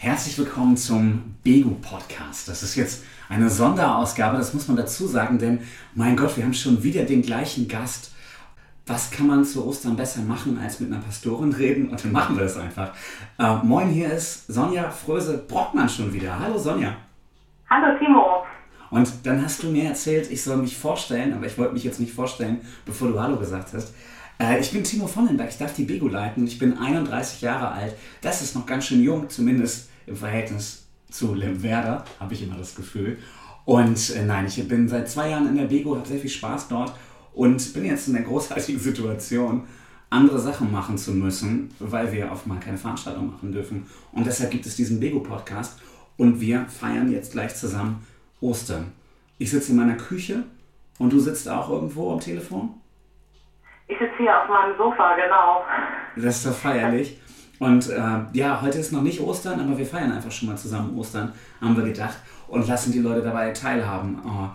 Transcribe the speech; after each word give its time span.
Herzlich 0.00 0.38
willkommen 0.38 0.76
zum 0.76 1.34
Begu 1.42 1.74
Podcast. 1.74 2.46
Das 2.46 2.62
ist 2.62 2.76
jetzt 2.76 3.02
eine 3.28 3.50
Sonderausgabe, 3.50 4.36
das 4.36 4.54
muss 4.54 4.68
man 4.68 4.76
dazu 4.76 5.08
sagen, 5.08 5.40
denn 5.40 5.58
mein 5.96 6.16
Gott, 6.16 6.36
wir 6.36 6.44
haben 6.44 6.54
schon 6.54 6.84
wieder 6.84 7.02
den 7.02 7.20
gleichen 7.20 7.66
Gast. 7.66 8.12
Was 8.86 9.10
kann 9.10 9.26
man 9.26 9.44
zu 9.44 9.66
Ostern 9.66 9.96
besser 9.96 10.20
machen, 10.20 10.56
als 10.62 10.78
mit 10.78 10.92
einer 10.92 11.02
Pastorin 11.02 11.52
reden? 11.52 11.88
Und 11.88 12.04
dann 12.04 12.12
machen 12.12 12.36
wir 12.36 12.44
das 12.44 12.56
einfach. 12.56 12.94
Äh, 13.40 13.56
moin, 13.64 13.88
hier 13.88 14.12
ist 14.12 14.46
Sonja 14.46 14.88
Fröse-Brockmann 14.88 15.88
schon 15.88 16.12
wieder. 16.12 16.38
Hallo 16.38 16.56
Sonja. 16.56 16.94
Hallo 17.68 17.98
Timo. 17.98 18.44
Und 18.90 19.10
dann 19.24 19.44
hast 19.44 19.64
du 19.64 19.66
mir 19.66 19.88
erzählt, 19.88 20.30
ich 20.30 20.44
soll 20.44 20.58
mich 20.58 20.76
vorstellen, 20.76 21.34
aber 21.34 21.46
ich 21.46 21.58
wollte 21.58 21.74
mich 21.74 21.82
jetzt 21.82 21.98
nicht 21.98 22.14
vorstellen, 22.14 22.60
bevor 22.86 23.08
du 23.08 23.20
Hallo 23.20 23.36
gesagt 23.36 23.72
hast. 23.74 23.92
Äh, 24.38 24.60
ich 24.60 24.70
bin 24.70 24.84
Timo 24.84 25.06
Vonnenberg, 25.06 25.50
ich 25.50 25.58
darf 25.58 25.74
die 25.74 25.84
Bego 25.84 26.08
leiten. 26.08 26.46
Ich 26.46 26.58
bin 26.58 26.78
31 26.78 27.40
Jahre 27.40 27.70
alt. 27.72 27.94
Das 28.20 28.42
ist 28.42 28.54
noch 28.54 28.66
ganz 28.66 28.86
schön 28.86 29.02
jung, 29.02 29.28
zumindest 29.28 29.88
im 30.06 30.16
Verhältnis 30.16 30.86
zu 31.10 31.34
Lemwerder, 31.34 32.04
habe 32.20 32.34
ich 32.34 32.42
immer 32.42 32.56
das 32.56 32.74
Gefühl. 32.74 33.18
Und 33.64 34.10
äh, 34.10 34.24
nein, 34.24 34.46
ich 34.46 34.66
bin 34.68 34.88
seit 34.88 35.10
zwei 35.10 35.30
Jahren 35.30 35.48
in 35.48 35.56
der 35.56 35.64
Bego, 35.64 35.96
habe 35.96 36.08
sehr 36.08 36.18
viel 36.18 36.30
Spaß 36.30 36.68
dort 36.68 36.94
und 37.34 37.72
bin 37.74 37.84
jetzt 37.84 38.08
in 38.08 38.14
der 38.14 38.22
großartigen 38.22 38.80
Situation, 38.80 39.64
andere 40.10 40.38
Sachen 40.38 40.72
machen 40.72 40.96
zu 40.96 41.12
müssen, 41.12 41.70
weil 41.78 42.12
wir 42.12 42.32
auf 42.32 42.46
mal 42.46 42.60
keine 42.60 42.78
Veranstaltung 42.78 43.30
machen 43.30 43.52
dürfen. 43.52 43.86
Und 44.12 44.26
deshalb 44.26 44.50
gibt 44.50 44.64
es 44.64 44.76
diesen 44.76 45.00
Bego-Podcast 45.00 45.78
und 46.16 46.40
wir 46.40 46.66
feiern 46.66 47.12
jetzt 47.12 47.32
gleich 47.32 47.54
zusammen 47.54 48.06
Ostern. 48.40 48.92
Ich 49.36 49.50
sitze 49.50 49.72
in 49.72 49.76
meiner 49.76 49.96
Küche 49.96 50.44
und 50.98 51.12
du 51.12 51.20
sitzt 51.20 51.48
auch 51.48 51.68
irgendwo 51.70 52.12
am 52.12 52.20
Telefon? 52.20 52.70
Ich 53.88 53.98
sitze 53.98 54.16
hier 54.18 54.42
auf 54.42 54.48
meinem 54.48 54.76
Sofa, 54.76 55.16
genau. 55.16 55.64
Das 56.16 56.36
ist 56.36 56.46
doch 56.46 56.52
feierlich. 56.54 57.20
Und 57.58 57.88
äh, 57.88 58.20
ja, 58.32 58.60
heute 58.62 58.78
ist 58.78 58.92
noch 58.92 59.02
nicht 59.02 59.20
Ostern, 59.20 59.60
aber 59.60 59.76
wir 59.76 59.86
feiern 59.86 60.12
einfach 60.12 60.30
schon 60.30 60.48
mal 60.48 60.56
zusammen 60.56 60.96
Ostern, 60.96 61.32
haben 61.60 61.76
wir 61.76 61.84
gedacht, 61.84 62.18
und 62.46 62.68
lassen 62.68 62.92
die 62.92 63.00
Leute 63.00 63.22
dabei 63.22 63.50
teilhaben. 63.50 64.22
Oh, 64.24 64.48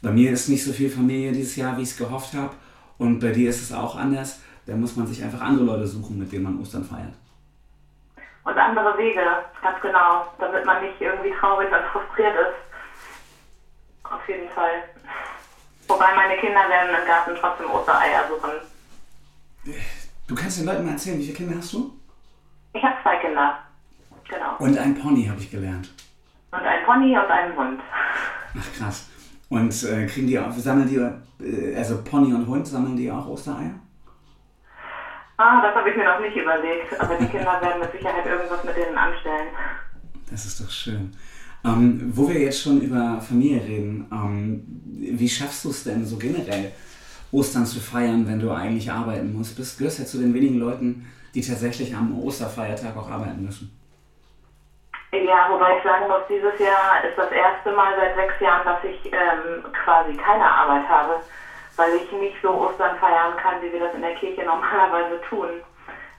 bei 0.00 0.10
mir 0.10 0.30
ist 0.30 0.48
nicht 0.48 0.64
so 0.64 0.72
viel 0.72 0.88
Familie 0.88 1.32
dieses 1.32 1.56
Jahr, 1.56 1.76
wie 1.76 1.82
ich 1.82 1.90
es 1.90 1.96
gehofft 1.98 2.34
habe. 2.34 2.54
Und 2.98 3.18
bei 3.20 3.30
dir 3.30 3.50
ist 3.50 3.62
es 3.62 3.76
auch 3.76 3.96
anders. 3.96 4.40
Da 4.66 4.74
muss 4.74 4.96
man 4.96 5.06
sich 5.06 5.22
einfach 5.22 5.40
andere 5.40 5.64
Leute 5.64 5.86
suchen, 5.86 6.18
mit 6.18 6.30
denen 6.32 6.44
man 6.44 6.60
Ostern 6.60 6.84
feiert. 6.84 7.14
Und 8.44 8.56
andere 8.56 8.96
Wege, 8.96 9.20
ganz 9.60 9.80
genau, 9.82 10.24
damit 10.38 10.64
man 10.64 10.82
nicht 10.82 11.00
irgendwie 11.00 11.32
traurig 11.38 11.68
und 11.70 11.84
frustriert 11.92 12.34
ist. 12.34 14.10
Auf 14.10 14.26
jeden 14.28 14.48
Fall. 14.50 14.84
Wobei 15.88 16.14
meine 16.14 16.36
Kinder 16.38 16.68
werden 16.68 16.96
im 17.00 17.06
Garten 17.06 17.32
trotzdem 17.40 17.70
Ostereier 17.70 18.24
suchen. 18.28 18.67
Du 20.26 20.34
kannst 20.34 20.58
den 20.58 20.66
Leuten 20.66 20.84
mal 20.84 20.92
erzählen, 20.92 21.18
wie 21.18 21.24
viele 21.24 21.36
Kinder 21.36 21.56
hast 21.56 21.72
du? 21.72 21.92
Ich 22.74 22.82
habe 22.82 22.94
zwei 23.02 23.16
Kinder. 23.16 23.58
Genau. 24.28 24.56
Und 24.58 24.78
ein 24.78 24.94
Pony 24.94 25.24
habe 25.26 25.40
ich 25.40 25.50
gelernt. 25.50 25.90
Und 26.50 26.60
ein 26.60 26.84
Pony 26.84 27.16
und 27.18 27.30
einen 27.30 27.56
Hund. 27.56 27.80
Ach 28.58 28.72
krass. 28.76 29.08
Und 29.48 29.82
äh, 29.84 30.06
kriegen 30.06 30.26
die 30.26 30.38
auch, 30.38 30.52
sammeln 30.52 30.88
die, 30.88 31.44
äh, 31.44 31.76
also 31.76 32.02
Pony 32.02 32.34
und 32.34 32.46
Hund, 32.46 32.66
sammeln 32.66 32.96
die 32.96 33.10
auch 33.10 33.26
Ostereier? 33.26 33.74
Ah, 35.38 35.62
das 35.62 35.74
habe 35.74 35.90
ich 35.90 35.96
mir 35.96 36.04
noch 36.04 36.20
nicht 36.20 36.36
überlegt. 36.36 37.00
Aber 37.00 37.14
die 37.14 37.26
Kinder 37.26 37.60
werden 37.62 37.80
mit 37.80 37.92
Sicherheit 37.92 38.26
irgendwas 38.26 38.64
mit 38.64 38.76
denen 38.76 38.98
anstellen. 38.98 39.48
Das 40.30 40.44
ist 40.44 40.60
doch 40.60 40.70
schön. 40.70 41.12
Ähm, 41.64 42.12
wo 42.14 42.28
wir 42.28 42.40
jetzt 42.40 42.62
schon 42.62 42.80
über 42.80 43.20
Familie 43.20 43.62
reden, 43.62 44.06
ähm, 44.12 44.64
wie 45.18 45.28
schaffst 45.28 45.64
du 45.64 45.70
es 45.70 45.84
denn 45.84 46.04
so 46.04 46.16
generell, 46.16 46.72
Ostern 47.32 47.66
zu 47.66 47.80
feiern, 47.80 48.26
wenn 48.26 48.40
du 48.40 48.50
eigentlich 48.50 48.90
arbeiten 48.90 49.36
musst? 49.36 49.56
Bist, 49.56 49.78
gehörst 49.78 49.98
ja 49.98 50.04
zu 50.04 50.18
den 50.18 50.32
wenigen 50.34 50.58
Leuten, 50.58 51.06
die 51.34 51.42
tatsächlich 51.42 51.94
am 51.94 52.18
Osterfeiertag 52.18 52.96
auch 52.96 53.10
arbeiten 53.10 53.44
müssen. 53.44 53.74
Ja, 55.12 55.48
wobei 55.50 55.78
ich 55.78 55.82
sagen 55.84 56.06
muss, 56.06 56.20
dieses 56.28 56.58
Jahr 56.58 57.02
ist 57.02 57.16
das 57.16 57.32
erste 57.32 57.72
Mal 57.72 57.94
seit 57.96 58.14
sechs 58.14 58.40
Jahren, 58.40 58.64
dass 58.64 58.84
ich 58.84 59.06
ähm, 59.06 59.64
quasi 59.84 60.14
keine 60.14 60.44
Arbeit 60.44 60.86
habe, 60.88 61.16
weil 61.76 61.94
ich 61.94 62.12
nicht 62.12 62.36
so 62.42 62.50
Ostern 62.50 62.96
feiern 62.98 63.36
kann, 63.36 63.62
wie 63.62 63.72
wir 63.72 63.80
das 63.80 63.94
in 63.94 64.02
der 64.02 64.14
Kirche 64.16 64.44
normalerweise 64.44 65.20
tun. 65.28 65.48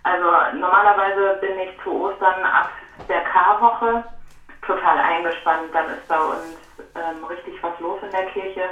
Also 0.03 0.57
normalerweise 0.57 1.37
bin 1.41 1.59
ich 1.59 1.83
zu 1.83 1.91
Ostern 1.91 2.43
ab 2.43 2.71
der 3.07 3.21
Karwoche 3.21 4.03
total 4.65 4.97
eingespannt. 4.97 5.69
Dann 5.73 5.89
ist 5.89 6.07
bei 6.07 6.19
uns 6.19 6.57
ähm, 6.95 7.23
richtig 7.25 7.61
was 7.61 7.79
los 7.79 7.99
in 8.01 8.11
der 8.11 8.25
Kirche. 8.27 8.63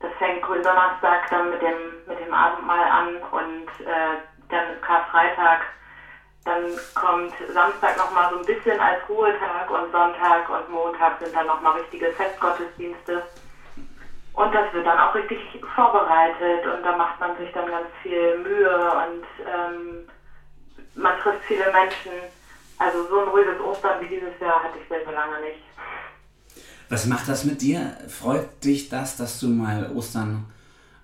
Das 0.00 0.10
fängt 0.18 0.42
Gründonnerstag 0.42 1.28
dann 1.30 1.50
mit 1.50 1.62
dem, 1.62 2.02
mit 2.06 2.18
dem 2.18 2.32
Abendmahl 2.32 2.88
an 2.88 3.16
und 3.30 3.86
äh, 3.86 4.18
dann 4.48 4.68
ist 4.70 4.82
Karfreitag. 4.82 5.66
Dann 6.44 6.60
kommt 6.94 7.32
Samstag 7.48 7.96
nochmal 7.96 8.28
so 8.28 8.36
ein 8.36 8.44
bisschen 8.44 8.78
als 8.78 8.98
Ruhetag 9.08 9.70
und 9.70 9.90
Sonntag 9.90 10.48
und 10.50 10.68
Montag 10.68 11.18
sind 11.18 11.34
dann 11.34 11.46
nochmal 11.46 11.72
richtige 11.72 12.10
Festgottesdienste. 12.10 13.22
Und 14.34 14.52
das 14.54 14.70
wird 14.72 14.84
dann 14.84 14.98
auch 14.98 15.14
richtig 15.14 15.38
vorbereitet 15.74 16.66
und 16.66 16.82
da 16.82 16.92
macht 16.92 17.18
man 17.20 17.34
sich 17.36 17.50
dann 17.52 17.66
ganz 17.66 17.86
viel 18.02 18.34
Mühe 18.34 18.92
und 18.96 19.24
ähm, 19.46 20.04
man 20.94 21.16
trifft 21.16 21.42
viele 21.44 21.70
Menschen. 21.70 22.12
Also 22.78 23.04
so 23.04 23.20
ein 23.20 23.28
ruhiges 23.28 23.58
Ostern 23.60 24.00
wie 24.00 24.08
dieses 24.08 24.36
Jahr 24.40 24.60
hatte 24.62 24.78
ich 24.78 24.88
sehr 24.88 25.00
lange 25.12 25.38
nicht. 25.38 25.60
Was 26.94 27.06
macht 27.06 27.28
das 27.28 27.44
mit 27.44 27.60
dir? 27.60 27.96
Freut 28.06 28.62
dich 28.62 28.88
das, 28.88 29.16
dass 29.16 29.40
du 29.40 29.48
mal 29.48 29.90
Ostern 29.96 30.44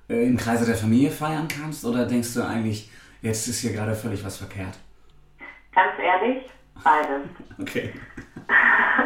äh, 0.08 0.24
im 0.24 0.36
Kreise 0.36 0.64
der 0.64 0.76
Familie 0.76 1.10
feiern 1.10 1.48
kannst? 1.48 1.84
Oder 1.84 2.06
denkst 2.06 2.32
du 2.34 2.46
eigentlich, 2.46 2.88
jetzt 3.22 3.48
ist 3.48 3.58
hier 3.58 3.72
gerade 3.72 3.96
völlig 3.96 4.24
was 4.24 4.36
verkehrt? 4.36 4.78
Ganz 5.74 5.90
ehrlich, 6.00 6.44
beides. 6.84 7.28
Okay. 7.58 7.92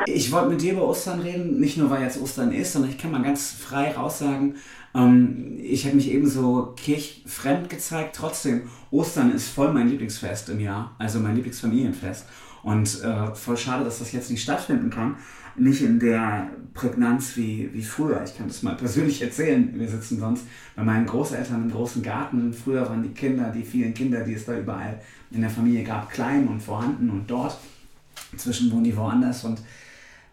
Ich 0.05 0.31
wollte 0.31 0.51
mit 0.51 0.61
dir 0.61 0.75
über 0.75 0.87
Ostern 0.87 1.21
reden, 1.21 1.59
nicht 1.59 1.79
nur 1.79 1.89
weil 1.89 2.03
jetzt 2.03 2.21
Ostern 2.21 2.53
ist, 2.53 2.75
sondern 2.75 2.91
ich 2.91 2.99
kann 2.99 3.13
mal 3.13 3.23
ganz 3.23 3.53
frei 3.53 3.93
raussagen, 3.93 4.57
ähm, 4.95 5.59
ich 5.63 5.87
habe 5.87 5.97
mich 5.97 6.11
eben 6.11 6.29
so 6.29 6.75
kirchfremd 6.77 7.71
gezeigt. 7.71 8.15
Trotzdem, 8.15 8.69
Ostern 8.91 9.33
ist 9.33 9.49
voll 9.49 9.73
mein 9.73 9.89
Lieblingsfest 9.89 10.51
im 10.51 10.61
Jahr, 10.61 10.95
also 10.99 11.19
mein 11.19 11.35
Lieblingsfamilienfest. 11.35 12.27
Und 12.65 13.03
äh, 13.03 13.35
voll 13.35 13.59
schade, 13.59 13.85
dass 13.85 13.99
das 13.99 14.13
jetzt 14.13 14.31
nicht 14.31 14.43
stattfinden 14.43 14.89
kann. 14.91 15.17
Nicht 15.57 15.83
in 15.83 16.01
der 16.01 16.49
Prägnanz 16.73 17.37
wie, 17.37 17.71
wie 17.73 17.83
früher. 17.83 18.25
Ich 18.25 18.37
kann 18.37 18.49
das 18.49 18.63
mal 18.63 18.75
persönlich 18.75 19.23
erzählen. 19.23 19.71
Wir 19.75 19.87
sitzen 19.87 20.19
sonst 20.19 20.47
bei 20.75 20.83
meinen 20.83 21.07
Großeltern 21.07 21.65
im 21.65 21.71
großen 21.71 22.03
Garten. 22.03 22.53
Früher 22.53 22.89
waren 22.89 23.03
die 23.03 23.11
Kinder, 23.11 23.53
die 23.55 23.63
vielen 23.63 23.93
Kinder, 23.95 24.25
die 24.25 24.35
es 24.35 24.47
da 24.47 24.59
überall 24.59 25.01
in 25.31 25.43
der 25.43 25.51
Familie 25.51 25.85
gab, 25.85 26.11
klein 26.11 26.49
und 26.49 26.61
vorhanden 26.61 27.11
und 27.11 27.31
dort. 27.31 27.59
Inzwischen 28.33 28.73
wohnen 28.73 28.85
die 28.85 28.97
woanders. 28.97 29.45
Und 29.45 29.61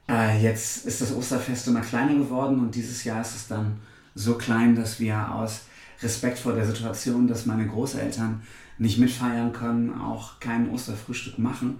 äh, 0.09 0.41
jetzt 0.41 0.85
ist 0.85 1.01
das 1.01 1.13
Osterfest 1.13 1.67
immer 1.67 1.81
kleiner 1.81 2.15
geworden 2.15 2.59
und 2.59 2.73
dieses 2.73 3.03
Jahr 3.03 3.21
ist 3.21 3.35
es 3.35 3.47
dann 3.47 3.77
so 4.15 4.35
klein, 4.35 4.75
dass 4.75 4.99
wir 4.99 5.33
aus 5.35 5.63
Respekt 6.01 6.39
vor 6.39 6.53
der 6.53 6.65
Situation, 6.65 7.27
dass 7.27 7.45
meine 7.45 7.67
Großeltern 7.67 8.41
nicht 8.77 8.97
mitfeiern 8.97 9.53
können, 9.53 9.93
auch 9.93 10.39
kein 10.39 10.69
Osterfrühstück 10.69 11.37
machen. 11.37 11.79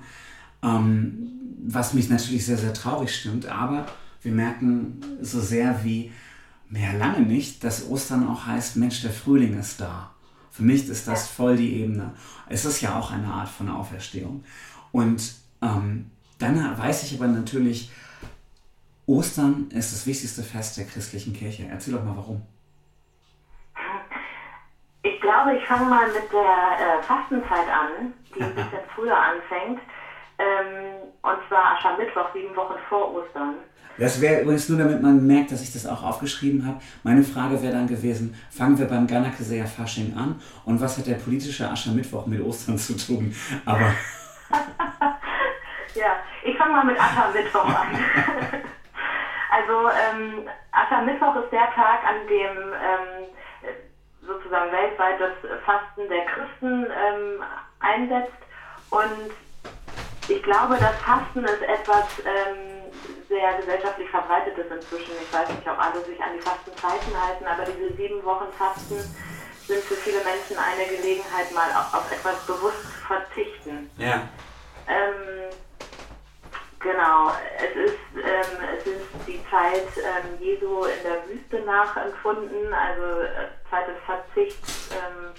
Ähm, 0.63 1.27
was 1.63 1.93
mich 1.93 2.09
natürlich 2.09 2.45
sehr, 2.45 2.57
sehr 2.57 2.73
traurig 2.73 3.15
stimmt, 3.15 3.45
aber 3.45 3.85
wir 4.21 4.31
merken 4.31 5.01
so 5.21 5.39
sehr 5.39 5.83
wie 5.83 6.11
mehr 6.69 6.93
lange 6.93 7.21
nicht, 7.21 7.63
dass 7.63 7.89
Ostern 7.89 8.27
auch 8.27 8.45
heißt, 8.45 8.77
Mensch, 8.77 9.01
der 9.01 9.11
Frühling 9.11 9.59
ist 9.59 9.81
da. 9.81 10.11
Für 10.51 10.63
mich 10.63 10.87
ist 10.87 11.07
das 11.07 11.27
voll 11.27 11.55
die 11.55 11.81
Ebene. 11.81 12.13
Es 12.49 12.65
ist 12.65 12.81
ja 12.81 12.97
auch 12.97 13.11
eine 13.11 13.27
Art 13.27 13.49
von 13.49 13.69
Auferstehung. 13.69 14.43
Und 14.91 15.33
ähm, 15.61 16.11
dann 16.39 16.77
weiß 16.77 17.03
ich 17.03 17.17
aber 17.17 17.27
natürlich, 17.27 17.91
Ostern 19.05 19.69
ist 19.71 19.93
das 19.93 20.07
wichtigste 20.07 20.43
Fest 20.43 20.77
der 20.77 20.85
christlichen 20.85 21.33
Kirche. 21.33 21.67
Erzähl 21.69 21.93
doch 21.93 22.03
mal 22.03 22.15
warum. 22.15 22.41
Ich 25.03 25.19
glaube, 25.19 25.57
ich 25.57 25.65
fange 25.65 25.89
mal 25.89 26.07
mit 26.07 26.31
der 26.31 26.99
äh, 26.99 27.03
Fastenzeit 27.03 27.67
an, 27.67 28.13
die 28.35 28.41
ein 28.41 28.55
bisschen 28.55 28.79
früher 28.93 29.17
anfängt. 29.17 29.79
Ähm, 30.41 31.11
und 31.21 31.37
zwar 31.47 31.75
Aschermittwoch, 31.75 32.33
sieben 32.33 32.55
Wochen 32.55 32.75
vor 32.89 33.13
Ostern. 33.13 33.55
Das 33.97 34.19
wäre 34.19 34.41
übrigens 34.41 34.67
nur, 34.69 34.79
damit 34.79 35.01
man 35.01 35.25
merkt, 35.27 35.51
dass 35.51 35.61
ich 35.61 35.71
das 35.73 35.85
auch 35.85 36.01
aufgeschrieben 36.01 36.65
habe. 36.65 36.79
Meine 37.03 37.21
Frage 37.23 37.61
wäre 37.61 37.73
dann 37.73 37.87
gewesen, 37.87 38.35
fangen 38.49 38.79
wir 38.79 38.87
beim 38.87 39.05
Ganakeseer 39.05 39.67
Fasching 39.67 40.15
an 40.17 40.41
und 40.65 40.81
was 40.81 40.97
hat 40.97 41.05
der 41.05 41.15
politische 41.15 41.69
Aschermittwoch 41.69 42.25
mit 42.25 42.41
Ostern 42.41 42.77
zu 42.77 42.97
tun? 42.97 43.35
Aber... 43.65 43.93
ja, 45.93 46.15
ich 46.43 46.57
fange 46.57 46.73
mal 46.73 46.85
mit 46.85 46.99
Aschermittwoch 46.99 47.65
an. 47.65 47.87
also 49.51 49.89
ähm, 49.89 50.47
Aschermittwoch 50.71 51.35
ist 51.43 51.51
der 51.51 51.69
Tag, 51.75 51.99
an 52.07 52.27
dem 52.27 52.73
ähm, 52.73 53.27
sozusagen 54.25 54.71
weltweit 54.71 55.19
das 55.19 55.33
Fasten 55.65 56.09
der 56.09 56.25
Christen 56.25 56.85
ähm, 56.85 57.43
einsetzt 57.79 58.41
und 58.89 59.31
ich 60.27 60.43
glaube, 60.43 60.77
das 60.79 60.95
Fasten 61.01 61.43
ist 61.43 61.61
etwas 61.61 62.05
ähm, 62.25 62.91
sehr 63.27 63.53
gesellschaftlich 63.57 64.09
verbreitetes 64.09 64.65
inzwischen. 64.71 65.13
Ich 65.21 65.33
weiß 65.33 65.49
nicht, 65.49 65.67
ob 65.67 65.79
alle 65.79 66.03
sich 66.05 66.19
an 66.21 66.33
die 66.35 66.41
Fastenzeiten 66.41 67.13
halten, 67.19 67.45
aber 67.45 67.63
diese 67.65 67.95
sieben 67.95 68.23
Wochen 68.23 68.51
Fasten 68.57 68.99
sind 69.67 69.83
für 69.83 69.95
viele 69.95 70.23
Menschen 70.23 70.57
eine 70.57 70.85
Gelegenheit, 70.85 71.51
mal 71.53 71.69
auf, 71.71 72.11
etwas 72.11 72.45
bewusst 72.45 72.81
zu 72.81 73.07
verzichten. 73.07 73.89
Ja. 73.97 74.27
Ähm, 74.87 75.51
Genau, 76.81 77.31
es 77.57 77.75
ist, 77.75 77.99
ähm, 78.15 78.57
es 78.75 78.87
ist 78.87 79.05
die 79.27 79.39
Zeit 79.51 79.85
ähm, 79.97 80.41
Jesu 80.41 80.85
in 80.85 81.03
der 81.03 81.27
Wüste 81.27 81.59
nachempfunden, 81.63 82.73
also 82.73 83.21
äh, 83.21 83.49
Zeit 83.69 83.87
des 83.87 83.97
Verzichts, 84.03 84.89
ähm, 84.91 85.31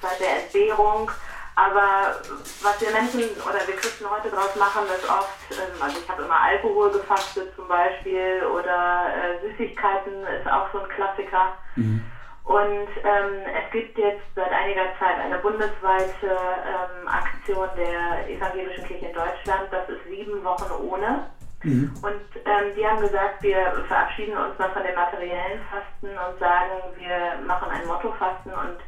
Zeit 0.00 0.20
der 0.20 0.42
Entbehrung. 0.44 1.10
Aber 1.58 2.14
was 2.62 2.80
wir 2.80 2.90
Menschen 2.92 3.34
oder 3.42 3.58
wir 3.66 3.74
Christen 3.74 4.06
heute 4.08 4.30
draus 4.30 4.54
machen, 4.54 4.86
ist 4.94 5.10
oft, 5.10 5.42
ähm, 5.50 5.82
also 5.82 5.98
ich 5.98 6.08
habe 6.08 6.22
immer 6.22 6.40
Alkohol 6.40 6.92
gefastet 6.92 7.52
zum 7.56 7.66
Beispiel 7.66 8.46
oder 8.46 9.10
äh, 9.10 9.42
Süßigkeiten 9.42 10.22
ist 10.38 10.46
auch 10.46 10.70
so 10.72 10.78
ein 10.78 10.88
Klassiker. 10.88 11.58
Mhm. 11.74 12.04
Und 12.44 12.88
ähm, 13.02 13.42
es 13.42 13.72
gibt 13.72 13.98
jetzt 13.98 14.22
seit 14.36 14.52
einiger 14.52 14.86
Zeit 15.00 15.18
eine 15.18 15.38
bundesweite 15.38 16.30
ähm, 16.30 17.08
Aktion 17.08 17.68
der 17.76 18.30
Evangelischen 18.30 18.84
Kirche 18.84 19.06
in 19.06 19.12
Deutschland. 19.12 19.66
Das 19.72 19.88
ist 19.88 20.04
sieben 20.08 20.44
Wochen 20.44 20.70
ohne. 20.80 21.26
Mhm. 21.64 21.92
Und 22.02 22.22
ähm, 22.46 22.70
die 22.76 22.86
haben 22.86 23.00
gesagt, 23.00 23.42
wir 23.42 23.82
verabschieden 23.88 24.38
uns 24.38 24.56
mal 24.60 24.70
von 24.70 24.84
dem 24.84 24.94
materiellen 24.94 25.60
Fasten 25.66 26.06
und 26.06 26.38
sagen, 26.38 26.94
wir 26.96 27.44
machen 27.44 27.68
ein 27.68 27.84
Mottofasten 27.88 28.52
und 28.52 28.78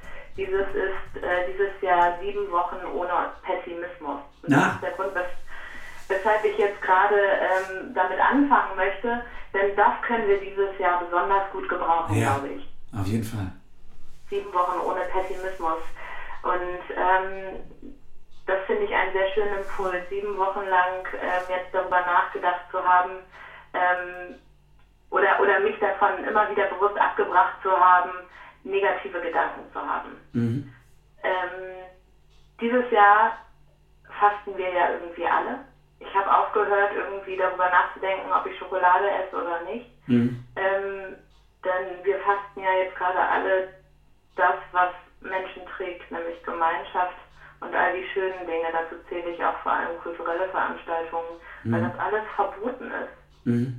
dieses 0.41 0.67
ist 0.73 1.23
äh, 1.23 1.53
dieses 1.53 1.71
Jahr 1.83 2.19
sieben 2.21 2.51
Wochen 2.51 2.81
ohne 2.95 3.13
Pessimismus. 3.43 4.21
Und 4.43 4.53
das 4.53 4.75
ist 4.75 4.83
der 4.83 4.93
Grund, 4.93 5.15
wes 5.15 5.27
weshalb 6.09 6.45
ich 6.45 6.59
jetzt 6.59 6.81
gerade 6.83 7.15
ähm, 7.15 7.95
damit 7.95 8.19
anfangen 8.19 8.75
möchte, 8.75 9.23
denn 9.55 9.77
das 9.77 9.93
können 10.03 10.27
wir 10.27 10.41
dieses 10.41 10.77
Jahr 10.79 10.99
besonders 11.05 11.49
gut 11.53 11.69
gebrauchen, 11.69 12.17
ja. 12.17 12.35
glaube 12.35 12.49
ich. 12.55 12.67
Auf 12.99 13.07
jeden 13.07 13.23
Fall. 13.23 13.53
Sieben 14.29 14.53
Wochen 14.53 14.81
ohne 14.81 15.03
Pessimismus. 15.03 15.79
Und 16.43 16.83
ähm, 16.97 17.95
das 18.47 18.59
finde 18.67 18.85
ich 18.85 18.95
einen 18.95 19.13
sehr 19.13 19.29
schönen 19.35 19.59
Impuls, 19.59 20.03
sieben 20.09 20.37
Wochen 20.37 20.65
lang 20.67 21.07
ähm, 21.23 21.43
jetzt 21.49 21.73
darüber 21.73 22.01
nachgedacht 22.01 22.65
zu 22.73 22.83
haben 22.83 23.23
ähm, 23.75 24.35
oder, 25.11 25.39
oder 25.41 25.61
mich 25.61 25.79
davon 25.79 26.25
immer 26.25 26.51
wieder 26.51 26.65
bewusst 26.67 27.01
abgebracht 27.01 27.55
zu 27.63 27.71
haben, 27.71 28.11
negative 28.65 29.21
Gedanken 29.21 29.67
zu 29.73 29.85
haben. 29.85 30.21
Mhm. 30.33 30.63
Ähm, 31.23 31.89
dieses 32.61 32.89
Jahr 32.91 33.33
fasten 34.19 34.57
wir 34.57 34.71
ja 34.71 34.89
irgendwie 34.89 35.27
alle. 35.27 35.59
Ich 35.99 36.15
habe 36.15 36.33
aufgehört, 36.33 36.93
irgendwie 36.93 37.37
darüber 37.37 37.69
nachzudenken, 37.69 38.33
ob 38.33 38.47
ich 38.47 38.57
Schokolade 38.57 39.09
esse 39.11 39.37
oder 39.37 39.59
nicht. 39.61 39.87
Mhm. 40.07 40.35
Ähm, 40.57 41.17
denn 41.65 42.03
wir 42.05 42.17
fasten 42.19 42.61
ja 42.61 42.73
jetzt 42.73 42.95
gerade 42.95 43.27
alle 43.29 43.65
das, 44.37 44.55
was 44.73 44.89
Menschen 45.21 45.65
trägt, 45.67 46.11
nämlich 46.11 46.43
Gemeinschaft 46.43 47.17
und 47.61 47.75
all 47.75 47.93
die 47.93 48.03
schönen 48.13 48.47
Dinge. 48.47 48.71
Dazu 48.71 48.97
zähle 49.09 49.29
ich 49.31 49.45
auch 49.45 49.55
vor 49.57 49.73
allem 49.73 49.97
kulturelle 49.99 50.47
Veranstaltungen, 50.47 51.37
mhm. 51.65 51.73
weil 51.73 51.81
das 51.83 51.95
alles 51.97 52.25
verboten 52.35 52.91
ist. 52.91 53.45
Mhm. 53.45 53.75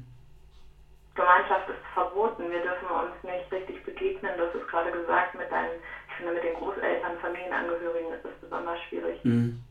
Gemeinschaft 1.15 1.69
ist 1.69 1.83
verboten. 1.93 2.49
Wir 2.49 2.61
dürfen 2.61 2.87
uns 2.87 3.11
nicht 3.23 3.51
richtig 3.51 3.83
begegnen. 3.83 4.31
Das 4.37 4.53
ist 4.55 4.67
gerade 4.69 4.91
gesagt 4.91 5.35
mit 5.35 5.51
deinen, 5.51 5.79
ich 6.07 6.15
finde, 6.15 6.33
mit 6.33 6.43
den 6.43 6.55
Großeltern, 6.55 7.19
Familienangehörigen 7.19 8.13
ist 8.13 8.25
es 8.25 8.39
besonders 8.41 8.79
schwierig. 8.87 9.19
Mhm. 9.23 9.61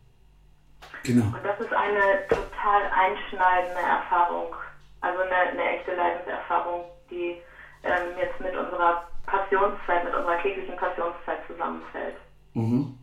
Genau. 1.02 1.26
Und 1.26 1.44
das 1.44 1.58
ist 1.60 1.72
eine 1.72 2.28
total 2.28 2.82
einschneidende 2.92 3.80
Erfahrung. 3.80 4.54
Also 5.00 5.20
eine, 5.20 5.34
eine 5.34 5.78
echte 5.78 5.94
Leidenserfahrung, 5.94 6.84
die 7.10 7.36
ähm, 7.82 8.18
jetzt 8.20 8.38
mit 8.40 8.54
unserer 8.54 9.08
Passionszeit, 9.24 10.04
mit 10.04 10.14
unserer 10.14 10.36
kirchlichen 10.36 10.76
Passionszeit 10.76 11.38
zusammenfällt. 11.46 12.16
Mhm. 12.52 12.98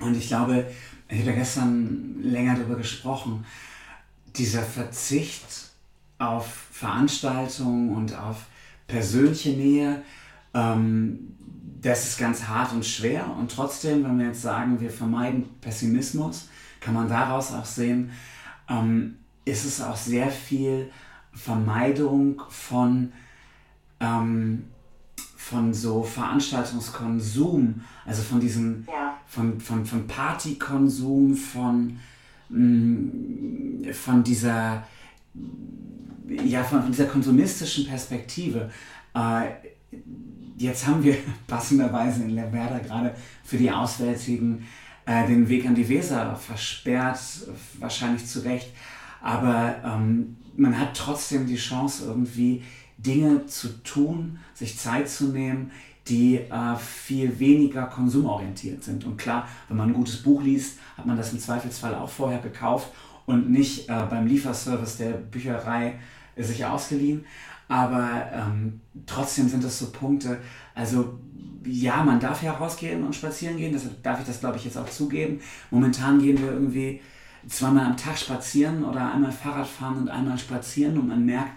Und 0.00 0.16
ich 0.16 0.28
glaube, 0.28 0.70
ich 1.08 1.20
habe 1.20 1.30
ja 1.30 1.36
gestern 1.36 2.16
länger 2.22 2.56
darüber 2.56 2.76
gesprochen, 2.76 3.46
dieser 4.36 4.62
Verzicht 4.62 5.69
auf 6.20 6.46
Veranstaltungen 6.70 7.94
und 7.94 8.16
auf 8.16 8.46
persönliche 8.86 9.50
Nähe, 9.50 10.02
ähm, 10.54 11.36
das 11.80 12.08
ist 12.08 12.18
ganz 12.18 12.44
hart 12.44 12.72
und 12.72 12.84
schwer. 12.84 13.26
Und 13.38 13.50
trotzdem, 13.50 14.04
wenn 14.04 14.18
wir 14.18 14.26
jetzt 14.26 14.42
sagen, 14.42 14.80
wir 14.80 14.90
vermeiden 14.90 15.48
Pessimismus, 15.60 16.48
kann 16.80 16.94
man 16.94 17.08
daraus 17.08 17.52
auch 17.52 17.64
sehen, 17.64 18.10
ähm, 18.68 19.16
ist 19.44 19.64
es 19.64 19.80
auch 19.80 19.96
sehr 19.96 20.30
viel 20.30 20.90
Vermeidung 21.32 22.42
von 22.48 23.12
ähm, 24.00 24.64
von 25.50 25.74
so 25.74 26.04
Veranstaltungskonsum, 26.04 27.80
also 28.04 28.22
von 28.22 28.38
diesem, 28.38 28.86
ja. 28.86 29.16
von, 29.26 29.58
von, 29.58 29.84
von 29.84 30.06
Partykonsum, 30.06 31.34
von, 31.34 31.98
mh, 32.50 33.88
mm, 33.88 33.92
von 33.92 34.22
dieser, 34.22 34.84
ja, 36.44 36.62
von, 36.62 36.90
dieser 36.90 37.06
konsumistischen 37.06 37.86
Perspektive. 37.86 38.70
Äh, 39.14 39.50
jetzt 40.56 40.86
haben 40.86 41.02
wir 41.02 41.16
passenderweise 41.46 42.22
in 42.22 42.30
Lerwerda 42.30 42.78
gerade 42.78 43.14
für 43.44 43.56
die 43.56 43.70
Auswärtigen 43.70 44.66
äh, 45.06 45.26
den 45.26 45.48
Weg 45.48 45.66
an 45.66 45.74
die 45.74 45.88
Weser 45.88 46.36
versperrt, 46.36 47.18
wahrscheinlich 47.78 48.26
zu 48.26 48.40
Recht. 48.40 48.70
Aber 49.22 49.76
ähm, 49.84 50.36
man 50.56 50.78
hat 50.78 50.96
trotzdem 50.96 51.46
die 51.46 51.56
Chance, 51.56 52.04
irgendwie 52.06 52.62
Dinge 52.98 53.46
zu 53.46 53.82
tun, 53.82 54.38
sich 54.54 54.78
Zeit 54.78 55.08
zu 55.08 55.28
nehmen, 55.28 55.70
die 56.06 56.36
äh, 56.36 56.76
viel 56.76 57.38
weniger 57.38 57.86
konsumorientiert 57.86 58.82
sind. 58.82 59.04
Und 59.04 59.16
klar, 59.16 59.48
wenn 59.68 59.76
man 59.76 59.90
ein 59.90 59.94
gutes 59.94 60.22
Buch 60.22 60.42
liest, 60.42 60.78
hat 60.96 61.06
man 61.06 61.16
das 61.16 61.32
im 61.32 61.38
Zweifelsfall 61.38 61.94
auch 61.94 62.08
vorher 62.08 62.40
gekauft 62.40 62.88
und 63.30 63.50
nicht 63.50 63.88
äh, 63.88 64.02
beim 64.08 64.26
Lieferservice 64.26 64.98
der 64.98 65.10
Bücherei 65.10 65.94
sich 66.36 66.64
ausgeliehen. 66.64 67.24
Aber 67.68 68.08
ähm, 68.32 68.80
trotzdem 69.06 69.48
sind 69.48 69.62
das 69.62 69.78
so 69.78 69.90
Punkte, 69.90 70.38
also 70.74 71.18
ja, 71.64 72.02
man 72.02 72.18
darf 72.18 72.42
ja 72.42 72.52
rausgehen 72.52 73.04
und 73.04 73.14
spazieren 73.14 73.56
gehen, 73.56 73.72
deshalb 73.72 74.02
darf 74.02 74.20
ich 74.20 74.26
das, 74.26 74.40
glaube 74.40 74.56
ich, 74.56 74.64
jetzt 74.64 74.78
auch 74.78 74.88
zugeben. 74.88 75.40
Momentan 75.70 76.18
gehen 76.18 76.40
wir 76.40 76.52
irgendwie 76.52 77.00
zweimal 77.46 77.86
am 77.86 77.96
Tag 77.96 78.18
spazieren 78.18 78.84
oder 78.84 79.12
einmal 79.12 79.32
Fahrrad 79.32 79.66
fahren 79.66 79.98
und 79.98 80.08
einmal 80.08 80.38
spazieren 80.38 80.98
und 80.98 81.08
man 81.08 81.24
merkt, 81.24 81.52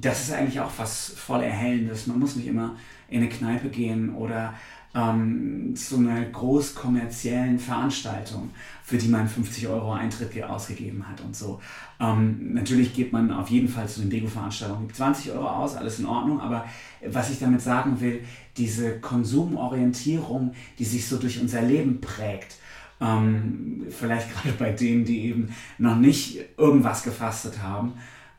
das 0.00 0.22
ist 0.22 0.32
eigentlich 0.32 0.60
auch 0.60 0.70
was 0.76 1.10
voll 1.16 1.42
Erhellendes. 1.42 2.06
Man 2.06 2.18
muss 2.18 2.36
nicht 2.36 2.46
immer 2.46 2.76
in 3.08 3.22
eine 3.22 3.28
Kneipe 3.28 3.68
gehen 3.68 4.14
oder 4.14 4.54
ähm, 4.94 5.74
zu 5.76 5.98
einer 5.98 6.22
großkommerziellen 6.22 7.58
Veranstaltung, 7.58 8.50
für 8.82 8.96
die 8.96 9.08
man 9.08 9.28
50 9.28 9.68
Euro 9.68 9.92
Eintritt 9.92 10.42
ausgegeben 10.42 11.06
hat 11.08 11.20
und 11.20 11.36
so. 11.36 11.60
Ähm, 12.00 12.54
natürlich 12.54 12.94
geht 12.94 13.12
man 13.12 13.30
auf 13.30 13.48
jeden 13.50 13.68
Fall 13.68 13.88
zu 13.88 14.00
den 14.00 14.10
Dego-Veranstaltungen, 14.10 14.86
gibt 14.86 14.96
20 14.96 15.32
Euro 15.32 15.48
aus, 15.48 15.76
alles 15.76 15.98
in 15.98 16.06
Ordnung, 16.06 16.40
aber 16.40 16.64
was 17.06 17.30
ich 17.30 17.38
damit 17.38 17.60
sagen 17.60 18.00
will, 18.00 18.24
diese 18.56 18.98
Konsumorientierung, 19.00 20.52
die 20.78 20.84
sich 20.84 21.06
so 21.06 21.18
durch 21.18 21.40
unser 21.40 21.62
Leben 21.62 22.00
prägt, 22.00 22.56
ähm, 23.00 23.86
vielleicht 23.90 24.32
gerade 24.42 24.54
bei 24.58 24.72
denen, 24.72 25.04
die 25.04 25.26
eben 25.26 25.50
noch 25.76 25.96
nicht 25.96 26.38
irgendwas 26.56 27.02
gefastet 27.02 27.62
haben 27.62 27.92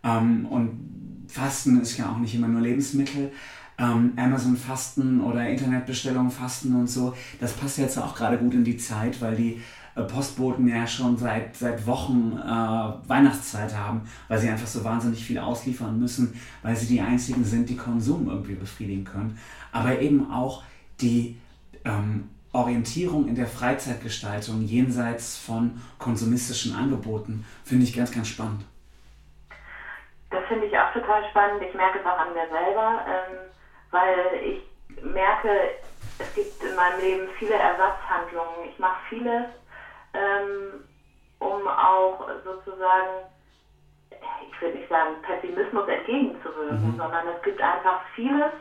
ähm, 0.04 0.46
und 0.46 1.00
Fasten 1.28 1.80
ist 1.80 1.98
ja 1.98 2.12
auch 2.12 2.18
nicht 2.18 2.34
immer 2.34 2.48
nur 2.48 2.62
Lebensmittel. 2.62 3.32
Ähm, 3.80 4.14
Amazon 4.18 4.58
Fasten 4.58 5.22
oder 5.22 5.48
Internetbestellungen 5.48 6.32
Fasten 6.32 6.76
und 6.76 6.88
so, 6.88 7.16
das 7.40 7.54
passt 7.54 7.78
jetzt 7.78 7.98
auch 7.98 8.14
gerade 8.14 8.38
gut 8.38 8.54
in 8.54 8.64
die 8.64 8.78
Zeit, 8.78 9.22
weil 9.22 9.36
die 9.36 9.62
äh, 9.96 10.04
Postboten 10.04 10.68
ja 10.68 10.86
schon 10.86 11.18
seit, 11.18 11.56
seit 11.56 11.86
Wochen 11.88 12.38
äh, 12.38 13.10
Weihnachtszeit 13.10 13.76
haben, 13.76 14.02
weil 14.28 14.38
sie 14.40 14.50
einfach 14.50 14.68
so 14.68 14.84
wahnsinnig 14.84 15.24
viel 15.24 15.40
ausliefern 15.40 16.00
müssen, 16.00 16.40
weil 16.62 16.76
sie 16.76 16.88
die 16.88 17.02
einzigen 17.02 17.44
sind, 17.44 17.70
die 17.70 17.78
Konsum 17.78 18.30
irgendwie 18.30 18.56
befriedigen 18.56 19.06
können. 19.06 19.40
Aber 19.72 20.00
eben 20.00 20.32
auch 20.32 20.64
die 21.02 21.38
ähm, 21.86 22.30
Orientierung 22.52 23.28
in 23.28 23.36
der 23.36 23.48
Freizeitgestaltung 23.48 24.64
jenseits 24.64 25.38
von 25.38 25.80
konsumistischen 26.00 26.76
Angeboten 26.76 27.46
finde 27.64 27.84
ich 27.84 27.96
ganz, 27.96 28.12
ganz 28.12 28.28
spannend. 28.28 28.66
Das 30.32 30.44
finde 30.48 30.66
ich 30.66 30.78
auch 30.78 30.92
total 30.94 31.24
spannend. 31.30 31.62
Ich 31.68 31.74
merke 31.76 32.00
es 32.00 32.06
auch 32.06 32.18
an 32.18 32.34
mir 32.34 32.48
selber, 32.50 33.06
ähm, 33.08 33.38
weil 33.92 34.40
ich 34.42 35.04
merke, 35.04 35.70
es 36.18 36.34
gibt 36.34 36.64
in 36.64 36.76
meinem 36.76 37.00
Leben 37.00 37.28
viele 37.38 37.56
Ersatzhandlungen. 37.56 38.66
Ich 38.66 38.78
mache 38.80 39.00
vieles, 39.08 39.46
ähm, 40.14 40.82
um 41.40 41.68
auch 41.68 42.28
sozusagen, 42.44 43.24
ich 44.42 44.62
würde 44.62 44.76
nicht 44.76 44.90
sagen, 44.90 45.16
Pessimismus 45.22 45.88
entgegenzuwirken, 45.88 46.92
mhm. 46.92 46.98
sondern 46.98 47.28
es 47.28 47.42
gibt 47.42 47.62
einfach 47.62 48.00
vieles, 48.16 48.52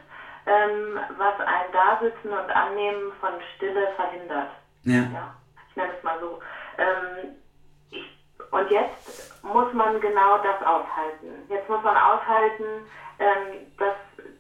ähm, 0.47 0.99
was 1.17 1.35
ein 1.47 1.71
Dasitzen 1.73 2.33
und 2.33 2.55
Annehmen 2.55 3.13
von 3.21 3.33
Stille 3.55 3.89
verhindert. 3.97 4.49
Ja. 4.85 5.05
ja 5.13 5.29
ich 5.69 5.77
nenne 5.77 5.93
es 5.97 6.03
mal 6.03 6.19
so. 6.19 6.39
Ähm, 6.79 7.29
und 8.51 8.71
jetzt 8.71 9.43
muss 9.43 9.73
man 9.73 10.01
genau 10.01 10.39
das 10.39 10.61
aushalten. 10.63 11.47
Jetzt 11.49 11.69
muss 11.69 11.83
man 11.83 11.97
aushalten, 11.97 12.87
ähm, 13.19 13.67
dass 13.79 13.95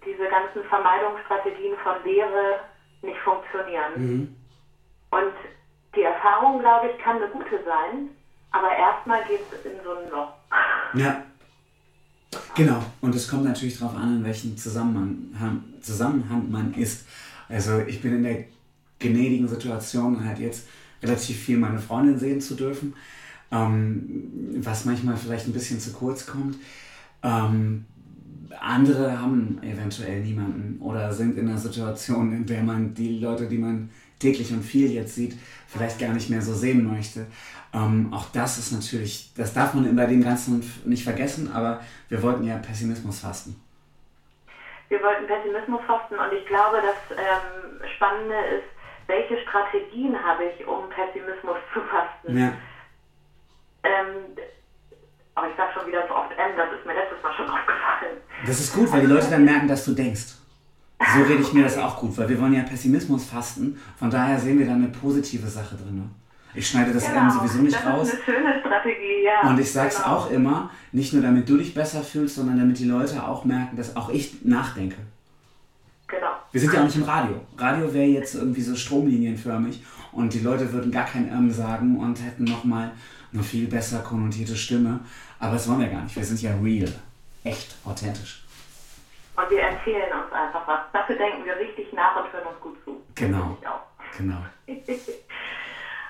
diese 0.04 0.28
ganzen 0.28 0.64
Vermeidungsstrategien 0.68 1.76
von 1.82 2.02
Lehre 2.04 2.60
nicht 3.02 3.18
funktionieren. 3.20 3.92
Mhm. 3.96 4.36
Und 5.10 5.34
die 5.94 6.02
Erfahrung, 6.02 6.60
glaube 6.60 6.90
ich, 6.90 7.02
kann 7.02 7.16
eine 7.16 7.28
gute 7.28 7.62
sein, 7.64 8.10
Aber 8.50 8.74
erstmal 8.74 9.22
geht 9.24 9.40
es 9.52 9.64
in 9.70 9.78
so 9.84 9.90
ein 9.90 10.10
Loch. 10.10 10.32
Ja. 10.94 11.22
Genau. 12.54 12.82
Und 13.00 13.14
es 13.14 13.28
kommt 13.28 13.44
natürlich 13.44 13.78
darauf 13.78 13.96
an, 13.96 14.18
in 14.18 14.24
welchem 14.24 14.56
Zusammenhang, 14.56 15.64
Zusammenhang 15.80 16.50
man 16.50 16.74
ist. 16.74 17.06
Also 17.48 17.78
ich 17.86 18.00
bin 18.02 18.16
in 18.16 18.22
der 18.22 18.44
gnädigen 18.98 19.48
Situation, 19.48 20.24
halt 20.26 20.38
jetzt 20.38 20.68
relativ 21.02 21.38
viel 21.38 21.58
meine 21.58 21.78
Freundin 21.78 22.18
sehen 22.18 22.40
zu 22.40 22.54
dürfen, 22.54 22.94
ähm, 23.50 24.57
was 24.62 24.85
manchmal 24.85 25.17
vielleicht 25.17 25.47
ein 25.47 25.52
bisschen 25.52 25.81
zu 25.81 25.93
kurz 25.93 26.26
kommt. 26.26 26.57
Ähm, 27.23 27.85
andere 28.61 29.19
haben 29.19 29.61
eventuell 29.62 30.21
niemanden 30.21 30.81
oder 30.81 31.12
sind 31.12 31.38
in 31.38 31.49
einer 31.49 31.59
Situation, 31.59 32.33
in 32.33 32.47
der 32.47 32.62
man 32.62 32.95
die 32.95 33.19
Leute, 33.19 33.47
die 33.47 33.59
man 33.59 33.90
täglich 34.19 34.50
und 34.52 34.62
viel 34.62 34.90
jetzt 34.90 35.14
sieht, 35.14 35.37
vielleicht 35.67 35.99
gar 35.99 36.12
nicht 36.12 36.31
mehr 36.31 36.43
so 36.43 36.52
sehen 36.52 36.90
möchte. 36.90 37.26
Ähm, 37.73 38.12
auch 38.12 38.26
das 38.33 38.59
ist 38.59 38.73
natürlich, 38.73 39.33
das 39.37 39.52
darf 39.55 39.75
man 39.75 39.95
bei 39.95 40.07
dem 40.07 40.23
Ganzen 40.23 40.62
nicht 40.85 41.05
vergessen, 41.05 41.52
aber 41.52 41.81
wir 42.09 42.23
wollten 42.23 42.45
ja 42.45 42.57
Pessimismus 42.59 43.21
fasten. 43.21 43.61
Wir 44.88 45.02
wollten 45.02 45.26
Pessimismus 45.26 45.81
fasten 45.87 46.14
und 46.14 46.33
ich 46.33 46.47
glaube, 46.47 46.78
das 46.78 47.17
ähm, 47.17 47.88
Spannende 47.97 48.37
ist, 48.57 48.69
welche 49.07 49.38
Strategien 49.43 50.17
habe 50.23 50.45
ich, 50.45 50.67
um 50.67 50.88
Pessimismus 50.88 51.59
zu 51.73 51.81
fasten. 51.83 52.37
Ja. 52.37 52.52
Ähm, 53.85 54.37
aber 55.35 55.49
ich 55.50 55.56
sage 55.56 55.73
schon 55.75 55.87
wieder 55.87 56.02
so 56.08 56.14
oft 56.14 56.32
M, 56.32 56.56
das 56.56 56.78
ist 56.78 56.87
mir 56.87 56.94
letztes 56.94 57.23
Mal 57.23 57.32
schon 57.35 57.49
aufgefallen. 57.56 58.16
Das 58.47 58.61
ist 58.61 58.75
gut, 58.75 58.92
weil 58.92 59.02
die 59.02 59.06
Leute 59.06 59.30
dann 59.30 59.44
merken, 59.44 59.68
dass 59.68 59.85
du 59.85 59.92
denkst. 59.92 60.35
So 61.14 61.23
rede 61.23 61.42
ich 61.42 61.52
mir 61.52 61.62
das 61.62 61.78
auch 61.78 61.97
gut, 61.97 62.16
weil 62.18 62.28
wir 62.28 62.40
wollen 62.40 62.54
ja 62.54 62.62
Pessimismus 62.62 63.26
fasten. 63.26 63.80
Von 63.99 64.11
daher 64.11 64.38
sehen 64.38 64.58
wir 64.58 64.66
da 64.66 64.73
eine 64.73 64.88
positive 64.88 65.47
Sache 65.47 65.76
drin. 65.76 66.11
Ich 66.54 66.66
schneide 66.66 66.92
das 66.92 67.06
genau, 67.06 67.20
M 67.20 67.30
sowieso 67.30 67.58
nicht 67.58 67.76
das 67.76 67.87
raus. 67.87 68.11
Das 68.11 68.18
ist 68.18 68.28
eine 68.28 68.38
schöne 68.38 68.61
Strategie, 68.61 69.25
ja. 69.25 69.49
Und 69.49 69.61
ich 69.61 69.70
sage 69.70 69.88
es 69.90 69.97
genau. 69.97 70.16
auch 70.16 70.30
immer, 70.30 70.70
nicht 70.90 71.12
nur 71.12 71.23
damit 71.23 71.49
du 71.49 71.56
dich 71.56 71.73
besser 71.73 72.02
fühlst, 72.02 72.35
sondern 72.35 72.58
damit 72.58 72.78
die 72.78 72.85
Leute 72.85 73.23
auch 73.23 73.44
merken, 73.44 73.76
dass 73.76 73.94
auch 73.94 74.08
ich 74.08 74.44
nachdenke. 74.44 74.97
Genau. 76.08 76.30
Wir 76.50 76.61
sind 76.61 76.73
ja 76.73 76.80
auch 76.80 76.85
nicht 76.85 76.97
im 76.97 77.04
Radio. 77.04 77.40
Radio 77.56 77.92
wäre 77.94 78.06
jetzt 78.06 78.35
irgendwie 78.35 78.62
so 78.62 78.75
stromlinienförmig 78.75 79.85
und 80.12 80.32
die 80.32 80.40
Leute 80.40 80.73
würden 80.73 80.90
gar 80.90 81.04
kein 81.04 81.28
M 81.28 81.50
sagen 81.50 81.99
und 81.99 82.20
hätten 82.25 82.44
nochmal 82.44 82.90
eine 83.32 83.42
viel 83.42 83.68
besser 83.68 84.00
konnotierte 84.00 84.56
Stimme. 84.56 85.00
Aber 85.38 85.52
das 85.52 85.68
wollen 85.68 85.80
wir 85.80 85.88
gar 85.88 86.02
nicht. 86.02 86.16
Wir 86.16 86.25
sind 86.25 86.42
ja 86.42 86.52
real. 86.62 86.92
Echt, 87.44 87.76
authentisch. 87.85 88.44
Und 89.37 89.50
wir 89.50 89.62
erzählen 89.62 90.12
uns 90.12 90.32
einfach 90.32 90.66
was. 90.66 90.80
Dafür 90.92 91.16
denken 91.16 91.44
wir 91.44 91.56
richtig 91.56 91.92
nach 91.92 92.16
und 92.16 92.32
hören 92.32 92.47
uns 92.49 92.61
gut 92.61 92.76
zu. 92.85 93.00
Genau. 93.14 93.56
Genau. 94.16 94.42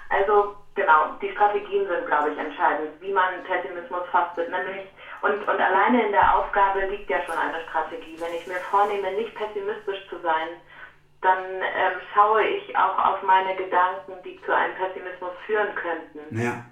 also, 0.09 0.57
genau, 0.75 1.13
die 1.21 1.31
Strategien 1.33 1.87
sind, 1.87 2.07
glaube 2.07 2.31
ich, 2.31 2.39
entscheidend, 2.39 2.91
wie 3.01 3.13
man 3.13 3.45
Pessimismus 3.45 4.09
fastet. 4.11 4.51
Nämlich, 4.51 4.89
und, 5.21 5.41
und 5.47 5.61
alleine 5.61 6.07
in 6.07 6.13
der 6.13 6.35
Aufgabe 6.39 6.87
liegt 6.87 7.11
ja 7.11 7.23
schon 7.27 7.37
eine 7.37 7.61
Strategie. 7.69 8.17
Wenn 8.19 8.33
ich 8.33 8.47
mir 8.47 8.61
vornehme, 8.71 9.13
nicht 9.13 9.35
pessimistisch 9.35 10.09
zu 10.09 10.17
sein, 10.23 10.49
dann 11.21 11.45
ähm, 11.61 12.01
schaue 12.15 12.43
ich 12.45 12.77
auch 12.77 12.97
auf 12.99 13.23
meine 13.23 13.55
Gedanken, 13.57 14.13
die 14.25 14.41
zu 14.47 14.55
einem 14.55 14.75
Pessimismus 14.77 15.33
führen 15.47 15.75
könnten. 15.75 16.41
Ja. 16.41 16.65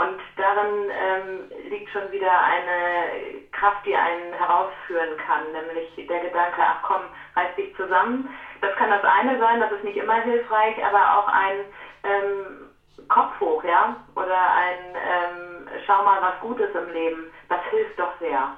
Und 0.00 0.16
darin 0.36 0.88
ähm, 0.88 1.68
liegt 1.68 1.90
schon 1.90 2.10
wieder 2.10 2.32
eine 2.32 3.44
Kraft, 3.52 3.84
die 3.84 3.94
einen 3.94 4.32
herausführen 4.32 5.12
kann, 5.26 5.44
nämlich 5.52 5.92
der 6.08 6.20
Gedanke, 6.20 6.56
ach 6.56 6.80
komm, 6.82 7.02
reiß 7.36 7.54
dich 7.56 7.76
zusammen. 7.76 8.26
Das 8.62 8.74
kann 8.76 8.88
das 8.88 9.04
eine 9.04 9.38
sein, 9.38 9.60
das 9.60 9.72
ist 9.72 9.84
nicht 9.84 9.98
immer 9.98 10.22
hilfreich, 10.22 10.76
aber 10.82 11.18
auch 11.18 11.28
ein 11.28 11.56
ähm, 12.04 13.08
Kopf 13.08 13.38
hoch, 13.40 13.62
ja, 13.62 13.94
oder 14.14 14.40
ein 14.54 14.96
ähm, 14.96 15.68
Schau 15.86 16.02
mal, 16.02 16.22
was 16.22 16.40
Gutes 16.40 16.70
im 16.74 16.94
Leben, 16.94 17.24
das 17.50 17.60
hilft 17.70 17.98
doch 17.98 18.18
sehr. 18.20 18.56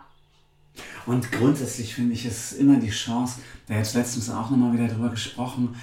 Und 1.06 1.32
grundsätzlich 1.32 1.92
finde 1.92 2.12
ich 2.14 2.24
es 2.24 2.52
immer 2.52 2.78
die 2.78 2.90
Chance, 2.90 3.42
da 3.66 3.74
jetzt 3.74 3.96
letztens 3.96 4.30
auch 4.30 4.48
nochmal 4.50 4.74
wieder 4.74 4.86
drüber 4.86 5.10
gesprochen, 5.10 5.74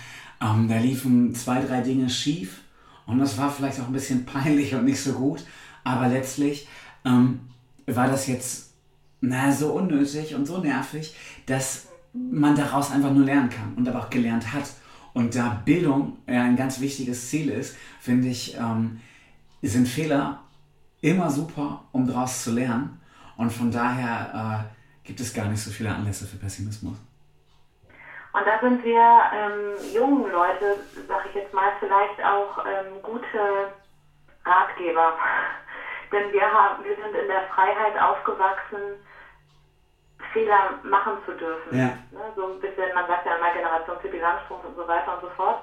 ähm, 0.41 0.69
da 0.69 0.77
liefen 0.77 1.35
zwei, 1.35 1.59
drei 1.59 1.81
Dinge 1.81 2.09
schief 2.09 2.61
und 3.09 3.19
das 3.19 3.37
war 3.37 3.51
vielleicht 3.51 3.79
auch 3.79 3.87
ein 3.87 3.93
bisschen 3.93 4.25
peinlich 4.25 4.75
und 4.75 4.85
nicht 4.85 5.01
so 5.01 5.13
gut, 5.13 5.43
aber 5.83 6.07
letztlich 6.07 6.67
ähm, 7.05 7.39
war 7.85 8.07
das 8.07 8.27
jetzt 8.27 8.73
na, 9.21 9.51
so 9.51 9.73
unnötig 9.73 10.35
und 10.35 10.45
so 10.45 10.59
nervig, 10.59 11.15
dass 11.45 11.87
man 12.13 12.55
daraus 12.55 12.91
einfach 12.91 13.11
nur 13.11 13.25
lernen 13.25 13.49
kann 13.49 13.73
und 13.75 13.87
aber 13.87 13.99
auch 13.99 14.09
gelernt 14.09 14.53
hat. 14.53 14.63
Und 15.13 15.35
da 15.35 15.61
Bildung 15.65 16.17
ja 16.27 16.43
ein 16.43 16.55
ganz 16.55 16.79
wichtiges 16.79 17.29
Ziel 17.29 17.49
ist, 17.49 17.75
finde 17.99 18.27
ich, 18.27 18.55
ähm, 18.55 18.99
sind 19.61 19.87
Fehler 19.87 20.43
immer 21.01 21.29
super, 21.29 21.83
um 21.91 22.07
daraus 22.07 22.43
zu 22.43 22.53
lernen. 22.53 22.99
Und 23.37 23.51
von 23.51 23.71
daher 23.71 24.69
äh, 24.69 25.07
gibt 25.07 25.19
es 25.19 25.33
gar 25.33 25.49
nicht 25.49 25.61
so 25.61 25.71
viele 25.71 25.93
Anlässe 25.93 26.25
für 26.25 26.37
Pessimismus. 26.37 26.97
Und 28.31 28.45
da 28.45 28.59
sind 28.59 28.83
wir 28.83 29.23
ähm, 29.33 29.75
jungen 29.91 30.31
Leute, 30.31 30.77
sag 31.07 31.25
ich 31.25 31.33
jetzt 31.33 31.53
mal, 31.53 31.71
vielleicht 31.79 32.23
auch 32.23 32.63
ähm, 32.65 33.01
gute 33.01 33.73
Ratgeber. 34.45 35.13
Denn 36.11 36.31
wir, 36.31 36.51
haben, 36.51 36.83
wir 36.83 36.95
sind 36.95 37.15
in 37.15 37.27
der 37.27 37.41
Freiheit 37.53 37.99
aufgewachsen, 37.99 39.03
Fehler 40.33 40.79
machen 40.83 41.17
zu 41.25 41.33
dürfen. 41.33 41.77
Ja. 41.77 41.87
Ne, 42.11 42.21
so 42.35 42.45
ein 42.45 42.59
bisschen, 42.59 42.93
man 42.93 43.07
sagt 43.07 43.25
ja 43.25 43.35
immer 43.35 43.51
Generation 43.51 43.97
Pippi 43.99 44.19
Langstrumpf 44.19 44.63
und 44.65 44.75
so 44.75 44.87
weiter 44.87 45.13
und 45.13 45.21
so 45.21 45.29
fort. 45.29 45.61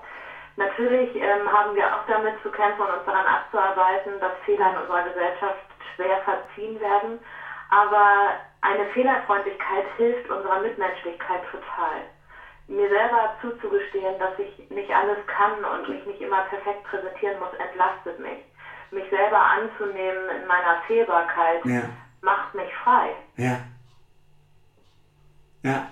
Natürlich 0.56 1.14
ähm, 1.14 1.52
haben 1.52 1.74
wir 1.74 1.86
auch 1.94 2.06
damit 2.08 2.34
zu 2.42 2.50
kämpfen 2.50 2.80
und 2.82 2.90
uns 2.90 3.04
daran 3.04 3.26
abzuarbeiten, 3.26 4.18
dass 4.20 4.32
Fehler 4.44 4.70
in 4.70 4.78
unserer 4.78 5.02
Gesellschaft 5.02 5.58
schwer 5.94 6.18
verziehen 6.24 6.80
werden. 6.80 7.20
Aber 7.70 8.30
eine 8.62 8.86
Fehlerfreundlichkeit 8.86 9.84
hilft 9.96 10.28
unserer 10.30 10.60
Mitmenschlichkeit 10.60 11.42
total 11.50 12.06
mir 12.68 12.88
selber 12.88 13.30
zuzugestehen, 13.40 14.18
dass 14.18 14.38
ich 14.38 14.70
nicht 14.70 14.90
alles 14.90 15.18
kann 15.26 15.64
und 15.64 15.88
mich 15.88 16.04
nicht 16.06 16.20
immer 16.20 16.42
perfekt 16.42 16.82
präsentieren 16.84 17.38
muss, 17.38 17.52
entlastet 17.58 18.18
mich. 18.18 18.38
Mich 18.90 19.08
selber 19.10 19.40
anzunehmen 19.40 20.28
in 20.40 20.46
meiner 20.46 20.82
Fehlbarkeit 20.86 21.64
ja. 21.64 21.82
macht 22.22 22.54
mich 22.54 22.72
frei. 22.82 23.10
Ja. 23.36 23.58
Ja. 25.62 25.88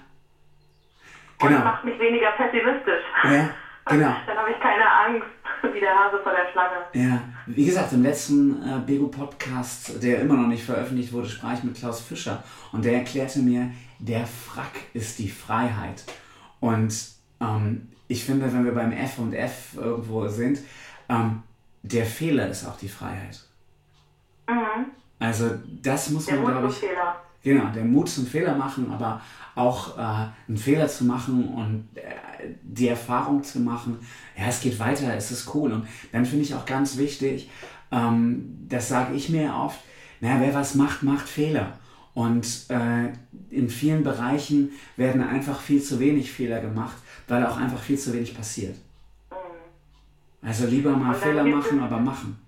Genau. 1.38 1.56
Und 1.56 1.64
macht 1.64 1.84
mich 1.84 1.98
weniger 1.98 2.30
pessimistisch. 2.32 3.02
Ja, 3.24 3.50
genau. 3.86 4.14
Dann 4.26 4.38
habe 4.38 4.50
ich 4.50 4.60
keine 4.60 4.90
Angst, 4.90 5.26
wie 5.72 5.80
der 5.80 5.94
Hase 5.94 6.20
vor 6.22 6.32
der 6.32 6.50
Schlange. 6.52 6.76
Ja, 6.92 7.20
wie 7.46 7.66
gesagt, 7.66 7.92
im 7.92 8.02
letzten 8.02 8.62
äh, 8.62 8.78
Bego-Podcast, 8.86 10.02
der 10.02 10.20
immer 10.20 10.34
noch 10.34 10.46
nicht 10.46 10.64
veröffentlicht 10.64 11.12
wurde, 11.12 11.28
sprach 11.28 11.54
ich 11.54 11.64
mit 11.64 11.76
Klaus 11.76 12.00
Fischer 12.00 12.42
und 12.72 12.84
der 12.84 12.94
erklärte 12.94 13.40
mir, 13.40 13.70
der 13.98 14.26
Frack 14.26 14.72
ist 14.92 15.18
die 15.18 15.28
Freiheit. 15.28 16.04
Und 16.64 16.94
ähm, 17.42 17.88
ich 18.08 18.24
finde, 18.24 18.50
wenn 18.50 18.64
wir 18.64 18.72
beim 18.72 18.90
F 18.90 19.18
und 19.18 19.34
F 19.34 19.74
irgendwo 19.76 20.26
sind, 20.28 20.60
ähm, 21.10 21.42
der 21.82 22.06
Fehler 22.06 22.48
ist 22.48 22.66
auch 22.66 22.78
die 22.78 22.88
Freiheit. 22.88 23.38
Mhm. 24.48 24.86
Also 25.18 25.50
das 25.82 26.08
muss 26.08 26.24
der 26.24 26.36
man, 26.36 26.52
glaube 26.52 26.68
ich. 26.68 26.76
Fehler. 26.76 27.16
Genau, 27.42 27.70
der 27.70 27.84
Mut 27.84 28.08
zum 28.08 28.26
Fehler 28.26 28.56
machen, 28.56 28.90
aber 28.90 29.20
auch 29.54 29.98
äh, 29.98 30.00
einen 30.48 30.56
Fehler 30.56 30.88
zu 30.88 31.04
machen 31.04 31.50
und 31.50 31.86
äh, 31.98 32.54
die 32.62 32.88
Erfahrung 32.88 33.42
zu 33.44 33.60
machen, 33.60 33.98
ja, 34.34 34.46
es 34.46 34.62
geht 34.62 34.78
weiter, 34.78 35.14
es 35.14 35.30
ist 35.30 35.54
cool. 35.54 35.70
Und 35.70 35.86
dann 36.12 36.24
finde 36.24 36.44
ich 36.44 36.54
auch 36.54 36.64
ganz 36.64 36.96
wichtig, 36.96 37.50
ähm, 37.92 38.64
das 38.70 38.88
sage 38.88 39.14
ich 39.14 39.28
mir 39.28 39.54
oft, 39.54 39.80
naja, 40.22 40.40
wer 40.40 40.54
was 40.54 40.74
macht, 40.74 41.02
macht 41.02 41.28
Fehler. 41.28 41.78
Und 42.14 42.46
äh, 42.70 43.12
in 43.50 43.68
vielen 43.68 44.04
Bereichen 44.04 44.72
werden 44.96 45.26
einfach 45.26 45.60
viel 45.60 45.82
zu 45.82 45.98
wenig 45.98 46.30
Fehler 46.32 46.60
gemacht, 46.60 46.96
weil 47.26 47.44
auch 47.44 47.56
einfach 47.56 47.80
viel 47.80 47.98
zu 47.98 48.12
wenig 48.12 48.36
passiert. 48.36 48.76
Mhm. 49.30 50.46
Also 50.48 50.66
lieber 50.66 50.90
mal 50.90 51.14
Fehler 51.14 51.42
machen, 51.42 51.82
aber 51.82 51.96
machen. 51.96 52.40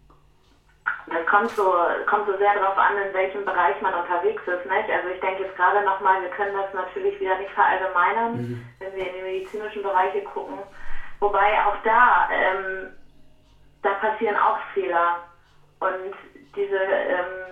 Das 1.09 1.27
kommt 1.27 1.51
so, 1.51 1.75
kommt 2.09 2.27
so 2.27 2.37
sehr 2.37 2.55
darauf 2.55 2.77
an, 2.79 2.95
in 2.97 3.15
welchem 3.15 3.45
Bereich 3.45 3.81
man 3.81 3.95
unterwegs 3.95 4.43
ist. 4.43 4.71
Nicht? 4.71 4.91
Also 4.91 5.09
ich 5.13 5.21
denke 5.21 5.45
jetzt 5.45 5.57
gerade 5.57 5.85
nochmal, 5.85 6.23
wir 6.23 6.31
können 6.31 6.57
das 6.57 6.73
natürlich 6.73 7.21
wieder 7.21 7.39
nicht 7.39 7.51
verallgemeinern, 7.51 8.37
mhm. 8.37 8.67
wenn 8.79 8.95
wir 8.95 9.07
in 9.09 9.15
die 9.15 9.23
medizinischen 9.23 9.83
Bereiche 9.83 10.23
gucken. 10.23 10.59
Wobei 11.19 11.65
auch 11.65 11.77
da, 11.85 12.29
ähm, 12.31 12.91
da 13.83 13.91
passieren 13.95 14.37
auch 14.37 14.59
Fehler. 14.75 15.25
Und 15.81 16.15
diese 16.55 16.77
ähm, 16.77 17.46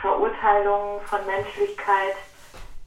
Verurteilungen 0.00 1.00
von 1.02 1.24
Menschlichkeit, 1.26 2.14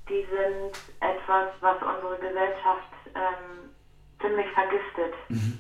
die 0.10 0.26
sind 0.30 0.72
etwas, 1.00 1.48
was 1.62 1.78
unsere 1.82 2.18
Gesellschaft 2.18 2.92
ähm, 3.16 3.70
ziemlich 4.20 4.50
vergiftet. 4.52 5.14
Mhm. 5.30 5.58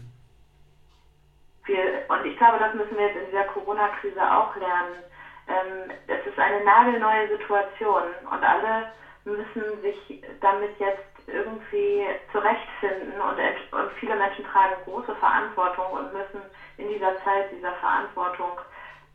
Wir, 1.65 2.03
und 2.09 2.25
ich 2.25 2.37
glaube, 2.37 2.57
das 2.57 2.73
müssen 2.73 2.97
wir 2.97 3.07
jetzt 3.07 3.17
in 3.17 3.25
dieser 3.27 3.43
Corona-Krise 3.45 4.21
auch 4.31 4.55
lernen. 4.55 4.95
Ähm, 5.47 5.91
es 6.07 6.25
ist 6.25 6.39
eine 6.39 6.63
nagelneue 6.63 7.29
Situation 7.29 8.03
und 8.29 8.43
alle 8.43 8.91
müssen 9.23 9.81
sich 9.81 10.21
damit 10.39 10.77
jetzt 10.79 10.99
irgendwie 11.27 12.05
zurechtfinden 12.31 13.21
und, 13.21 13.37
und 13.79 13.91
viele 13.99 14.15
Menschen 14.15 14.43
tragen 14.45 14.75
große 14.85 15.13
Verantwortung 15.15 15.91
und 15.91 16.13
müssen 16.13 16.41
in 16.77 16.87
dieser 16.87 17.15
Zeit 17.23 17.51
dieser 17.51 17.73
Verantwortung 17.73 18.59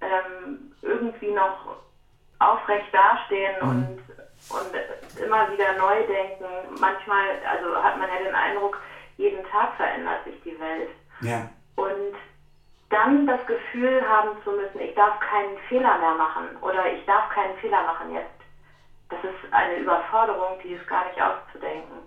ähm, 0.01 0.73
irgendwie 0.83 1.33
noch 1.33 1.77
aufrecht 2.39 2.93
dastehen 2.93 3.55
mhm. 3.61 3.69
und, 3.69 3.99
und 4.51 5.21
immer 5.25 5.51
wieder 5.53 5.73
neu 5.79 6.07
denken. 6.07 6.81
Manchmal, 6.81 7.41
also 7.51 7.75
hat 7.83 7.99
man 7.99 8.09
ja 8.09 8.25
den 8.25 8.35
Eindruck, 8.35 8.81
jeden 9.17 9.45
Tag 9.51 9.75
verändert 9.77 10.25
sich 10.25 10.35
die 10.45 10.59
Welt. 10.61 10.91
Ja. 11.21 11.49
Und 11.77 12.15
dann 12.91 13.27
das 13.27 13.41
Gefühl 13.47 14.03
haben 14.07 14.31
zu 14.45 14.51
müssen, 14.53 14.81
ich 14.81 14.95
darf 14.95 15.19
keinen 15.21 15.59
Fehler 15.69 15.99
mehr 15.99 16.15
machen 16.15 16.57
oder 16.61 16.93
ich 16.93 17.05
darf 17.07 17.29
keinen 17.31 17.57
Fehler 17.59 17.83
machen 17.83 18.13
jetzt. 18.15 18.31
Das 19.09 19.19
ist 19.25 19.53
eine 19.53 19.77
Überforderung, 19.77 20.59
die 20.63 20.73
ist 20.73 20.87
gar 20.87 21.07
nicht 21.07 21.21
auszudenken. 21.21 21.99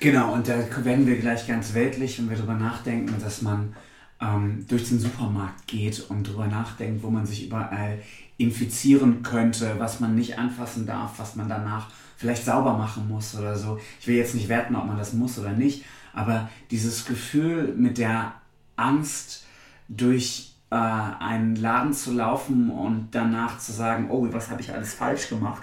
Genau, 0.00 0.32
und 0.32 0.48
da 0.48 0.54
werden 0.84 1.06
wir 1.06 1.18
gleich 1.18 1.46
ganz 1.46 1.74
weltlich, 1.74 2.18
wenn 2.18 2.30
wir 2.30 2.36
darüber 2.36 2.54
nachdenken, 2.54 3.20
dass 3.20 3.42
man 3.42 3.76
ähm, 4.20 4.66
durch 4.68 4.88
den 4.88 4.98
Supermarkt 4.98 5.66
geht 5.66 6.08
und 6.08 6.26
darüber 6.26 6.46
nachdenkt, 6.46 7.02
wo 7.02 7.10
man 7.10 7.26
sich 7.26 7.46
überall 7.46 7.98
infizieren 8.38 9.22
könnte, 9.22 9.76
was 9.78 10.00
man 10.00 10.14
nicht 10.14 10.38
anfassen 10.38 10.86
darf, 10.86 11.18
was 11.18 11.36
man 11.36 11.48
danach 11.48 11.88
vielleicht 12.16 12.44
sauber 12.44 12.76
machen 12.76 13.08
muss 13.08 13.34
oder 13.34 13.56
so. 13.56 13.78
Ich 14.00 14.06
will 14.06 14.16
jetzt 14.16 14.34
nicht 14.34 14.48
werten, 14.48 14.76
ob 14.76 14.86
man 14.86 14.98
das 14.98 15.12
muss 15.12 15.38
oder 15.38 15.52
nicht, 15.52 15.84
aber 16.12 16.48
dieses 16.70 17.04
Gefühl 17.04 17.74
mit 17.76 17.98
der 17.98 18.34
Angst 18.76 19.44
durch 19.88 20.54
äh, 20.70 20.76
einen 20.76 21.56
Laden 21.56 21.92
zu 21.92 22.12
laufen 22.12 22.70
und 22.70 23.08
danach 23.12 23.58
zu 23.58 23.72
sagen, 23.72 24.10
oh, 24.10 24.26
was 24.32 24.50
habe 24.50 24.60
ich 24.60 24.72
alles 24.72 24.94
falsch 24.94 25.28
gemacht, 25.28 25.62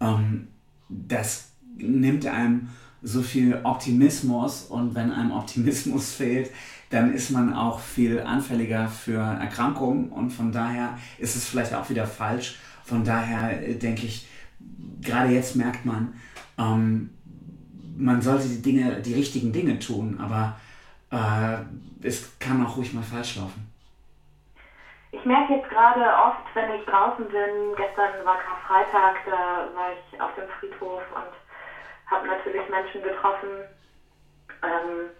ähm, 0.00 0.48
das 0.88 1.52
nimmt 1.76 2.26
einem 2.26 2.68
so 3.02 3.22
viel 3.22 3.60
Optimismus 3.64 4.64
und 4.64 4.94
wenn 4.94 5.12
einem 5.12 5.32
Optimismus 5.32 6.14
fehlt, 6.16 6.50
dann 6.90 7.12
ist 7.14 7.30
man 7.30 7.54
auch 7.54 7.80
viel 7.80 8.20
anfälliger 8.20 8.86
für 8.86 9.20
Erkrankungen 9.20 10.10
und 10.10 10.30
von 10.30 10.52
daher 10.52 10.98
ist 11.18 11.36
es 11.36 11.48
vielleicht 11.48 11.74
auch 11.74 11.88
wieder 11.88 12.06
falsch. 12.06 12.58
Von 12.84 13.02
daher 13.04 13.66
äh, 13.66 13.74
denke 13.74 14.06
ich, 14.06 14.28
gerade 15.00 15.32
jetzt 15.32 15.56
merkt 15.56 15.86
man, 15.86 16.14
ähm, 16.58 17.10
man 17.96 18.20
sollte 18.20 18.48
die 18.48 18.62
Dinge, 18.62 19.00
die 19.00 19.14
richtigen 19.14 19.52
Dinge 19.52 19.78
tun, 19.78 20.20
aber 20.20 20.56
äh, 21.10 22.06
es 22.06 22.38
kann 22.38 22.64
auch 22.64 22.76
ruhig 22.76 22.92
mal 22.92 23.02
falsch 23.02 23.36
laufen. 23.36 23.68
Ich 25.12 25.24
merke 25.26 25.54
jetzt 25.54 25.68
gerade 25.68 26.00
oft, 26.00 26.42
wenn 26.54 26.72
ich 26.72 26.84
draußen 26.86 27.26
bin, 27.26 27.76
gestern 27.76 28.24
war 28.24 28.38
Karfreitag, 28.38 29.16
da 29.26 29.68
war 29.74 29.92
ich 29.92 30.20
auf 30.20 30.34
dem 30.34 30.48
Friedhof 30.58 31.02
und 31.14 31.41
habe 32.12 32.26
natürlich 32.26 32.68
Menschen 32.68 33.02
getroffen. 33.02 33.66
Ähm, 34.62 35.10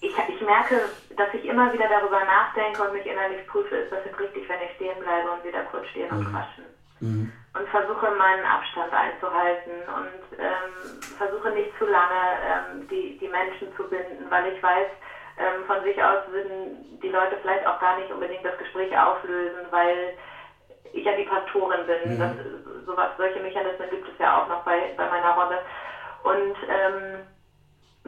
ich, 0.00 0.12
ich 0.26 0.40
merke, 0.40 0.88
dass 1.16 1.28
ich 1.32 1.44
immer 1.44 1.72
wieder 1.72 1.88
darüber 1.88 2.22
nachdenke 2.22 2.82
und 2.82 2.92
mich 2.92 3.06
innerlich 3.06 3.44
prüfe, 3.46 3.76
ist 3.76 3.90
das 3.90 4.02
jetzt 4.04 4.18
richtig, 4.18 4.48
wenn 4.48 4.60
ich 4.60 4.70
stehen 4.72 4.98
bleibe 4.98 5.30
und 5.30 5.42
wieder 5.44 5.62
kurz 5.62 5.86
stehen 5.86 6.10
und 6.10 6.18
mhm. 6.18 6.30
quatschen. 6.30 6.64
Mhm. 7.00 7.28
Und 7.54 7.68
versuche 7.68 8.10
meinen 8.10 8.44
Abstand 8.44 8.92
einzuhalten 8.92 9.72
und 9.94 10.38
ähm, 10.38 11.00
versuche 11.16 11.50
nicht 11.50 11.68
zu 11.78 11.84
lange 11.84 12.38
ähm, 12.42 12.86
die, 12.88 13.14
die 13.16 13.28
Menschen 13.28 13.72
zu 13.76 13.86
binden, 13.86 14.28
weil 14.28 14.46
ich 14.46 14.62
weiß, 14.62 14.86
ähm, 15.38 15.64
von 15.64 15.82
sich 15.82 16.02
aus 16.02 16.18
würden 16.26 16.98
die 17.02 17.08
Leute 17.08 17.36
vielleicht 17.36 17.66
auch 17.66 17.78
gar 17.78 17.94
nicht 17.94 18.10
unbedingt 18.10 18.44
das 18.44 18.56
Gespräch 18.56 18.96
auflösen, 18.96 19.58
weil 19.70 20.12
ich 20.92 21.04
ja 21.04 21.12
die 21.12 21.24
Pastorin 21.24 21.84
bin. 21.84 22.14
Mhm. 22.14 22.18
Das, 22.18 22.30
sowas, 22.84 23.10
solche 23.16 23.40
Mechanismen 23.40 23.88
gibt 23.88 24.06
es 24.08 24.14
ja 24.18 24.36
auch 24.36 24.46
noch 24.46 24.60
bei, 24.60 24.90
bei 24.96 25.06
meiner 25.06 25.30
Rolle. 25.30 25.60
Und 26.26 26.56
ähm, 26.68 27.22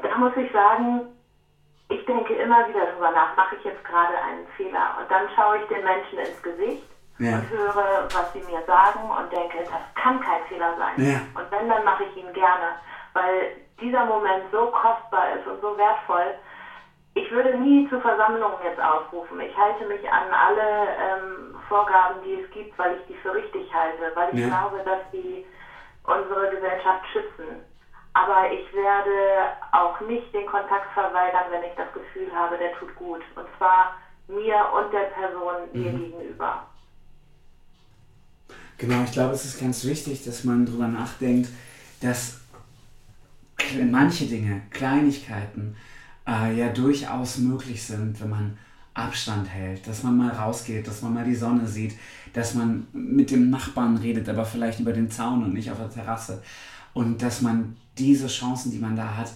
da 0.03 0.17
muss 0.17 0.37
ich 0.37 0.51
sagen, 0.51 1.07
ich 1.89 2.05
denke 2.05 2.35
immer 2.35 2.69
wieder 2.69 2.87
darüber 2.87 3.13
nach, 3.13 3.37
mache 3.37 3.55
ich 3.55 3.65
jetzt 3.65 3.85
gerade 3.85 4.15
einen 4.27 4.47
Fehler? 4.57 4.99
Und 4.99 5.09
dann 5.09 5.29
schaue 5.37 5.59
ich 5.59 5.69
den 5.69 5.85
Menschen 5.85 6.19
ins 6.19 6.43
Gesicht 6.43 6.83
ja. 7.19 7.35
und 7.35 7.49
höre, 7.49 8.09
was 8.11 8.33
sie 8.33 8.41
mir 8.41 8.61
sagen 8.67 9.09
und 9.09 9.31
denke, 9.31 9.59
das 9.63 9.95
kann 9.95 10.21
kein 10.21 10.43
Fehler 10.49 10.75
sein. 10.77 10.95
Ja. 10.99 11.21
Und 11.41 11.51
wenn, 11.51 11.69
dann 11.69 11.85
mache 11.85 12.05
ich 12.05 12.17
ihn 12.17 12.33
gerne, 12.33 12.75
weil 13.13 13.55
dieser 13.81 14.05
Moment 14.05 14.43
so 14.51 14.67
kostbar 14.67 15.37
ist 15.39 15.47
und 15.47 15.61
so 15.61 15.79
wertvoll. 15.79 16.35
Ich 17.15 17.31
würde 17.31 17.57
nie 17.59 17.89
zu 17.89 18.01
Versammlungen 18.01 18.59
jetzt 18.65 18.81
aufrufen. 18.81 19.41
Ich 19.41 19.57
halte 19.57 19.87
mich 19.87 20.03
an 20.11 20.27
alle 20.33 20.89
ähm, 20.99 21.57
Vorgaben, 21.69 22.21
die 22.25 22.43
es 22.43 22.51
gibt, 22.51 22.77
weil 22.79 22.97
ich 22.97 23.07
die 23.07 23.15
für 23.23 23.33
richtig 23.33 23.73
halte, 23.73 24.11
weil 24.15 24.35
ich 24.35 24.41
ja. 24.41 24.49
glaube, 24.49 24.83
dass 24.85 25.01
die 25.13 25.47
unsere 26.03 26.51
Gesellschaft 26.51 27.07
schützen. 27.13 27.63
Aber 28.15 28.51
ich 28.53 28.73
werde 28.75 29.53
auch 29.73 30.01
nicht 30.01 30.33
den 30.35 30.47
Kontakt 30.47 30.93
verweigern, 30.93 31.47
wenn 31.51 31.63
ich 31.63 31.77
das 31.77 31.93
Gefühl 31.93 32.33
habe, 32.35 32.59
der 32.59 32.73
tut 32.79 32.95
gut. 32.97 33.21
Und 33.37 33.47
zwar 33.57 33.95
mir 34.27 34.57
und 34.77 34.93
der 34.93 35.11
Person 35.15 35.55
mir 35.73 35.93
mhm. 35.93 35.99
gegenüber. 35.99 36.67
Genau, 38.79 39.03
ich 39.03 39.13
glaube, 39.13 39.35
es 39.35 39.45
ist 39.45 39.61
ganz 39.61 39.85
wichtig, 39.85 40.25
dass 40.25 40.45
man 40.45 40.67
darüber 40.67 40.87
nachdenkt, 40.87 41.49
dass 42.01 42.41
manche 43.91 44.27
Dinge, 44.27 44.63
Kleinigkeiten, 44.71 45.77
äh, 46.27 46.55
ja 46.55 46.69
durchaus 46.69 47.39
möglich 47.39 47.83
sind, 47.83 48.21
wenn 48.21 48.31
man 48.31 48.59
Abstand 48.95 49.49
hält, 49.49 49.87
dass 49.87 50.03
man 50.03 50.17
mal 50.17 50.31
rausgeht, 50.31 50.87
dass 50.87 51.03
man 51.03 51.15
mal 51.15 51.25
die 51.25 51.35
Sonne 51.35 51.67
sieht, 51.67 51.95
dass 52.33 52.55
man 52.55 52.87
mit 52.93 53.31
dem 53.31 53.51
Nachbarn 53.51 53.97
redet, 53.97 54.29
aber 54.29 54.45
vielleicht 54.45 54.81
über 54.81 54.93
den 54.93 55.11
Zaun 55.11 55.45
und 55.45 55.55
nicht 55.55 55.71
auf 55.71 55.79
der 55.79 55.91
Terrasse. 55.91 56.43
Und 56.95 57.23
dass 57.23 57.43
man 57.43 57.77
diese 57.99 58.29
Chancen, 58.29 58.71
die 58.71 58.79
man 58.79 58.97
da 58.97 59.17
hat, 59.17 59.33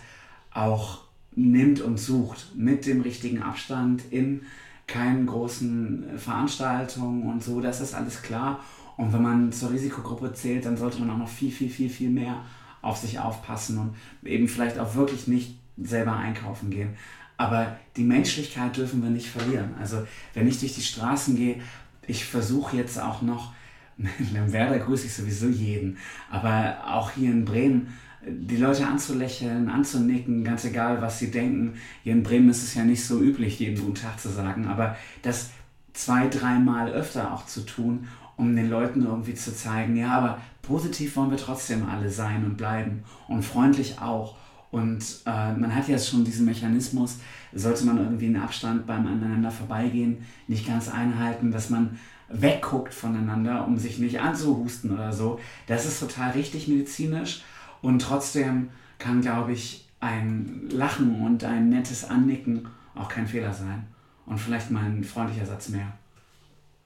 auch 0.53 1.01
nimmt 1.35 1.81
und 1.81 1.99
sucht 1.99 2.53
mit 2.55 2.87
dem 2.87 3.01
richtigen 3.01 3.43
Abstand 3.43 4.03
in 4.11 4.43
keinen 4.87 5.27
großen 5.27 6.19
Veranstaltungen 6.19 7.29
und 7.31 7.43
so, 7.43 7.61
das 7.61 7.81
ist 7.81 7.95
alles 7.95 8.23
klar. 8.23 8.61
Und 8.97 9.13
wenn 9.13 9.23
man 9.23 9.53
zur 9.53 9.71
Risikogruppe 9.71 10.35
zählt, 10.35 10.67
dann 10.67 10.77
sollte 10.77 11.01
man 11.01 11.11
auch 11.11 11.19
noch 11.19 11.29
viel, 11.29 11.51
viel, 11.51 11.71
viel, 11.71 11.89
viel 11.89 12.11
mehr 12.11 12.45
auf 12.83 12.99
sich 12.99 13.19
aufpassen 13.19 13.79
und 13.79 14.29
eben 14.29 14.49
vielleicht 14.49 14.79
auch 14.79 14.95
wirklich 14.95 15.29
nicht 15.29 15.57
selber 15.79 16.17
einkaufen 16.17 16.71
gehen. 16.71 16.91
Aber 17.37 17.77
die 17.97 18.05
Menschlichkeit 18.05 18.77
dürfen 18.77 19.03
wir 19.03 19.11
nicht 19.11 19.29
verlieren. 19.29 19.75
Also 19.81 20.07
wenn 20.35 20.47
ich 20.47 20.61
durch 20.61 20.75
die 20.75 20.83
Straßen 20.83 21.37
gehe, 21.37 21.61
ich 22.07 22.25
versuche 22.25 22.77
jetzt 22.77 23.01
auch 23.01 23.23
noch, 23.23 23.55
in 23.99 24.53
Werder 24.53 24.79
grüße 24.79 25.07
ich 25.07 25.15
sowieso 25.15 25.49
jeden, 25.49 25.99
aber 26.31 26.79
auch 26.87 27.11
hier 27.11 27.31
in 27.31 27.45
Bremen 27.45 27.89
die 28.25 28.57
Leute 28.57 28.87
anzulächeln, 28.87 29.69
anzunicken, 29.69 30.45
ganz 30.45 30.65
egal, 30.65 31.03
was 31.03 31.19
sie 31.19 31.33
denken. 31.33 31.75
Hier 32.05 32.13
in 32.13 32.23
Bremen 32.23 32.51
ist 32.51 32.63
es 32.63 32.75
ja 32.75 32.85
nicht 32.85 33.05
so 33.05 33.21
üblich, 33.21 33.59
jeden 33.59 33.85
guten 33.85 33.97
Tag 33.97 34.21
zu 34.21 34.29
sagen, 34.29 34.69
aber 34.69 34.97
das 35.23 35.51
zwei, 35.93 36.29
dreimal 36.29 36.93
öfter 36.93 37.33
auch 37.33 37.47
zu 37.47 37.63
tun 37.63 38.07
um 38.37 38.57
den 38.57 38.71
Leuten 38.71 39.05
irgendwie 39.05 39.35
zu 39.35 39.55
zeigen, 39.55 39.97
ja, 39.97 40.11
aber 40.11 40.41
positiv 40.63 41.17
wollen 41.17 41.31
wir 41.31 41.39
trotzdem 41.39 41.89
alle 41.89 42.11
sein 42.11 42.45
und 42.45 42.57
bleiben 42.57 43.05
und 43.29 43.45
freundlich 43.45 44.01
auch. 44.01 44.37
Und 44.71 45.05
äh, 45.27 45.53
man 45.53 45.75
hat 45.75 45.89
ja 45.89 45.99
schon 45.99 46.25
diesen 46.25 46.47
Mechanismus, 46.47 47.19
sollte 47.53 47.85
man 47.85 47.99
irgendwie 47.99 48.27
einen 48.27 48.43
Abstand 48.43 48.87
beim 48.87 49.07
aneinander 49.07 49.51
vorbeigehen, 49.51 50.25
nicht 50.49 50.67
ganz 50.67 50.89
einhalten, 50.89 51.51
dass 51.51 51.69
man 51.69 51.99
wegguckt 52.33 52.95
voneinander, 52.95 53.67
um 53.67 53.79
sich 53.79 53.99
nicht 53.99 54.21
anzuhusten 54.21 54.93
oder 54.93 55.13
so. 55.13 55.39
Das 55.67 55.85
ist 55.85 56.01
total 56.01 56.31
richtig 56.33 56.69
medizinisch 56.69 57.43
und 57.83 58.01
trotzdem 58.01 58.71
kann, 58.99 59.21
glaube 59.21 59.53
ich, 59.53 59.89
ein 60.01 60.69
Lachen 60.71 61.23
und 61.25 61.45
ein 61.45 61.69
nettes 61.69 62.09
Annicken 62.09 62.69
auch 62.95 63.09
kein 63.09 63.27
Fehler 63.27 63.53
sein. 63.53 63.87
Und 64.27 64.39
vielleicht 64.39 64.71
mal 64.71 64.85
ein 64.85 65.05
freundlicher 65.05 65.47
Satz 65.47 65.69
mehr 65.69 65.93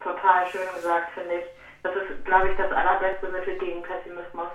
total 0.06 0.46
schön 0.46 0.74
gesagt, 0.74 1.10
finde 1.14 1.34
ich. 1.34 1.46
Das 1.82 1.94
ist, 1.94 2.24
glaube 2.24 2.48
ich, 2.50 2.56
das 2.56 2.72
allerbeste 2.72 3.28
Mittel 3.28 3.58
gegen 3.58 3.82
Pessimismus. 3.82 4.48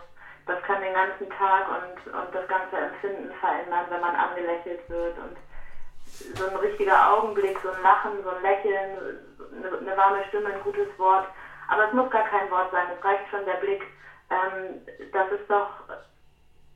Das 0.47 0.62
kann 0.63 0.82
den 0.82 0.93
ganzen 0.93 1.30
Tag 1.30 1.67
und, 1.69 2.13
und 2.13 2.36
das 2.36 2.47
ganze 2.47 2.77
Empfinden 2.77 3.32
verändern, 3.39 3.86
wenn 3.89 4.01
man 4.01 4.15
angelächelt 4.15 4.82
wird. 4.89 5.17
Und 5.17 5.38
so 6.36 6.48
ein 6.48 6.56
richtiger 6.58 7.12
Augenblick, 7.12 7.58
so 7.62 7.70
ein 7.70 7.82
Lachen, 7.82 8.12
so 8.24 8.30
ein 8.30 8.42
Lächeln, 8.42 9.20
eine, 9.56 9.78
eine 9.78 9.98
warme 9.98 10.24
Stimme, 10.30 10.54
ein 10.54 10.64
gutes 10.64 10.88
Wort. 10.98 11.28
Aber 11.68 11.88
es 11.88 11.94
muss 11.94 12.10
gar 12.10 12.26
kein 12.26 12.50
Wort 12.52 12.72
sein, 12.72 12.88
es 12.98 13.04
reicht 13.04 13.30
schon 13.30 13.46
der 13.46 13.60
Blick. 13.62 13.82
Ähm, 14.30 14.82
das 15.14 15.32
ist 15.32 15.50
doch, 15.50 15.70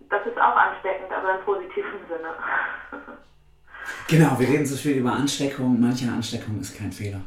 das 0.10 0.26
ist 0.26 0.38
auch 0.38 0.56
ansteckend, 0.56 1.12
aber 1.12 1.40
im 1.40 1.46
positiven 1.46 2.00
Sinne. 2.08 2.36
Genau, 4.08 4.38
wir 4.40 4.48
reden 4.48 4.66
so 4.66 4.76
viel 4.76 4.98
über 4.98 5.12
Ansteckung. 5.12 5.80
Manche 5.80 6.08
Ansteckung 6.08 6.60
ist 6.60 6.78
kein 6.78 6.92
Fehler. 6.92 7.22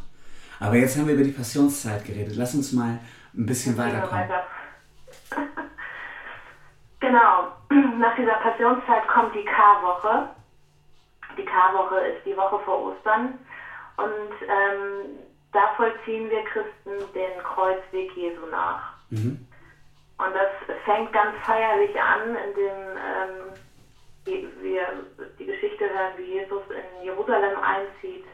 Aber 0.61 0.75
jetzt 0.75 0.97
haben 0.97 1.07
wir 1.07 1.15
über 1.15 1.25
die 1.25 1.33
Passionszeit 1.33 2.05
geredet. 2.05 2.35
Lass 2.37 2.55
uns 2.55 2.73
mal 2.73 2.99
ein 3.35 3.47
bisschen 3.47 3.77
weiterkommen. 3.77 4.29
Weiter. 4.29 4.45
genau. 7.01 7.53
Nach 7.99 8.17
dieser 8.17 8.35
Passionszeit 8.35 9.07
kommt 9.09 9.35
die 9.35 9.45
Karwoche. 9.45 10.29
Die 11.39 11.45
Karwoche 11.45 11.99
ist 12.01 12.27
die 12.27 12.37
Woche 12.37 12.59
vor 12.61 12.87
Ostern. 12.87 13.39
Und 13.97 14.33
ähm, 14.43 15.19
da 15.53 15.69
vollziehen 15.77 16.29
wir 16.31 16.45
Christen 16.45 17.13
den 17.15 17.43
Kreuzweg 17.43 18.13
Jesu 18.17 18.47
nach. 18.47 18.93
Mhm. 19.11 19.47
Und 20.19 20.35
das 20.35 20.77
fängt 20.85 21.13
ganz 21.13 21.35
feierlich 21.45 22.01
an, 22.01 22.37
indem 22.37 22.77
ähm, 22.97 24.49
wir 24.61 24.87
die 25.39 25.47
Geschichte 25.47 25.89
hören, 25.89 26.13
wie 26.17 26.35
Jesus 26.35 26.63
in 26.71 27.05
Jerusalem 27.05 27.59
einzieht 27.63 28.25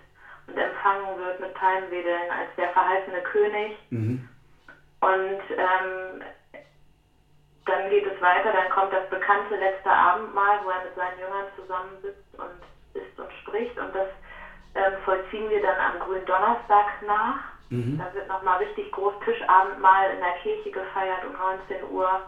und 0.46 0.56
empfangen 0.56 1.18
wird 1.18 1.40
mit 1.40 1.54
Palmwedeln 1.54 2.30
als 2.30 2.48
der 2.56 2.70
verheißene 2.70 3.20
König. 3.22 3.76
Mhm. 3.90 4.28
Und 5.00 5.42
ähm, 5.50 6.22
dann 7.66 7.90
geht 7.90 8.06
es 8.06 8.20
weiter, 8.20 8.52
dann 8.52 8.70
kommt 8.70 8.92
das 8.92 9.08
bekannte 9.10 9.56
letzte 9.56 9.90
Abendmahl, 9.90 10.60
wo 10.64 10.70
er 10.70 10.84
mit 10.84 10.94
seinen 10.96 11.18
Jüngern 11.18 11.46
zusammensitzt 11.56 12.38
und 12.38 12.73
spricht. 13.54 13.78
Und 13.78 13.94
das 13.94 14.06
ähm, 14.74 14.96
vollziehen 15.04 15.48
wir 15.48 15.60
dann 15.60 15.78
am 15.78 15.98
grünen 15.98 16.24
Donnerstag 16.24 16.86
nach. 17.06 17.36
Mhm. 17.70 17.98
Da 17.98 18.12
wird 18.12 18.28
nochmal 18.28 18.56
richtig 18.56 18.90
groß 18.90 19.12
Tischabendmahl 19.24 20.10
in 20.10 20.20
der 20.20 20.32
Kirche 20.32 20.70
gefeiert 20.70 21.24
um 21.24 21.32
19 21.32 21.82
Uhr. 21.88 22.20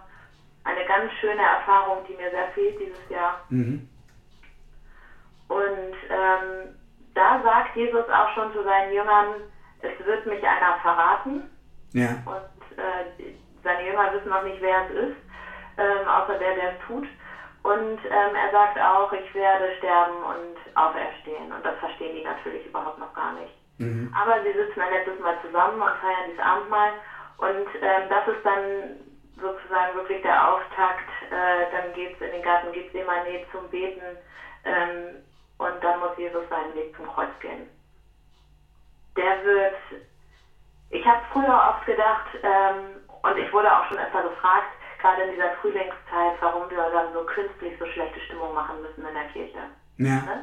Eine 0.65 0.85
ganz 0.85 1.11
schöne 1.21 1.43
Erfahrung, 1.43 2.03
die 2.05 2.15
mir 2.15 2.31
sehr 2.31 2.47
fehlt 2.47 2.79
dieses 2.79 3.09
Jahr. 3.09 3.37
Mhm. 3.49 3.81
Und 5.49 5.95
ähm, 6.09 6.75
da 7.15 7.41
sagt 7.41 7.77
Jesus 7.77 8.09
auch 8.09 8.29
schon 8.29 8.51
zu 8.53 8.63
seinen 8.63 8.93
Jüngern, 8.93 9.43
es 9.81 10.05
wird 10.05 10.27
mich 10.27 10.43
einer 10.43 10.75
verraten. 10.75 11.43
Ja. 11.93 12.17
Und 12.25 12.79
äh, 12.79 13.31
seine 13.63 13.87
Jünger 13.87 14.11
wissen 14.13 14.29
noch 14.29 14.43
nicht, 14.43 14.61
wer 14.61 14.83
es 14.83 14.91
ist, 14.91 15.17
ähm, 15.77 16.09
außer 16.09 16.35
der, 16.37 16.55
der 16.55 16.69
es 16.73 16.79
tut. 16.87 17.07
Und 17.67 17.99
ähm, 18.11 18.33
er 18.37 18.49
sagt 18.51 18.81
auch, 18.81 19.11
ich 19.11 19.35
werde 19.35 19.69
sterben 19.71 20.23
und 20.23 20.55
auferstehen. 20.75 21.51
Und 21.51 21.65
das 21.67 21.75
verstehen 21.79 22.13
die 22.13 22.21
natürlich 22.21 22.65
überhaupt 22.65 22.97
noch 22.97 23.13
gar 23.13 23.33
nicht. 23.33 23.53
Mhm. 23.79 24.09
Aber 24.15 24.41
sie 24.41 24.53
sitzen 24.53 24.81
ein 24.81 24.91
letztes 24.91 25.19
Mal 25.19 25.35
zusammen 25.41 25.81
und 25.83 25.97
feiern 25.97 26.25
dieses 26.27 26.39
Abendmahl. 26.39 26.93
Und 27.39 27.67
ähm, 27.81 28.07
das 28.09 28.25
ist 28.29 28.39
dann 28.45 28.95
sozusagen 29.41 29.93
wirklich 29.95 30.21
der 30.21 30.47
Auftakt. 30.47 31.11
Äh, 31.29 31.67
dann 31.71 31.93
geht 31.93 32.15
es 32.15 32.21
in 32.21 32.31
den 32.31 32.41
Garten 32.41 32.71
Gethsemane 32.71 33.41
zum 33.51 33.69
Beten. 33.69 34.17
Ähm, 34.63 35.19
und 35.59 35.83
dann 35.83 35.99
muss 35.99 36.11
Jesus 36.15 36.45
seinen 36.49 36.73
Weg 36.73 36.95
zum 36.95 37.05
Kreuz 37.05 37.37
gehen. 37.41 37.67
Der 39.17 39.43
wird, 39.43 39.75
ich 40.91 41.05
habe 41.05 41.19
früher 41.33 41.65
oft 41.67 41.85
gedacht, 41.85 42.29
ähm, 42.45 43.01
und 43.23 43.37
ich 43.37 43.51
wurde 43.53 43.75
auch 43.75 43.83
schon 43.83 43.99
öfter 43.99 44.23
gefragt, 44.23 44.73
gerade 44.99 45.23
in 45.23 45.31
dieser 45.31 45.51
Frühlingszeit, 45.51 46.35
warum 46.41 46.69
wir 46.71 46.89
dann 46.91 47.11
so 47.13 47.23
künstlich 47.23 47.75
so 47.79 47.85
schlechte 47.87 48.21
Stimmung 48.21 48.53
machen 48.53 48.81
müssen 48.81 49.05
in 49.05 49.15
der 49.15 49.25
Kirche. 49.25 49.69
Ja. 49.99 50.21
Ne? 50.23 50.43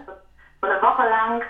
So 0.61 0.67
eine 0.67 0.81
Woche 0.81 1.03
lang 1.03 1.43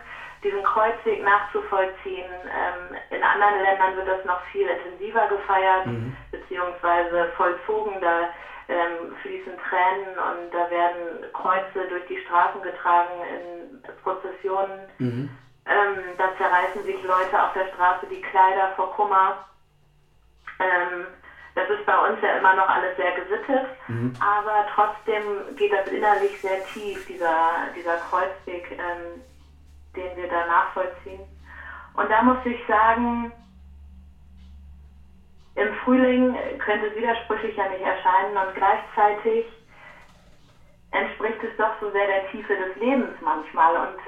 diesen 0.43 0.63
Kreuzweg 0.63 1.21
nachzuvollziehen. 1.21 2.25
Ähm, 2.51 2.95
in 3.09 3.23
anderen 3.23 3.59
Ländern 3.61 3.95
wird 3.95 4.07
das 4.07 4.23
noch 4.23 4.39
viel 4.51 4.67
intensiver 4.67 5.25
gefeiert, 5.27 5.85
mhm. 5.85 6.13
beziehungsweise 6.31 7.27
vollzogen. 7.37 8.01
Da 8.01 8.27
ähm, 8.67 9.13
fließen 9.21 9.57
Tränen 9.57 10.17
und 10.17 10.49
da 10.51 10.69
werden 10.69 11.25
Kreuze 11.33 11.85
durch 11.87 12.03
die 12.05 12.17
Straßen 12.17 12.61
getragen 12.61 13.23
in 13.33 13.93
Prozessionen. 14.01 14.87
Mhm. 14.97 15.29
Ähm, 15.65 16.15
da 16.17 16.29
zerreißen 16.35 16.83
sich 16.83 17.01
Leute 17.03 17.41
auf 17.41 17.51
der 17.53 17.65
Straße 17.65 18.05
die 18.07 18.19
Kleider 18.19 18.67
vor 18.75 18.89
Kummer. 18.89 19.35
Ähm, 20.59 21.07
das 21.55 21.69
ist 21.69 21.85
bei 21.85 21.97
uns 22.09 22.19
ja 22.21 22.37
immer 22.37 22.55
noch 22.55 22.67
alles 22.67 22.95
sehr 22.97 23.11
gesittet, 23.11 23.67
mhm. 23.87 24.13
aber 24.19 24.65
trotzdem 24.73 25.55
geht 25.55 25.71
das 25.71 25.87
innerlich 25.87 26.39
sehr 26.41 26.63
tief, 26.65 27.05
dieser, 27.05 27.67
dieser 27.75 27.97
Kreuzweg, 27.97 28.71
ähm, 28.71 29.21
den 29.95 30.17
wir 30.17 30.27
da 30.29 30.47
nachvollziehen. 30.47 31.21
Und 31.95 32.09
da 32.09 32.23
muss 32.23 32.43
ich 32.45 32.59
sagen, 32.67 33.31
im 35.55 35.73
Frühling 35.83 36.35
könnte 36.57 36.87
es 36.87 36.95
widersprüchlich 36.95 37.55
ja 37.55 37.69
nicht 37.69 37.83
erscheinen 37.83 38.35
und 38.35 38.55
gleichzeitig 38.55 39.45
entspricht 40.89 41.43
es 41.43 41.55
doch 41.57 41.79
so 41.79 41.91
sehr 41.91 42.07
der 42.07 42.31
Tiefe 42.31 42.55
des 42.55 42.75
Lebens 42.77 43.15
manchmal 43.21 43.75
und 43.87 43.99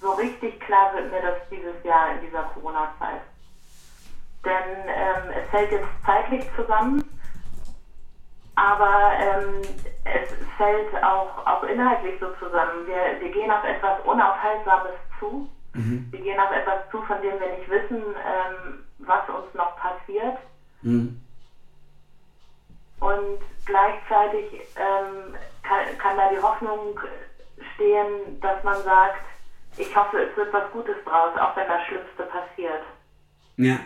so 0.00 0.12
richtig 0.12 0.60
klar 0.60 0.94
wird 0.94 1.10
mir 1.10 1.20
das 1.20 1.36
dieses 1.50 1.82
Jahr 1.82 2.12
in 2.12 2.20
dieser 2.20 2.42
Corona-Zeit. 2.54 3.22
Denn 4.44 4.88
ähm, 4.88 5.30
es 5.42 5.50
fällt 5.50 5.72
jetzt 5.72 5.88
zeitlich 6.04 6.44
zusammen, 6.56 7.02
aber 8.56 9.12
ähm, 9.18 9.62
es 10.04 10.28
fällt 10.56 11.02
auch, 11.02 11.46
auch 11.46 11.62
inhaltlich 11.64 12.20
so 12.20 12.28
zusammen. 12.38 12.86
Wir, 12.86 13.20
wir 13.20 13.32
gehen 13.32 13.50
auf 13.50 13.64
etwas 13.64 14.00
Unaufhaltsames 14.04 14.92
zu. 15.18 15.48
Mhm. 15.72 16.06
Wir 16.10 16.20
gehen 16.20 16.38
auf 16.38 16.50
etwas 16.52 16.88
zu, 16.90 17.02
von 17.02 17.20
dem 17.22 17.40
wir 17.40 17.56
nicht 17.56 17.68
wissen, 17.68 18.02
ähm, 18.02 18.84
was 18.98 19.28
uns 19.28 19.52
noch 19.54 19.76
passiert. 19.76 20.38
Mhm. 20.82 21.20
Und 23.00 23.40
gleichzeitig 23.66 24.52
ähm, 24.76 25.34
kann, 25.62 25.98
kann 25.98 26.16
da 26.16 26.28
die 26.30 26.40
Hoffnung 26.40 26.98
stehen, 27.74 28.40
dass 28.40 28.62
man 28.62 28.82
sagt, 28.82 29.24
ich 29.76 29.94
hoffe, 29.96 30.18
es 30.18 30.36
wird 30.36 30.52
was 30.52 30.70
Gutes 30.70 30.96
draus, 31.04 31.36
auch 31.38 31.56
wenn 31.56 31.66
das 31.66 31.82
Schlimmste 31.86 32.22
passiert. 32.24 32.82
Ja. 33.56 33.78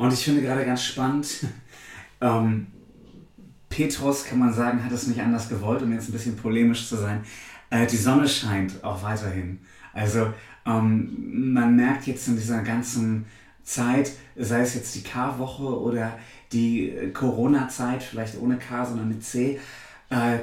Und 0.00 0.14
ich 0.14 0.24
finde 0.24 0.40
gerade 0.40 0.64
ganz 0.64 0.82
spannend, 0.82 1.44
ähm, 2.22 2.68
Petrus, 3.68 4.24
kann 4.24 4.38
man 4.38 4.50
sagen, 4.50 4.82
hat 4.82 4.92
es 4.92 5.06
nicht 5.06 5.20
anders 5.20 5.50
gewollt, 5.50 5.82
um 5.82 5.92
jetzt 5.92 6.08
ein 6.08 6.12
bisschen 6.12 6.36
polemisch 6.36 6.88
zu 6.88 6.96
sein. 6.96 7.22
Äh, 7.68 7.86
die 7.86 7.98
Sonne 7.98 8.26
scheint 8.26 8.82
auch 8.82 9.02
weiterhin. 9.02 9.60
Also 9.92 10.32
ähm, 10.64 11.52
man 11.52 11.76
merkt 11.76 12.06
jetzt 12.06 12.26
in 12.28 12.36
dieser 12.36 12.62
ganzen 12.62 13.26
Zeit, 13.62 14.12
sei 14.36 14.62
es 14.62 14.74
jetzt 14.74 14.94
die 14.94 15.02
K-Woche 15.02 15.64
oder 15.64 16.18
die 16.50 16.88
äh, 16.88 17.10
Corona-Zeit, 17.10 18.02
vielleicht 18.02 18.40
ohne 18.40 18.56
K, 18.56 18.86
sondern 18.86 19.08
mit 19.08 19.22
C, 19.22 19.60
äh, 20.08 20.38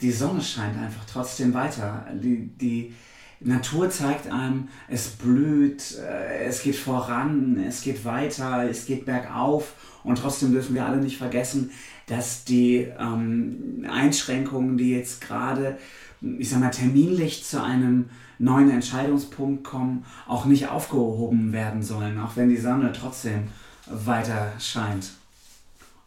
die 0.00 0.12
Sonne 0.12 0.40
scheint 0.40 0.78
einfach 0.78 1.04
trotzdem 1.04 1.52
weiter. 1.52 2.06
Die, 2.12 2.46
die 2.46 2.94
Natur 3.40 3.88
zeigt 3.90 4.30
einem, 4.30 4.68
es 4.88 5.08
blüht, 5.08 5.98
äh, 5.98 6.44
es 6.44 6.62
geht 6.62 6.76
voran, 6.76 7.62
es 7.66 7.80
geht 7.80 8.04
weiter, 8.04 8.68
es 8.68 8.84
geht 8.84 9.06
bergauf 9.06 9.72
und 10.04 10.18
trotzdem 10.18 10.52
dürfen 10.52 10.74
wir 10.74 10.84
alle 10.84 10.98
nicht 10.98 11.16
vergessen, 11.16 11.70
dass 12.06 12.44
die 12.44 12.88
ähm, 12.98 13.86
Einschränkungen, 13.90 14.76
die 14.76 14.90
jetzt 14.90 15.22
gerade, 15.22 15.78
ich 16.20 16.50
sag 16.50 16.60
mal, 16.60 16.70
terminlich 16.70 17.44
zu 17.44 17.62
einem 17.62 18.10
neuen 18.38 18.70
Entscheidungspunkt 18.70 19.64
kommen, 19.64 20.04
auch 20.26 20.44
nicht 20.44 20.68
aufgehoben 20.68 21.52
werden 21.52 21.82
sollen, 21.82 22.18
auch 22.18 22.36
wenn 22.36 22.48
die 22.48 22.56
Sonne 22.56 22.92
trotzdem 22.92 23.48
weiter 23.86 24.52
scheint. 24.58 25.12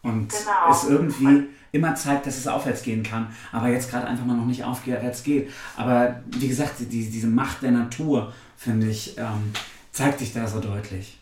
Und 0.02 0.30
genau. 0.30 0.72
es 0.72 0.84
irgendwie 0.84 1.48
immer 1.74 1.96
zeigt, 1.96 2.28
dass 2.28 2.38
es 2.38 2.48
aufwärts 2.48 2.84
gehen 2.84 3.04
kann, 3.04 3.36
aber 3.52 3.68
jetzt 3.68 3.92
gerade 3.92 4.08
einfach 4.08 4.26
mal 4.26 4.38
noch 4.38 4.46
nicht 4.46 4.64
aufwärts 4.64 5.24
geht. 5.24 5.52
Aber 5.76 6.22
wie 6.28 6.48
gesagt, 6.48 6.80
die, 6.80 7.10
diese 7.10 7.28
Macht 7.28 7.64
der 7.64 7.72
Natur, 7.72 8.32
finde 8.56 8.88
ich, 8.88 9.18
ähm, 9.18 9.52
zeigt 9.92 10.20
sich 10.20 10.34
da 10.34 10.46
so 10.46 10.62
deutlich. 10.62 11.20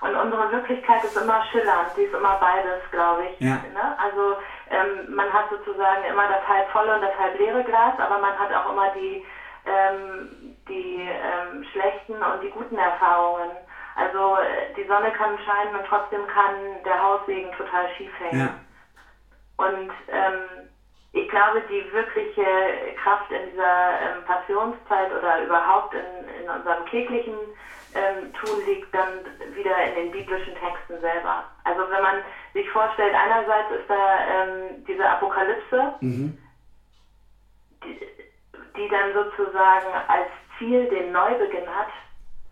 Und 0.00 0.16
unsere 0.16 0.50
Wirklichkeit 0.50 1.04
ist 1.04 1.14
immer 1.14 1.44
schillernd, 1.52 1.92
die 1.94 2.08
ist 2.08 2.14
immer 2.14 2.40
beides, 2.40 2.80
glaube 2.90 3.24
ich. 3.28 3.40
Ja. 3.40 3.60
Ne? 3.76 3.84
Also 4.00 4.40
ähm, 4.70 5.14
man 5.14 5.30
hat 5.30 5.50
sozusagen 5.50 6.04
immer 6.10 6.26
das 6.26 6.40
halb 6.48 6.70
volle 6.70 6.94
und 6.94 7.02
das 7.02 7.16
halb 7.18 7.38
leere 7.38 7.62
Glas, 7.62 8.00
aber 8.00 8.18
man 8.18 8.32
hat 8.38 8.48
auch 8.54 8.72
immer 8.72 8.88
die 8.96 9.22
ähm, 9.66 10.56
die 10.68 11.04
ähm, 11.04 11.64
schlechten 11.70 12.14
und 12.14 12.42
die 12.42 12.48
guten 12.48 12.78
Erfahrungen. 12.78 13.50
Also 13.94 14.36
äh, 14.40 14.72
die 14.74 14.88
Sonne 14.88 15.10
kann 15.12 15.36
scheinen 15.44 15.76
und 15.76 15.84
trotzdem 15.86 16.26
kann 16.32 16.80
der 16.82 17.02
Haussegen 17.02 17.52
total 17.52 17.84
schief 17.96 18.10
hängen. 18.18 18.40
Ja. 18.40 18.54
Und 19.60 19.90
ähm, 20.08 20.68
ich 21.12 21.28
glaube, 21.28 21.60
die 21.68 21.92
wirkliche 21.92 22.94
Kraft 23.02 23.30
in 23.30 23.50
dieser 23.50 24.00
ähm, 24.00 24.22
Passionszeit 24.24 25.12
oder 25.12 25.42
überhaupt 25.42 25.92
in, 25.92 26.28
in 26.42 26.48
unserem 26.48 26.84
kirchlichen 26.84 27.34
ähm, 27.94 28.32
Tun 28.32 28.64
liegt 28.64 28.94
dann 28.94 29.24
wieder 29.52 29.84
in 29.84 29.94
den 29.94 30.10
biblischen 30.10 30.54
Texten 30.54 30.98
selber. 31.00 31.42
Also 31.64 31.82
wenn 31.90 32.00
man 32.00 32.22
sich 32.54 32.68
vorstellt, 32.70 33.12
einerseits 33.14 33.70
ist 33.70 33.88
da 33.88 34.24
ähm, 34.24 34.82
diese 34.86 35.06
Apokalypse, 35.06 35.90
mhm. 36.00 36.38
die, 37.84 37.98
die 38.76 38.88
dann 38.88 39.12
sozusagen 39.12 39.92
als 40.06 40.28
Ziel 40.56 40.86
den 40.86 41.12
Neubeginn 41.12 41.68
hat, 41.74 41.88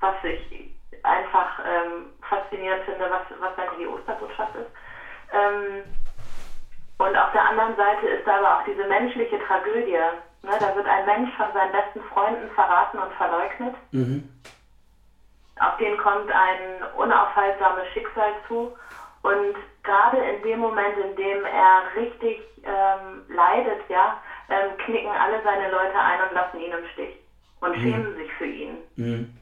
was 0.00 0.14
ich 0.24 0.68
einfach 1.04 1.58
ähm, 1.64 2.08
faszinierend 2.28 2.82
finde, 2.82 3.08
was, 3.08 3.22
was 3.38 3.54
dann 3.56 3.68
die 3.78 3.86
Osterbotschaft 3.86 4.54
ist. 4.56 4.68
Und 6.98 7.16
auf 7.16 7.30
der 7.32 7.44
anderen 7.44 7.76
Seite 7.76 8.06
ist 8.08 8.26
da 8.26 8.38
aber 8.38 8.58
auch 8.58 8.64
diese 8.64 8.84
menschliche 8.86 9.38
Tragödie. 9.38 9.98
Ne? 10.42 10.52
Da 10.58 10.74
wird 10.74 10.86
ein 10.86 11.04
Mensch 11.04 11.30
von 11.36 11.52
seinen 11.52 11.72
besten 11.72 12.02
Freunden 12.12 12.48
verraten 12.54 12.98
und 12.98 13.12
verleugnet. 13.14 13.74
Mhm. 13.92 14.28
Auf 15.60 15.76
den 15.78 15.96
kommt 15.98 16.30
ein 16.30 16.82
unaufhaltsames 16.96 17.86
Schicksal 17.92 18.32
zu. 18.46 18.72
Und 19.22 19.56
gerade 19.82 20.18
in 20.18 20.42
dem 20.42 20.60
Moment, 20.60 20.96
in 20.98 21.16
dem 21.16 21.44
er 21.44 21.82
richtig 21.96 22.40
ähm, 22.64 23.22
leidet, 23.28 23.80
ja, 23.88 24.20
ähm, 24.48 24.76
knicken 24.78 25.10
alle 25.10 25.42
seine 25.42 25.70
Leute 25.70 25.98
ein 25.98 26.20
und 26.20 26.32
lassen 26.32 26.60
ihn 26.60 26.72
im 26.72 26.86
Stich 26.92 27.16
und 27.60 27.76
mhm. 27.76 27.82
schämen 27.82 28.16
sich 28.16 28.32
für 28.34 28.46
ihn. 28.46 28.78
Mhm. 28.96 29.36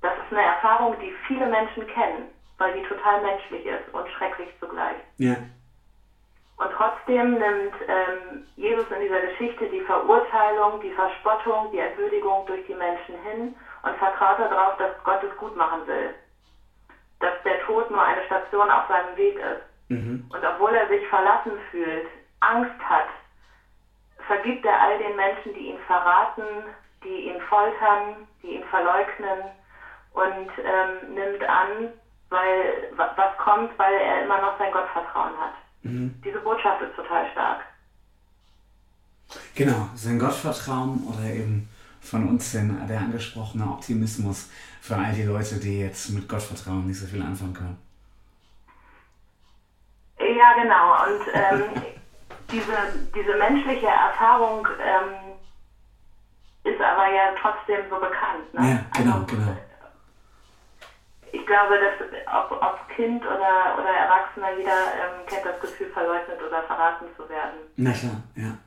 Das 0.00 0.12
ist 0.12 0.32
eine 0.32 0.46
Erfahrung, 0.46 0.96
die 1.00 1.12
viele 1.26 1.46
Menschen 1.46 1.86
kennen, 1.88 2.28
weil 2.58 2.72
die 2.74 2.82
total 2.82 3.20
menschlich 3.22 3.66
ist 3.66 3.92
und 3.92 4.08
schrecklich 4.10 4.48
zugleich. 4.60 4.96
Ja. 5.18 5.36
Und 6.58 6.72
trotzdem 6.72 7.38
nimmt 7.38 7.74
ähm, 7.86 8.44
Jesus 8.56 8.90
in 8.90 9.00
dieser 9.00 9.20
Geschichte 9.20 9.68
die 9.68 9.80
Verurteilung, 9.82 10.80
die 10.80 10.92
Verspottung, 10.92 11.70
die 11.70 11.78
Entwürdigung 11.78 12.46
durch 12.46 12.66
die 12.66 12.74
Menschen 12.74 13.14
hin 13.22 13.54
und 13.82 13.96
vertraut 13.96 14.40
darauf, 14.40 14.76
dass 14.76 14.90
Gott 15.04 15.22
es 15.22 15.36
gut 15.36 15.56
machen 15.56 15.86
will. 15.86 16.14
Dass 17.20 17.34
der 17.44 17.60
Tod 17.60 17.88
nur 17.90 18.02
eine 18.02 18.24
Station 18.24 18.68
auf 18.70 18.88
seinem 18.88 19.16
Weg 19.16 19.38
ist. 19.38 19.62
Mhm. 19.88 20.28
Und 20.32 20.44
obwohl 20.44 20.74
er 20.74 20.88
sich 20.88 21.06
verlassen 21.06 21.52
fühlt, 21.70 22.08
Angst 22.40 22.80
hat, 22.88 23.06
vergibt 24.26 24.64
er 24.66 24.80
all 24.80 24.98
den 24.98 25.14
Menschen, 25.14 25.54
die 25.54 25.68
ihn 25.68 25.78
verraten, 25.86 26.44
die 27.04 27.28
ihn 27.28 27.40
foltern, 27.42 28.26
die 28.42 28.56
ihn 28.56 28.64
verleugnen 28.64 29.52
und 30.12 30.50
ähm, 30.58 31.14
nimmt 31.14 31.48
an, 31.48 31.92
weil 32.30 32.90
was 32.96 33.36
kommt, 33.38 33.78
weil 33.78 33.94
er 33.94 34.22
immer 34.22 34.40
noch 34.40 34.58
sein 34.58 34.72
Gottvertrauen 34.72 35.38
hat. 35.38 35.54
Mhm. 35.82 36.20
Diese 36.24 36.40
Botschaft 36.40 36.82
ist 36.82 36.96
total 36.96 37.30
stark. 37.32 37.60
Genau, 39.54 39.88
sein 39.94 40.18
Gottvertrauen 40.18 41.06
oder 41.06 41.24
eben 41.24 41.68
von 42.00 42.28
uns 42.28 42.52
denn 42.52 42.86
der 42.88 43.00
angesprochene 43.00 43.64
Optimismus 43.64 44.48
für 44.80 44.96
all 44.96 45.12
die 45.12 45.24
Leute, 45.24 45.56
die 45.56 45.80
jetzt 45.80 46.10
mit 46.10 46.28
Gottvertrauen 46.28 46.86
nicht 46.86 46.98
so 46.98 47.06
viel 47.06 47.22
anfangen 47.22 47.54
können. 47.54 47.78
Ja, 50.18 50.54
genau. 50.54 51.04
Und 51.04 51.20
ähm, 51.34 51.82
diese, 52.50 52.76
diese 53.14 53.36
menschliche 53.36 53.86
Erfahrung 53.86 54.66
ähm, 54.80 55.34
ist 56.64 56.80
aber 56.80 57.12
ja 57.12 57.34
trotzdem 57.40 57.84
so 57.90 57.96
bekannt. 57.96 58.54
Ne? 58.54 58.70
Ja, 58.70 59.00
genau, 59.00 59.14
also, 59.14 59.26
genau 59.26 59.56
ich 61.32 61.46
glaube, 61.46 61.78
dass 61.78 62.08
ob, 62.34 62.62
ob 62.62 62.88
Kind 62.88 63.24
oder, 63.24 63.76
oder 63.78 63.90
Erwachsener, 63.90 64.52
jeder 64.56 64.70
ähm, 64.72 65.26
kennt 65.26 65.44
das 65.46 65.60
Gefühl, 65.60 65.90
verleugnet 65.92 66.42
oder 66.42 66.62
verraten 66.64 67.06
zu 67.16 67.28
werden. 67.28 67.60
Na 67.76 67.92
klar, 67.92 68.22
ja. 68.36 68.58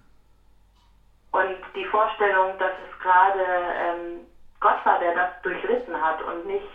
Und 1.31 1.57
die 1.75 1.85
Vorstellung, 1.85 2.57
dass 2.59 2.71
es 2.89 2.99
gerade 3.01 3.43
ähm, 3.43 4.27
Gott 4.59 4.85
war, 4.85 4.99
der 4.99 5.15
das 5.15 5.41
durchlitten 5.43 5.99
hat 5.99 6.21
und 6.21 6.45
nicht, 6.45 6.67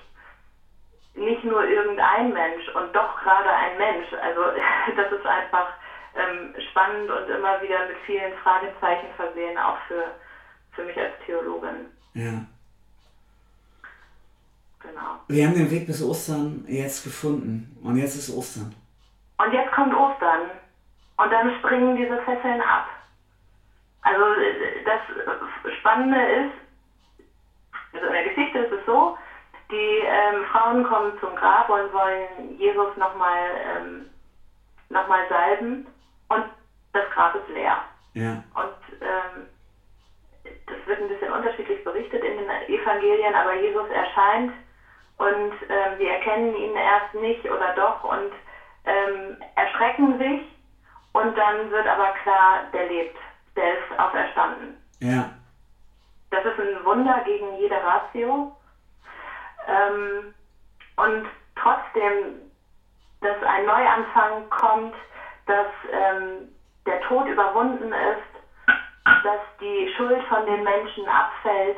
nicht 1.14 1.44
nur 1.44 1.64
irgendein 1.64 2.32
Mensch 2.32 2.68
und 2.74 2.94
doch 2.94 3.16
gerade 3.22 3.50
ein 3.50 3.78
Mensch. 3.78 4.12
Also 4.20 4.40
das 4.96 5.12
ist 5.12 5.26
einfach 5.26 5.68
ähm, 6.14 6.54
spannend 6.70 7.10
und 7.10 7.28
immer 7.30 7.60
wieder 7.62 7.86
mit 7.86 7.96
vielen 8.06 8.32
Fragezeichen 8.42 9.08
versehen, 9.16 9.56
auch 9.58 9.78
für, 9.88 10.04
für 10.72 10.84
mich 10.84 10.98
als 10.98 11.12
Theologin. 11.24 11.86
Ja. 12.14 12.32
Genau. 14.86 15.20
Wir 15.28 15.46
haben 15.46 15.54
den 15.54 15.70
Weg 15.70 15.86
bis 15.86 16.02
Ostern 16.02 16.64
jetzt 16.68 17.04
gefunden 17.04 17.76
und 17.82 17.96
jetzt 17.96 18.16
ist 18.16 18.34
Ostern. 18.34 18.74
Und 19.38 19.52
jetzt 19.52 19.72
kommt 19.72 19.94
Ostern 19.94 20.50
und 21.16 21.30
dann 21.30 21.54
springen 21.58 21.96
diese 21.96 22.16
Fesseln 22.22 22.60
ab. 22.60 22.88
Also 24.02 24.24
das 24.84 25.74
Spannende 25.78 26.20
ist, 26.20 26.52
also 27.92 28.06
in 28.06 28.12
der 28.12 28.24
Geschichte 28.24 28.58
ist 28.60 28.72
es 28.72 28.86
so, 28.86 29.18
die 29.70 30.02
ähm, 30.06 30.44
Frauen 30.52 30.84
kommen 30.84 31.12
zum 31.20 31.34
Grab 31.34 31.68
und 31.68 31.92
wollen 31.92 32.56
Jesus 32.56 32.96
nochmal 32.96 33.50
ähm, 33.64 34.06
noch 34.90 35.08
salben 35.28 35.86
und 36.28 36.44
das 36.92 37.10
Grab 37.12 37.34
ist 37.34 37.48
leer. 37.48 37.78
Ja. 38.14 38.42
Und 38.54 39.00
ähm, 39.00 39.46
das 40.66 40.76
wird 40.86 41.00
ein 41.00 41.08
bisschen 41.08 41.32
unterschiedlich 41.32 41.82
berichtet 41.82 42.22
in 42.22 42.38
den 42.38 42.48
Evangelien, 42.68 43.34
aber 43.34 43.54
Jesus 43.60 43.88
erscheint 43.90 44.52
und 45.18 45.54
ähm, 45.68 45.96
sie 45.96 46.06
erkennen 46.06 46.54
ihn 46.54 46.74
erst 46.74 47.12
nicht 47.14 47.50
oder 47.50 47.70
doch 47.70 48.02
und 48.02 48.34
ähm, 48.84 49.36
erschrecken 49.54 50.16
sich 50.18 50.40
und 51.12 51.36
dann 51.36 51.70
wird 51.70 51.86
aber 51.86 52.10
klar, 52.10 52.60
der 52.72 52.84
lebt, 52.84 53.16
der 53.56 53.72
ist 53.72 53.98
auferstanden. 53.98 54.74
Ja. 55.00 55.26
Das 56.30 56.44
ist 56.44 56.58
ein 56.58 56.84
Wunder 56.84 57.20
gegen 57.22 57.54
jede 57.54 57.82
Ratio. 57.82 58.46
Ähm, 59.66 60.26
und 60.96 61.26
trotzdem, 61.54 62.46
dass 63.20 63.40
ein 63.42 63.64
Neuanfang 63.64 64.44
kommt, 64.50 64.94
dass 65.46 65.66
ähm, 65.90 66.46
der 66.84 67.00
Tod 67.00 67.26
überwunden 67.26 67.92
ist, 67.92 69.22
dass 69.22 69.40
die 69.60 69.88
Schuld 69.96 70.22
von 70.24 70.44
den 70.46 70.62
Menschen 70.62 71.08
abfällt. 71.08 71.76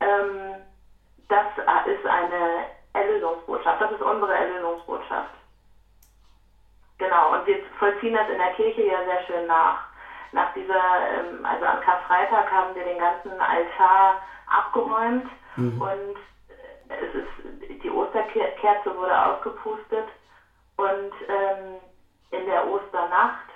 Ähm, 0.00 0.59
das 1.30 1.46
ist 1.84 2.04
eine 2.06 2.64
Erlösungsbotschaft. 2.92 3.80
Das 3.80 3.90
ist 3.90 4.02
unsere 4.02 4.34
Erlösungsbotschaft. 4.34 5.32
Genau, 6.98 7.32
und 7.32 7.46
wir 7.46 7.58
vollziehen 7.78 8.12
das 8.12 8.28
in 8.28 8.36
der 8.36 8.50
Kirche 8.50 8.82
ja 8.82 9.02
sehr 9.02 9.18
schön 9.20 9.46
nach. 9.46 9.86
Nach 10.32 10.48
dieser, 10.50 11.08
ähm, 11.10 11.44
also 11.44 11.64
am 11.64 11.80
Karfreitag 11.80 12.50
haben 12.50 12.74
wir 12.74 12.84
den 12.84 12.98
ganzen 12.98 13.40
Altar 13.40 14.14
abgeräumt 14.46 15.26
mhm. 15.56 15.80
und 15.80 16.16
es 16.88 17.14
ist, 17.14 17.82
die 17.82 17.90
Osterkerze 17.90 18.94
wurde 18.94 19.24
ausgepustet 19.24 20.06
und 20.76 21.12
ähm, 21.28 21.80
in 22.30 22.46
der 22.46 22.64
Osternacht 22.64 23.46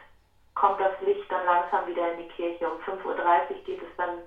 kommt 0.54 0.78
das 0.78 0.92
Licht 1.00 1.24
dann 1.30 1.44
langsam 1.44 1.86
wieder 1.86 2.08
in 2.08 2.16
die 2.16 2.24
Kirche. 2.24 2.68
Um 2.68 2.76
5.30 2.78 3.04
Uhr 3.04 3.56
geht 3.64 3.82
es 3.82 3.88
dann 3.96 4.22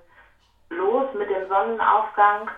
los 0.70 1.06
mit 1.12 1.30
dem 1.30 1.46
Sonnenaufgang 1.46 2.50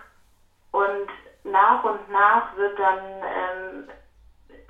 und 0.71 1.07
nach 1.43 1.83
und 1.83 2.09
nach 2.09 2.55
wird 2.55 2.77
dann 2.77 2.97
ähm, 3.23 3.87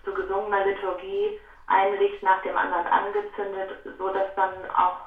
zu 0.04 0.14
gesungener 0.14 0.66
Liturgie 0.66 1.38
ein 1.68 1.98
Licht 1.98 2.22
nach 2.24 2.42
dem 2.42 2.56
anderen 2.56 2.88
angezündet, 2.88 3.76
so 3.98 4.10
dass 4.10 4.34
dann 4.36 4.54
auch 4.76 4.98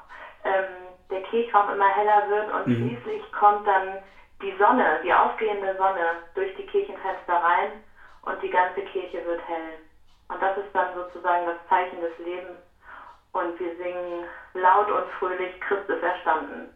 ähm, 0.43 0.87
der 1.09 1.21
Kirchraum 1.21 1.69
immer 1.69 1.89
heller 1.89 2.27
wird 2.27 2.53
und 2.53 2.67
mhm. 2.67 2.75
schließlich 2.75 3.31
kommt 3.31 3.67
dann 3.67 3.99
die 4.41 4.53
Sonne, 4.57 4.99
die 5.03 5.13
aufgehende 5.13 5.75
Sonne 5.77 6.23
durch 6.33 6.53
die 6.55 6.65
Kirchenfenster 6.65 7.33
rein 7.33 7.71
und 8.23 8.41
die 8.41 8.49
ganze 8.49 8.81
Kirche 8.81 9.23
wird 9.25 9.41
hell. 9.47 9.79
Und 10.27 10.41
das 10.41 10.57
ist 10.57 10.73
dann 10.73 10.93
sozusagen 10.95 11.45
das 11.45 11.57
Zeichen 11.69 12.01
des 12.01 12.17
Lebens. 12.17 12.57
Und 13.31 13.59
wir 13.59 13.75
singen 13.75 14.25
laut 14.53 14.89
und 14.89 15.05
fröhlich, 15.19 15.59
Christus 15.61 16.01
erstanden. 16.01 16.69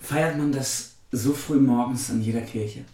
Feiert 0.00 0.36
man 0.36 0.50
das 0.50 0.98
so 1.12 1.32
früh 1.32 1.56
morgens 1.56 2.10
in 2.10 2.20
jeder 2.20 2.40
Kirche? 2.40 2.84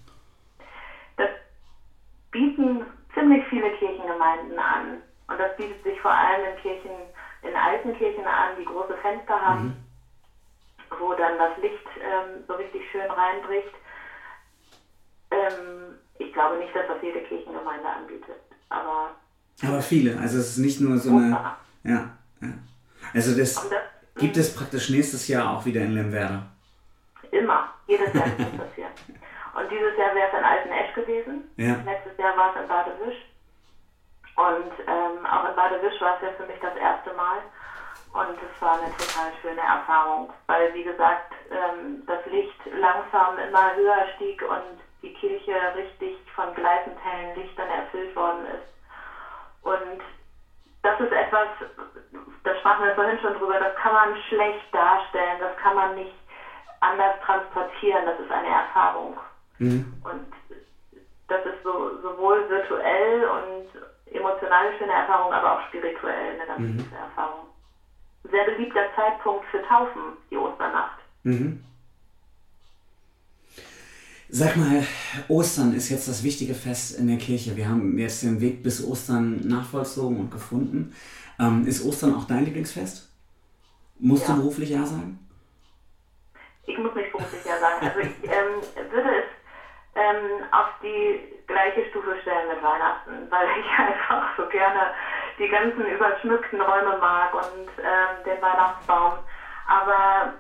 Bieten 2.30 2.84
ziemlich 3.14 3.44
viele 3.48 3.70
Kirchengemeinden 3.72 4.58
an. 4.58 5.02
Und 5.28 5.38
das 5.38 5.56
bietet 5.56 5.82
sich 5.82 6.00
vor 6.00 6.12
allem 6.12 6.44
in 6.44 6.56
Kirchen, 6.60 6.90
in 7.42 7.54
alten 7.54 7.92
Kirchen 7.94 8.26
an, 8.26 8.56
die 8.58 8.64
große 8.64 8.96
Fenster 8.96 9.40
haben, 9.40 9.64
mhm. 9.64 10.98
wo 10.98 11.14
dann 11.14 11.38
das 11.38 11.56
Licht 11.58 11.86
ähm, 12.00 12.42
so 12.48 12.54
richtig 12.54 12.82
schön 12.90 13.10
reinbricht. 13.10 13.74
Ähm, 15.30 15.94
ich 16.18 16.32
glaube 16.32 16.58
nicht, 16.58 16.74
dass 16.74 16.86
das 16.88 16.96
jede 17.02 17.20
Kirchengemeinde 17.22 17.88
anbietet, 17.88 18.40
aber. 18.68 19.10
Aber 19.62 19.80
viele, 19.80 20.18
also 20.18 20.38
es 20.38 20.50
ist 20.50 20.58
nicht 20.58 20.80
nur 20.80 20.98
so 20.98 21.10
eine. 21.10 21.30
Ja, 21.84 22.16
ja. 22.40 22.48
Also 23.14 23.36
das, 23.36 23.54
das 23.54 23.70
gibt 24.16 24.36
es 24.36 24.54
praktisch 24.54 24.90
nächstes 24.90 25.28
Jahr 25.28 25.56
auch 25.56 25.64
wieder 25.64 25.82
in 25.82 25.92
Lemwerder. 25.92 26.46
Immer, 27.30 27.72
jedes 27.86 28.12
Jahr 28.12 28.26
ist 28.26 28.38
das 28.38 28.68
passiert. 28.68 28.79
Und 29.60 29.70
dieses 29.70 29.96
Jahr 29.98 30.14
wäre 30.14 30.28
es 30.28 30.38
in 30.38 30.44
Altenesch 30.44 30.94
gewesen. 30.94 31.50
Ja. 31.56 31.76
Letztes 31.84 32.16
Jahr 32.16 32.34
war 32.36 32.54
es 32.54 32.62
in 32.62 32.68
Badewisch. 32.68 33.20
Und 34.36 34.72
ähm, 34.86 35.26
auch 35.26 35.48
in 35.50 35.54
Badewisch 35.54 36.00
war 36.00 36.16
es 36.16 36.22
ja 36.22 36.32
für 36.38 36.46
mich 36.46 36.58
das 36.60 36.74
erste 36.76 37.12
Mal. 37.12 37.38
Und 38.12 38.38
es 38.40 38.62
war 38.62 38.80
eine 38.80 38.90
total 38.96 39.30
schöne 39.42 39.60
Erfahrung, 39.60 40.32
weil, 40.46 40.72
wie 40.72 40.82
gesagt, 40.82 41.34
ähm, 41.50 42.02
das 42.06 42.24
Licht 42.26 42.58
langsam 42.72 43.38
immer 43.38 43.74
höher 43.76 44.08
stieg 44.16 44.42
und 44.42 44.80
die 45.02 45.12
Kirche 45.14 45.54
richtig 45.76 46.16
von 46.34 46.54
gleißend 46.54 46.96
hellen 47.04 47.36
Lichtern 47.36 47.68
erfüllt 47.68 48.16
worden 48.16 48.46
ist. 48.46 48.66
Und 49.62 50.00
das 50.82 50.98
ist 51.00 51.12
etwas, 51.12 51.48
da 52.44 52.54
sprachen 52.56 52.86
wir 52.86 52.94
vorhin 52.94 53.20
schon 53.20 53.34
drüber, 53.34 53.60
das 53.60 53.76
kann 53.76 53.92
man 53.92 54.16
schlecht 54.28 54.74
darstellen, 54.74 55.38
das 55.38 55.56
kann 55.58 55.76
man 55.76 55.94
nicht 55.94 56.16
anders 56.80 57.20
transportieren, 57.24 58.06
das 58.06 58.18
ist 58.18 58.30
eine 58.32 58.48
Erfahrung. 58.48 59.18
Mhm. 59.60 59.92
Und 60.02 60.26
das 61.28 61.46
ist 61.46 61.62
so, 61.62 62.00
sowohl 62.02 62.48
virtuell 62.48 63.24
und 63.24 64.12
emotional 64.12 64.76
schöne 64.78 64.92
Erfahrung, 64.92 65.32
aber 65.32 65.58
auch 65.58 65.68
spirituell 65.68 66.34
eine 66.34 66.46
ganz 66.46 66.60
mhm. 66.60 66.78
gute 66.78 66.96
Erfahrung. 66.96 67.46
Sehr 68.30 68.44
beliebter 68.44 68.86
Zeitpunkt 68.96 69.44
für 69.50 69.62
Taufen, 69.62 70.02
die 70.30 70.36
Osternacht. 70.36 70.98
Mhm. 71.22 71.62
Sag 74.32 74.56
mal, 74.56 74.84
Ostern 75.28 75.74
ist 75.74 75.88
jetzt 75.90 76.08
das 76.08 76.22
wichtige 76.22 76.54
Fest 76.54 76.98
in 76.98 77.08
der 77.08 77.18
Kirche. 77.18 77.56
Wir 77.56 77.68
haben 77.68 77.98
jetzt 77.98 78.22
den 78.22 78.40
Weg 78.40 78.62
bis 78.62 78.84
Ostern 78.84 79.40
nachvollzogen 79.46 80.20
und 80.20 80.30
gefunden. 80.30 80.94
Ähm, 81.38 81.66
ist 81.66 81.84
Ostern 81.84 82.14
auch 82.14 82.24
dein 82.24 82.44
Lieblingsfest? 82.44 83.10
Musst 83.98 84.28
ja. 84.28 84.34
du 84.34 84.40
beruflich 84.40 84.70
Ja 84.70 84.86
sagen? 84.86 85.18
Ich 86.66 86.78
muss 86.78 86.94
nicht 86.94 87.10
beruflich 87.10 87.44
Ja 87.44 87.58
sagen. 87.58 87.86
Also 87.86 88.00
ich 88.00 88.30
ähm, 88.30 88.92
würde 88.92 89.10
es 89.16 89.39
ähm, 89.94 90.44
auf 90.53 90.66
die 90.83 91.20
gleiche 91.46 91.85
Stufe 91.88 92.16
stellen 92.20 92.48
mit 92.48 92.62
Weihnachten, 92.62 93.31
weil 93.31 93.46
ich 93.59 93.68
einfach 93.79 94.29
so 94.37 94.46
gerne 94.46 94.92
die 95.38 95.48
ganzen 95.48 95.87
überschmückten 95.87 96.61
Räume 96.61 96.96
mag 97.00 97.35
und 97.35 97.68
ähm, 97.79 98.24
den 98.24 98.40
Weihnachtsbaum. 98.40 99.12
Aber 99.66 100.33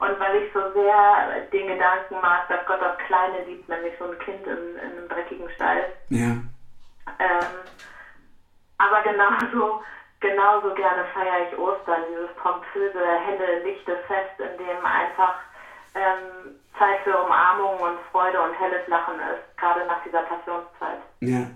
und 0.00 0.18
weil 0.20 0.36
ich 0.36 0.52
so 0.52 0.60
sehr 0.72 1.42
den 1.52 1.66
Gedanken 1.66 2.20
mag, 2.22 2.46
dass 2.48 2.64
Gott 2.66 2.80
das 2.80 2.96
Kleine 2.98 3.40
liebt, 3.42 3.68
nämlich 3.68 3.92
so 3.98 4.04
ein 4.04 4.18
Kind 4.18 4.46
in, 4.46 4.76
in 4.76 4.96
einem 4.96 5.08
dreckigen 5.08 5.50
Stall. 5.50 5.86
Ja. 6.10 6.36
Ähm, 7.18 7.54
aber 8.78 9.02
genauso, 9.02 9.80
genauso 10.20 10.72
gerne 10.74 11.04
feiere 11.12 11.48
ich 11.48 11.58
Ostern, 11.58 12.02
dieses 12.08 12.32
pompöse, 12.36 13.04
helle, 13.24 13.62
lichte 13.62 13.96
Fest, 14.06 14.38
in 14.38 14.56
dem 14.56 14.86
einfach 14.86 15.34
ähm, 15.94 16.54
Zeit 16.78 16.98
für 17.00 17.16
Umarmung 17.18 17.80
und 17.80 17.98
Freude 18.10 18.40
und 18.40 18.52
helles 18.52 18.80
Lachen 18.86 19.18
ist, 19.18 19.56
gerade 19.56 19.84
nach 19.84 20.00
dieser 20.00 20.22
Passionszeit. 20.22 20.98
Ja. 21.20 21.46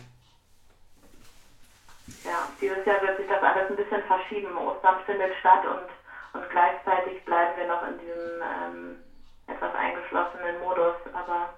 Ja, 2.25 2.47
dieses 2.61 2.85
Jahr 2.85 3.01
wird 3.01 3.17
sich 3.17 3.27
das 3.27 3.41
alles 3.43 3.69
ein 3.69 3.77
bisschen 3.77 4.03
verschieben. 4.03 4.57
Ostern 4.57 4.99
findet 5.07 5.33
statt 5.35 5.65
und 5.65 5.89
und 6.33 6.49
gleichzeitig 6.49 7.23
bleiben 7.25 7.55
wir 7.57 7.65
noch 7.65 7.83
in 7.83 7.97
diesem 7.99 8.41
ähm, 8.41 8.99
etwas 9.47 9.75
eingeschlossenen 9.75 10.59
Modus. 10.59 10.95
Aber 11.13 11.49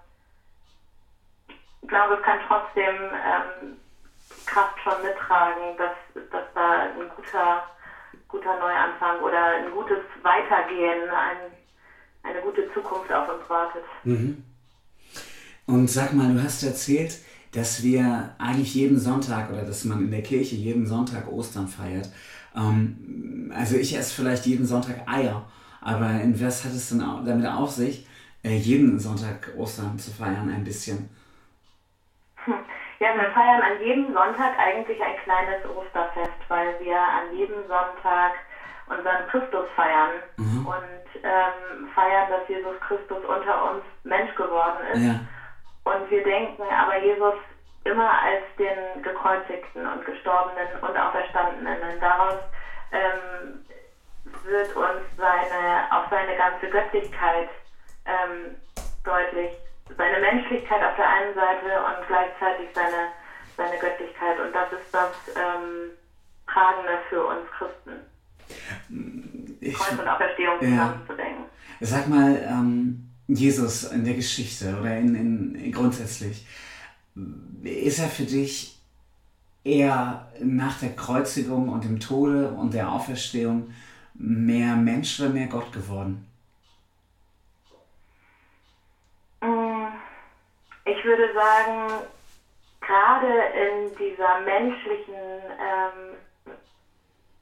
ich 1.80 1.88
glaube, 1.88 2.14
es 2.14 2.22
kann 2.22 2.38
trotzdem 2.40 2.92
ähm, 2.92 3.76
Kraft 4.46 4.78
schon 4.80 5.00
mittragen, 5.00 5.76
dass, 5.76 5.92
dass 6.30 6.42
da 6.54 6.80
ein 6.82 7.08
guter, 7.08 7.62
guter 8.28 8.54
Neuanfang 8.54 9.18
oder 9.20 9.50
ein 9.50 9.70
gutes 9.70 10.00
Weitergehen, 10.22 11.10
ein, 11.10 11.53
eine 12.24 12.40
gute 12.40 12.72
Zukunft 12.72 13.12
auf 13.12 13.28
uns 13.28 13.48
wartet. 13.48 13.84
Mhm. 14.04 14.42
Und 15.66 15.88
sag 15.88 16.12
mal, 16.12 16.32
du 16.32 16.42
hast 16.42 16.62
erzählt, 16.62 17.18
dass 17.52 17.82
wir 17.82 18.34
eigentlich 18.38 18.74
jeden 18.74 18.98
Sonntag 18.98 19.50
oder 19.50 19.62
dass 19.62 19.84
man 19.84 20.00
in 20.00 20.10
der 20.10 20.22
Kirche 20.22 20.56
jeden 20.56 20.86
Sonntag 20.86 21.30
Ostern 21.30 21.68
feiert. 21.68 22.08
Ähm, 22.56 23.52
also 23.54 23.76
ich 23.76 23.96
esse 23.96 24.14
vielleicht 24.14 24.46
jeden 24.46 24.66
Sonntag 24.66 25.06
Eier, 25.06 25.44
aber 25.80 26.10
in 26.20 26.40
was 26.40 26.64
hat 26.64 26.72
es 26.72 26.88
denn 26.88 26.98
damit 26.98 27.46
auf 27.46 27.70
sich, 27.70 28.06
äh, 28.42 28.56
jeden 28.56 28.98
Sonntag 28.98 29.52
Ostern 29.56 29.98
zu 29.98 30.10
feiern 30.10 30.50
ein 30.50 30.64
bisschen? 30.64 31.08
Hm. 32.44 32.54
Ja, 33.00 33.14
wir 33.14 33.30
feiern 33.32 33.60
an 33.60 33.84
jedem 33.84 34.12
Sonntag 34.12 34.58
eigentlich 34.58 35.00
ein 35.02 35.16
kleines 35.24 35.64
Osterfest, 35.66 36.32
weil 36.48 36.78
wir 36.80 36.96
an 36.96 37.36
jedem 37.36 37.62
Sonntag 37.68 38.32
unseren 38.86 39.26
Christus 39.28 39.66
feiern 39.76 40.10
mhm. 40.36 40.66
und 40.66 41.22
ähm, 41.22 41.88
feiern, 41.94 42.28
dass 42.28 42.46
Jesus 42.48 42.78
Christus 42.80 43.24
unter 43.24 43.70
uns 43.70 43.82
Mensch 44.02 44.34
geworden 44.34 44.84
ist. 44.92 45.02
Ja. 45.02 45.20
Und 45.84 46.10
wir 46.10 46.22
denken 46.22 46.62
aber 46.62 46.98
Jesus 46.98 47.34
immer 47.84 48.10
als 48.22 48.42
den 48.58 49.02
gekreuzigten 49.02 49.86
und 49.86 50.04
gestorbenen 50.04 50.68
und 50.80 50.96
auferstandenen. 50.96 51.78
Und 51.82 52.00
daraus 52.00 52.38
ähm, 52.92 53.64
wird 54.44 54.74
uns 54.74 55.02
seine, 55.16 55.86
auf 55.90 56.04
seine 56.10 56.36
ganze 56.36 56.68
Göttlichkeit 56.68 57.48
ähm, 58.06 58.56
deutlich, 59.04 59.52
seine 59.96 60.18
Menschlichkeit 60.18 60.82
auf 60.82 60.96
der 60.96 61.08
einen 61.08 61.34
Seite 61.34 61.84
und 61.84 62.06
gleichzeitig 62.06 62.68
seine, 62.74 63.08
seine 63.56 63.78
Göttlichkeit. 63.78 64.40
Und 64.40 64.52
das 64.54 64.72
ist 64.72 64.94
das 64.94 65.36
ähm, 65.36 65.90
Tragende 66.46 66.98
für 67.10 67.26
uns 67.26 67.50
Christen. 67.58 68.13
Ich, 69.60 69.74
Kreuz 69.74 69.98
und 69.98 70.08
Auferstehung 70.08 70.54
ja. 70.60 70.68
zusammenzudenken. 70.68 71.44
Sag 71.80 72.08
mal, 72.08 72.36
ähm, 72.48 73.10
Jesus 73.26 73.84
in 73.84 74.04
der 74.04 74.14
Geschichte 74.14 74.76
oder 74.78 74.96
in, 74.96 75.54
in, 75.54 75.72
grundsätzlich, 75.72 76.46
ist 77.62 77.98
er 77.98 78.08
für 78.08 78.24
dich 78.24 78.78
eher 79.64 80.30
nach 80.40 80.78
der 80.78 80.94
Kreuzigung 80.94 81.68
und 81.68 81.84
dem 81.84 81.98
Tode 81.98 82.50
und 82.50 82.74
der 82.74 82.90
Auferstehung 82.90 83.72
mehr 84.14 84.76
Mensch 84.76 85.18
oder 85.20 85.30
mehr 85.30 85.46
Gott 85.46 85.72
geworden? 85.72 86.28
Mm, 89.40 89.86
ich 90.84 91.04
würde 91.04 91.32
sagen, 91.32 92.04
gerade 92.80 93.26
in 93.26 93.96
dieser 93.96 94.40
menschlichen 94.40 95.14
ähm, 95.14 96.16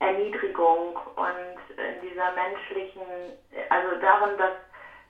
Erniedrigung 0.03 0.99
und 1.15 1.57
in 1.77 2.01
dieser 2.01 2.29
menschlichen, 2.31 3.33
also 3.69 3.95
darin, 3.95 4.37
dass, 4.37 4.53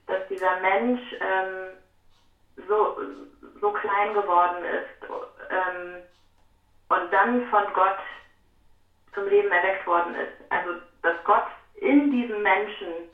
dass 0.07 0.21
dieser 0.29 0.55
Mensch 0.55 1.01
ähm, 1.21 1.75
so, 2.69 2.93
so 3.61 3.71
klein 3.71 4.13
geworden 4.13 4.63
ist 4.63 5.09
ähm, 5.49 6.03
und 6.89 7.13
dann 7.13 7.41
von 7.43 7.73
Gott 7.73 8.01
zum 9.15 9.27
Leben 9.27 9.51
erweckt 9.51 9.87
worden 9.87 10.15
ist. 10.15 10.33
Also, 10.51 10.75
dass 11.03 11.15
Gott 11.25 11.43
in 11.75 12.11
diesem 12.11 12.43
Menschen 12.43 13.05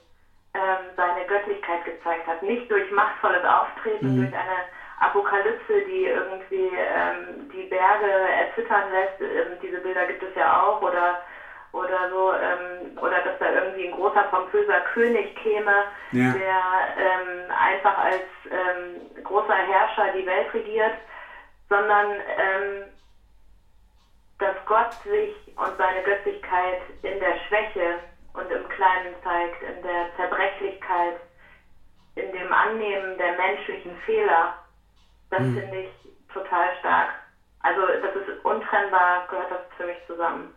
ähm, 0.55 0.93
seine 0.97 1.25
Göttlichkeit 1.25 1.85
gezeigt 1.85 2.27
hat. 2.27 2.43
Nicht 2.43 2.69
durch 2.71 2.91
machtvolles 2.91 3.45
Auftreten, 3.45 4.13
mhm. 4.13 4.17
durch 4.17 4.37
eine 4.37 4.65
Apokalypse, 4.99 5.83
die 5.83 6.05
irgendwie 6.07 6.71
ähm, 6.75 7.49
die 7.53 7.65
Berge 7.65 8.07
erzittern 8.07 8.91
lässt. 8.91 9.21
Ähm, 9.21 9.59
diese 9.61 9.79
Bilder 9.79 10.05
gibt 10.05 10.23
es 10.23 10.35
ja 10.35 10.61
auch. 10.61 10.81
Oder 10.81 11.17
oder 11.73 12.09
so, 12.09 12.33
ähm, 12.33 12.97
oder 13.01 13.21
dass 13.21 13.37
da 13.39 13.51
irgendwie 13.51 13.85
ein 13.85 13.91
großer 13.91 14.23
pompöser 14.25 14.81
König 14.81 15.35
käme, 15.35 15.85
ja. 16.13 16.33
der 16.33 16.95
ähm, 16.97 17.51
einfach 17.51 17.97
als 17.97 18.23
ähm, 18.51 19.23
großer 19.23 19.55
Herrscher 19.55 20.11
die 20.11 20.25
Welt 20.25 20.53
regiert, 20.55 20.95
sondern 21.69 22.07
ähm, 22.37 22.89
dass 24.39 24.55
Gott 24.65 24.93
sich 25.05 25.33
und 25.57 25.77
seine 25.77 26.01
Göttlichkeit 26.01 26.79
in 27.03 27.19
der 27.19 27.35
Schwäche 27.47 27.99
und 28.33 28.51
im 28.51 28.67
Kleinen 28.69 29.15
zeigt, 29.23 29.63
in 29.63 29.83
der 29.83 30.07
Zerbrechlichkeit, 30.17 31.15
in 32.15 32.33
dem 32.33 32.53
Annehmen 32.53 33.17
der 33.17 33.33
menschlichen 33.33 33.95
Fehler. 34.07 34.53
Das 35.31 35.43
mhm. 35.43 35.55
finde 35.55 35.77
ich 35.81 35.89
total 36.33 36.73
stark. 36.79 37.15
Also 37.61 37.81
das 38.01 38.15
ist 38.15 38.45
untrennbar, 38.45 39.23
gehört 39.29 39.51
das 39.51 39.61
für 39.77 39.85
mich 39.85 39.99
zusammen. 40.07 40.49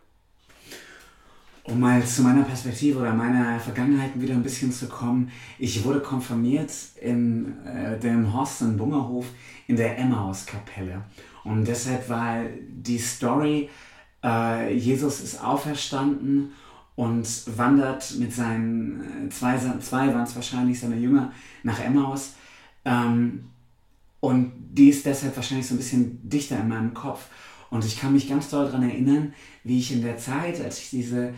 Um 1.63 1.79
mal 1.79 2.03
zu 2.03 2.23
meiner 2.23 2.43
Perspektive 2.43 2.99
oder 2.99 3.13
meiner 3.13 3.59
Vergangenheit 3.59 4.19
wieder 4.19 4.33
ein 4.33 4.41
bisschen 4.41 4.71
zu 4.71 4.87
kommen. 4.87 5.31
Ich 5.59 5.83
wurde 5.83 5.99
konfirmiert 5.99 6.71
in 6.99 7.55
äh, 7.65 7.99
dem 7.99 8.33
Horst 8.33 8.61
in 8.61 8.77
Bungerhof 8.77 9.27
in 9.67 9.75
der 9.75 9.97
Emmaus-Kapelle. 9.97 11.03
Und 11.43 11.67
deshalb 11.67 12.09
war 12.09 12.43
die 12.67 12.97
Story, 12.97 13.69
äh, 14.23 14.73
Jesus 14.75 15.21
ist 15.21 15.43
auferstanden 15.43 16.51
und 16.95 17.27
wandert 17.57 18.15
mit 18.17 18.33
seinen, 18.33 19.27
äh, 19.27 19.29
zwei, 19.29 19.57
zwei 19.79 20.13
waren 20.13 20.23
es 20.23 20.35
wahrscheinlich, 20.35 20.79
seine 20.79 20.97
Jünger 20.97 21.31
nach 21.63 21.79
Emmaus. 21.79 22.33
Ähm, 22.85 23.45
und 24.19 24.51
die 24.73 24.89
ist 24.89 25.05
deshalb 25.05 25.35
wahrscheinlich 25.35 25.67
so 25.67 25.73
ein 25.73 25.77
bisschen 25.77 26.29
dichter 26.29 26.59
in 26.59 26.67
meinem 26.67 26.93
Kopf. 26.93 27.27
Und 27.71 27.83
ich 27.85 27.99
kann 27.99 28.13
mich 28.13 28.29
ganz 28.29 28.49
doll 28.49 28.65
daran 28.65 28.83
erinnern, 28.83 29.33
wie 29.63 29.79
ich 29.79 29.91
in 29.91 30.03
der 30.03 30.17
Zeit, 30.17 30.61
als 30.61 30.77
ich 30.77 30.91
diese 30.91 31.33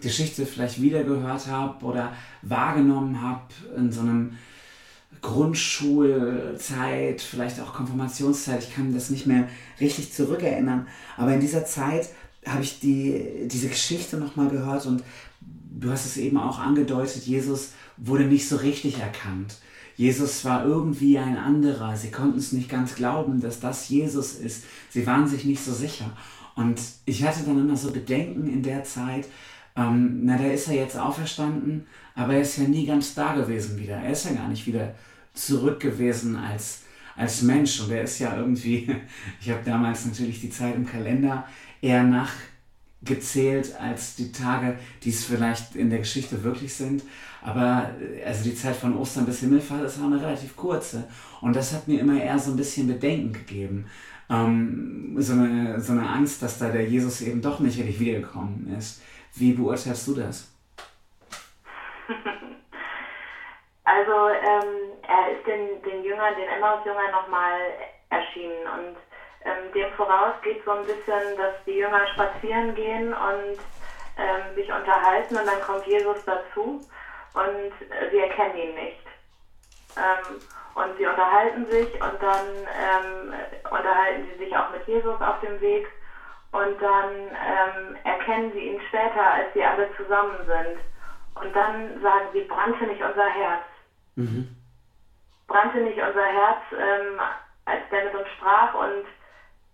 Geschichte 0.00 0.46
vielleicht 0.46 0.82
wiedergehört 0.82 1.46
habe 1.46 1.84
oder 1.84 2.12
wahrgenommen 2.42 3.22
habe 3.22 3.42
in 3.76 3.92
so 3.92 4.00
einem 4.00 4.32
Grundschulzeit, 5.20 7.20
vielleicht 7.20 7.60
auch 7.60 7.74
Konfirmationszeit, 7.74 8.62
ich 8.62 8.74
kann 8.74 8.94
das 8.94 9.10
nicht 9.10 9.26
mehr 9.26 9.48
richtig 9.78 10.12
zurückerinnern, 10.12 10.88
aber 11.16 11.34
in 11.34 11.40
dieser 11.40 11.66
Zeit 11.66 12.08
habe 12.46 12.62
ich 12.62 12.80
die, 12.80 13.46
diese 13.46 13.68
Geschichte 13.68 14.16
nochmal 14.16 14.48
gehört 14.48 14.86
und 14.86 15.04
du 15.40 15.90
hast 15.90 16.06
es 16.06 16.16
eben 16.16 16.38
auch 16.38 16.58
angedeutet, 16.58 17.26
Jesus 17.26 17.72
wurde 17.98 18.24
nicht 18.24 18.48
so 18.48 18.56
richtig 18.56 18.98
erkannt. 18.98 19.58
Jesus 20.00 20.46
war 20.46 20.64
irgendwie 20.64 21.18
ein 21.18 21.36
anderer. 21.36 21.94
Sie 21.94 22.10
konnten 22.10 22.38
es 22.38 22.52
nicht 22.52 22.70
ganz 22.70 22.94
glauben, 22.94 23.38
dass 23.38 23.60
das 23.60 23.90
Jesus 23.90 24.32
ist. 24.32 24.64
Sie 24.88 25.06
waren 25.06 25.28
sich 25.28 25.44
nicht 25.44 25.62
so 25.62 25.74
sicher. 25.74 26.10
Und 26.54 26.80
ich 27.04 27.22
hatte 27.22 27.44
dann 27.44 27.60
immer 27.60 27.76
so 27.76 27.90
Bedenken 27.90 28.50
in 28.50 28.62
der 28.62 28.82
Zeit, 28.82 29.26
ähm, 29.76 30.20
na, 30.22 30.38
da 30.38 30.44
ist 30.44 30.68
er 30.68 30.76
jetzt 30.76 30.98
auferstanden, 30.98 31.86
aber 32.14 32.32
er 32.32 32.40
ist 32.40 32.56
ja 32.56 32.64
nie 32.64 32.86
ganz 32.86 33.14
da 33.14 33.34
gewesen 33.34 33.78
wieder. 33.78 33.96
Er 33.96 34.12
ist 34.12 34.24
ja 34.24 34.32
gar 34.32 34.48
nicht 34.48 34.66
wieder 34.66 34.94
zurück 35.34 35.80
gewesen 35.80 36.34
als, 36.34 36.84
als 37.14 37.42
Mensch. 37.42 37.78
Und 37.82 37.90
er 37.90 38.04
ist 38.04 38.20
ja 38.20 38.34
irgendwie, 38.38 38.88
ich 39.42 39.50
habe 39.50 39.60
damals 39.66 40.06
natürlich 40.06 40.40
die 40.40 40.48
Zeit 40.48 40.76
im 40.76 40.86
Kalender 40.86 41.46
eher 41.82 42.04
nachgezählt 43.02 43.74
als 43.80 44.16
die 44.16 44.32
Tage, 44.32 44.78
die 45.02 45.10
es 45.10 45.24
vielleicht 45.24 45.74
in 45.76 45.90
der 45.90 46.00
Geschichte 46.00 46.42
wirklich 46.44 46.74
sind. 46.74 47.02
Aber 47.42 47.90
äh, 48.00 48.24
also 48.24 48.44
die 48.44 48.54
Zeit 48.54 48.76
von 48.76 48.96
Ostern 48.96 49.26
bis 49.26 49.40
Himmelfahrt 49.40 49.84
ist 49.84 49.98
auch 50.00 50.06
eine 50.06 50.20
relativ 50.20 50.56
kurze. 50.56 51.08
Und 51.40 51.56
das 51.56 51.74
hat 51.74 51.88
mir 51.88 52.00
immer 52.00 52.20
eher 52.20 52.38
so 52.38 52.52
ein 52.52 52.56
bisschen 52.56 52.86
Bedenken 52.86 53.32
gegeben. 53.32 53.90
Ähm, 54.28 55.14
so, 55.18 55.32
eine, 55.32 55.80
so 55.80 55.92
eine 55.92 56.08
Angst, 56.08 56.42
dass 56.42 56.58
da 56.58 56.68
der 56.68 56.84
Jesus 56.84 57.22
eben 57.22 57.42
doch 57.42 57.60
nicht 57.60 57.78
richtig 57.78 58.00
wiedergekommen 58.00 58.74
ist. 58.78 59.02
Wie 59.34 59.52
beurteilst 59.52 60.06
du 60.08 60.14
das? 60.14 60.52
Also 63.82 64.12
ähm, 64.28 64.92
er 65.02 65.36
ist 65.36 65.44
den, 65.48 65.82
den 65.82 66.04
Jüngern, 66.04 66.36
den 66.36 66.48
Emmaus-Jüngern 66.48 67.10
nochmal 67.10 67.58
erschienen 68.08 68.62
und 68.62 68.96
ähm, 69.44 69.72
dem 69.72 69.90
voraus 69.92 70.34
geht 70.42 70.64
so 70.64 70.72
ein 70.72 70.84
bisschen, 70.84 71.36
dass 71.36 71.52
die 71.66 71.76
Jünger 71.76 72.06
spazieren 72.08 72.74
gehen 72.74 73.12
und 73.12 73.58
ähm, 74.16 74.54
sich 74.54 74.70
unterhalten 74.72 75.36
und 75.36 75.46
dann 75.46 75.60
kommt 75.60 75.86
Jesus 75.86 76.18
dazu 76.26 76.80
und 77.34 77.72
sie 78.10 78.18
erkennen 78.18 78.56
ihn 78.56 78.74
nicht. 78.74 79.06
Ähm, 79.96 80.40
und 80.74 80.96
sie 80.96 81.06
unterhalten 81.06 81.66
sich 81.70 81.92
und 81.94 82.22
dann 82.22 82.46
ähm, 82.78 83.32
unterhalten 83.70 84.26
sie 84.30 84.44
sich 84.44 84.56
auch 84.56 84.70
mit 84.70 84.86
Jesus 84.86 85.20
auf 85.20 85.40
dem 85.40 85.60
Weg 85.60 85.86
und 86.52 86.80
dann 86.80 87.10
ähm, 87.10 87.96
erkennen 88.04 88.52
sie 88.52 88.66
ihn 88.68 88.80
später, 88.88 89.22
als 89.22 89.52
sie 89.54 89.64
alle 89.64 89.88
zusammen 89.96 90.36
sind. 90.46 90.78
Und 91.34 91.54
dann 91.54 92.00
sagen 92.02 92.26
sie, 92.32 92.40
brannte 92.42 92.84
nicht 92.86 93.02
unser 93.02 93.26
Herz. 93.26 93.62
Mhm. 94.16 94.48
Brannte 95.46 95.78
nicht 95.78 96.00
unser 96.00 96.24
Herz, 96.24 96.60
ähm, 96.72 97.20
als 97.66 97.80
der 97.90 98.04
mit 98.04 98.14
uns 98.14 98.28
sprach 98.36 98.74
und 98.74 99.04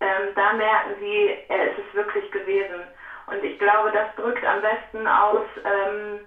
ähm, 0.01 0.33
da 0.35 0.53
merken 0.53 0.95
sie, 0.99 1.35
er 1.49 1.65
ist 1.65 1.79
es 1.79 1.95
wirklich 1.95 2.31
gewesen. 2.31 2.89
Und 3.27 3.43
ich 3.43 3.57
glaube, 3.59 3.91
das 3.91 4.07
drückt 4.15 4.45
am 4.45 4.61
besten 4.61 5.07
aus, 5.07 5.43
ähm, 5.65 6.21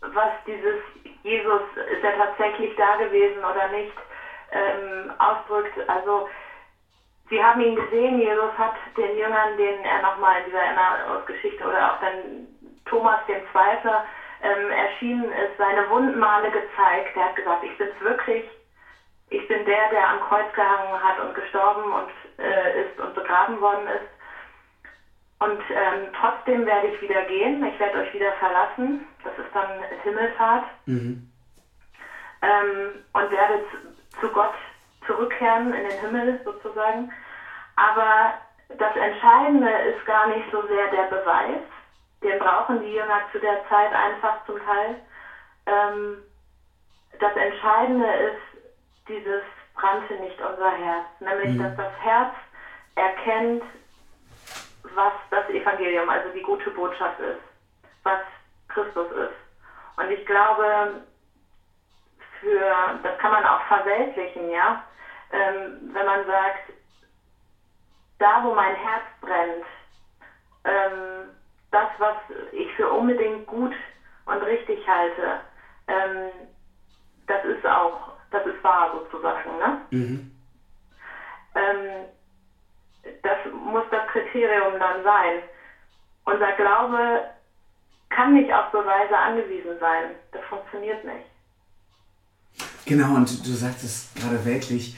was 0.00 0.30
dieses 0.46 0.76
Jesus, 1.22 1.62
ist 1.86 2.02
er 2.02 2.12
tatsächlich 2.12 2.74
da 2.74 2.94
gewesen 2.94 3.44
oder 3.44 3.66
nicht, 3.66 3.94
ähm, 4.50 5.10
ausdrückt. 5.18 5.72
Also 5.88 6.24
sie 7.28 7.40
haben 7.40 7.60
ihn 7.60 7.76
gesehen, 7.76 8.18
Jesus 8.18 8.50
hat 8.58 8.72
den 8.96 9.14
Jüngern, 9.16 9.56
denen 9.56 9.84
er 9.84 9.98
nochmal 10.00 10.38
in 10.38 10.44
dieser 10.44 10.64
Emmaus-Geschichte 10.64 11.64
oder 11.64 11.90
auch 11.90 11.96
dann 11.96 12.46
Thomas, 12.84 13.18
dem 13.28 13.40
Zweifler, 13.50 14.02
ähm, 14.40 14.70
erschienen 14.70 15.30
ist, 15.30 15.56
seine 15.56 15.88
Wundmale 15.88 16.50
gezeigt. 16.50 17.16
Er 17.16 17.24
hat 17.24 17.34
gesagt, 17.34 17.62
ich 17.62 17.74
bin's 17.76 17.98
wirklich, 18.00 18.42
ich 19.32 19.46
bin 19.46 19.64
der, 19.64 19.88
der 19.88 20.08
am 20.08 20.20
Kreuz 20.20 20.50
gehangen 20.52 21.00
hat 21.00 21.18
und 21.18 21.32
gestorben 21.34 21.92
und 21.92 22.10
äh, 22.38 22.80
ist 22.80 23.00
und 23.00 23.14
begraben 23.14 23.60
worden 23.60 23.86
ist. 23.86 24.04
Und 25.38 25.62
ähm, 25.74 26.10
trotzdem 26.12 26.66
werde 26.66 26.86
ich 26.86 27.00
wieder 27.00 27.22
gehen, 27.22 27.62
ich 27.64 27.78
werde 27.78 27.98
euch 27.98 28.12
wieder 28.12 28.30
verlassen. 28.32 29.00
Das 29.24 29.36
ist 29.38 29.48
dann 29.52 29.82
Himmelfahrt. 30.02 30.62
Mhm. 30.84 31.16
Ähm, 32.42 32.98
und 33.12 33.30
werde 33.30 33.58
zu 34.20 34.28
Gott 34.28 34.52
zurückkehren 35.06 35.72
in 35.72 35.82
den 35.84 35.98
Himmel 35.98 36.36
sozusagen. 36.44 37.08
Aber 37.74 38.32
das 38.68 38.94
Entscheidende 38.94 39.70
ist 39.78 40.04
gar 40.04 40.26
nicht 40.26 40.44
so 40.50 40.62
sehr 40.64 40.88
der 40.88 41.04
Beweis. 41.04 41.60
Den 42.22 42.38
brauchen 42.38 42.80
die 42.80 42.92
Jünger 42.92 43.20
zu 43.32 43.38
der 43.38 43.58
Zeit 43.68 43.92
einfach 43.92 44.34
zum 44.46 44.58
Teil. 44.58 44.96
Ähm, 45.66 46.20
das 47.18 47.34
Entscheidende 47.34 48.08
ist 48.12 48.51
dieses 49.08 49.42
brannte 49.74 50.14
nicht 50.14 50.40
unser 50.40 50.70
Herz. 50.70 51.06
Nämlich, 51.20 51.54
mhm. 51.54 51.62
dass 51.62 51.76
das 51.76 51.92
Herz 52.00 52.34
erkennt, 52.94 53.62
was 54.94 55.12
das 55.30 55.48
Evangelium, 55.48 56.08
also 56.08 56.28
die 56.30 56.42
gute 56.42 56.70
Botschaft 56.70 57.18
ist, 57.20 57.40
was 58.02 58.20
Christus 58.68 59.10
ist. 59.12 59.34
Und 59.96 60.10
ich 60.10 60.24
glaube, 60.26 61.02
für, 62.40 62.98
das 63.02 63.18
kann 63.18 63.30
man 63.30 63.44
auch 63.46 63.62
verweltlichen, 63.62 64.50
ja, 64.50 64.84
ähm, 65.30 65.90
wenn 65.92 66.06
man 66.06 66.26
sagt, 66.26 66.72
da 68.18 68.42
wo 68.44 68.54
mein 68.54 68.74
Herz 68.74 69.04
brennt, 69.20 69.64
ähm, 70.64 71.30
das, 71.70 71.88
was 71.98 72.16
ich 72.52 72.72
für 72.74 72.88
unbedingt 72.90 73.46
gut 73.46 73.74
und 74.26 74.42
richtig 74.42 74.86
halte, 74.86 75.40
ähm, 75.88 76.30
das 77.26 77.44
ist 77.44 77.66
auch, 77.66 78.12
das 78.32 78.46
ist 78.46 78.62
wahr 78.64 78.92
sozusagen, 78.92 79.58
ne? 79.58 79.80
Mhm. 79.90 80.30
Ähm, 81.54 82.06
das 83.22 83.36
muss 83.52 83.84
das 83.90 84.06
Kriterium 84.08 84.78
dann 84.78 85.02
sein. 85.02 85.42
Unser 86.24 86.52
Glaube 86.52 87.24
kann 88.10 88.34
nicht 88.34 88.52
auf 88.52 88.70
Beweise 88.70 89.16
angewiesen 89.16 89.78
sein. 89.80 90.10
Das 90.32 90.42
funktioniert 90.44 91.04
nicht. 91.04 91.26
Genau, 92.84 93.14
und 93.14 93.46
du 93.46 93.50
sagtest 93.52 94.14
gerade 94.16 94.44
weltlich, 94.44 94.96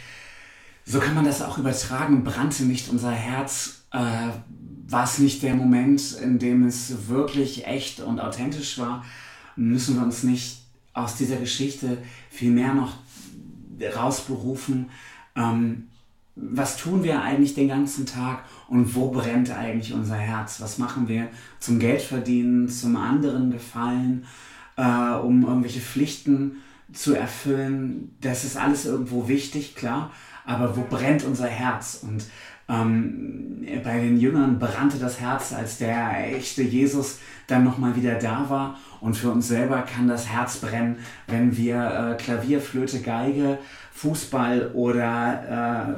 so 0.85 1.01
kann 1.01 1.15
man 1.15 1.25
das 1.25 1.43
auch 1.43 1.59
übertragen. 1.59 2.25
Brannte 2.25 2.65
nicht 2.65 2.89
unser 2.91 3.11
Herz? 3.11 3.87
Äh, 3.93 4.31
war 4.87 5.05
es 5.05 5.19
nicht 5.19 5.43
der 5.43 5.55
Moment, 5.55 6.13
in 6.21 6.39
dem 6.39 6.67
es 6.67 7.09
wirklich 7.09 7.67
echt 7.67 8.01
und 8.01 8.21
authentisch 8.21 8.79
war? 8.79 9.05
Müssen 9.57 9.97
wir 9.97 10.03
uns 10.03 10.25
nicht 10.25 10.64
aus 10.95 11.17
dieser 11.17 11.37
Geschichte 11.37 11.99
viel 12.31 12.51
mehr 12.51 12.73
noch 12.75 12.95
rausberufen? 13.95 14.91
Ähm, 15.37 15.89
was 16.37 16.77
tun 16.77 17.05
wir 17.05 17.23
eigentlich 17.23 17.55
den 17.55 17.69
ganzen 17.69 18.07
Tag 18.07 18.45
und 18.69 18.95
wo 18.95 19.11
brennt 19.11 19.51
eigentlich 19.51 19.93
unser 19.93 20.17
Herz? 20.17 20.61
Was 20.61 20.79
machen 20.79 21.07
wir 21.09 21.29
zum 21.61 21.79
Geldverdienen, 21.79 22.69
zum 22.69 22.97
anderen 22.97 23.53
Gefallen, 23.53 24.27
äh, 24.77 25.13
um 25.13 25.45
irgendwelche 25.45 25.81
Pflichten 25.81 26.63
zu 26.93 27.15
erfüllen? 27.15 28.17
Das 28.21 28.45
ist 28.45 28.57
alles 28.57 28.85
irgendwo 28.85 29.29
wichtig, 29.29 29.77
klar, 29.77 30.11
aber 30.45 30.77
wo 30.77 30.83
brennt 30.83 31.25
unser 31.25 31.47
Herz? 31.47 32.01
Und 32.03 32.25
ähm, 32.69 33.67
bei 33.83 34.01
den 34.01 34.19
Jüngern 34.19 34.59
brannte 34.59 34.99
das 34.99 35.21
Herz, 35.21 35.53
als 35.53 35.79
der 35.79 36.35
echte 36.35 36.63
Jesus 36.63 37.19
dann 37.47 37.65
nochmal 37.65 37.95
wieder 37.97 38.15
da 38.15 38.49
war. 38.49 38.79
Und 39.01 39.15
für 39.17 39.31
uns 39.31 39.49
selber 39.49 39.83
kann 39.83 40.09
das 40.09 40.29
Herz 40.29 40.57
brennen, 40.59 40.97
wenn 41.27 41.57
wir 41.57 41.77
äh, 41.77 42.23
Klavier, 42.23 42.61
Flöte, 42.61 43.01
Geige, 43.01 43.59
Fußball 43.93 44.73
oder 44.73 45.95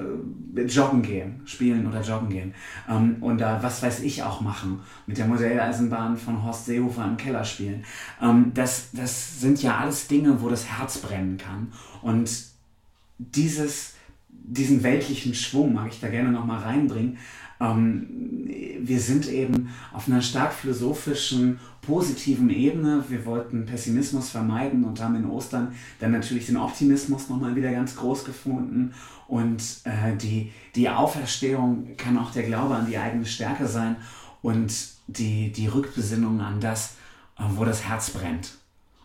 äh, 0.56 0.62
joggen 0.62 1.02
gehen, 1.02 1.40
spielen 1.44 1.86
oder 1.86 2.02
joggen 2.02 2.28
gehen. 2.28 2.54
Ähm, 2.88 3.16
und 3.20 3.38
da, 3.38 3.62
was 3.62 3.82
weiß 3.82 4.00
ich, 4.00 4.22
auch 4.22 4.40
machen. 4.40 4.80
Mit 5.06 5.18
der 5.18 5.26
Modelleisenbahn 5.26 6.16
von 6.16 6.44
Horst 6.44 6.66
Seehofer 6.66 7.04
im 7.04 7.16
Keller 7.16 7.44
spielen. 7.44 7.84
Ähm, 8.20 8.52
das, 8.54 8.88
das 8.92 9.40
sind 9.40 9.62
ja 9.62 9.78
alles 9.78 10.08
Dinge, 10.08 10.42
wo 10.42 10.48
das 10.48 10.66
Herz 10.66 10.98
brennen 10.98 11.38
kann. 11.38 11.72
Und 12.02 12.30
dieses 13.18 13.95
diesen 14.46 14.82
weltlichen 14.82 15.34
Schwung 15.34 15.74
mag 15.74 15.88
ich 15.90 16.00
da 16.00 16.08
gerne 16.08 16.30
nochmal 16.30 16.62
reinbringen. 16.62 17.18
Ähm, 17.60 18.06
wir 18.80 19.00
sind 19.00 19.28
eben 19.28 19.70
auf 19.92 20.08
einer 20.08 20.20
stark 20.20 20.52
philosophischen, 20.52 21.58
positiven 21.82 22.50
Ebene. 22.50 23.04
Wir 23.08 23.24
wollten 23.26 23.66
Pessimismus 23.66 24.30
vermeiden 24.30 24.84
und 24.84 25.02
haben 25.02 25.16
in 25.16 25.28
Ostern 25.28 25.72
dann 25.98 26.12
natürlich 26.12 26.46
den 26.46 26.58
Optimismus 26.58 27.28
nochmal 27.28 27.56
wieder 27.56 27.72
ganz 27.72 27.96
groß 27.96 28.24
gefunden. 28.24 28.92
Und 29.26 29.62
äh, 29.84 30.16
die, 30.16 30.52
die 30.74 30.88
Auferstehung 30.88 31.96
kann 31.96 32.18
auch 32.18 32.30
der 32.30 32.44
Glaube 32.44 32.74
an 32.74 32.86
die 32.86 32.98
eigene 32.98 33.26
Stärke 33.26 33.66
sein 33.66 33.96
und 34.42 34.72
die, 35.08 35.50
die 35.50 35.66
Rückbesinnung 35.66 36.40
an 36.40 36.60
das, 36.60 36.94
äh, 37.38 37.42
wo 37.54 37.64
das 37.64 37.88
Herz 37.88 38.10
brennt. 38.10 38.52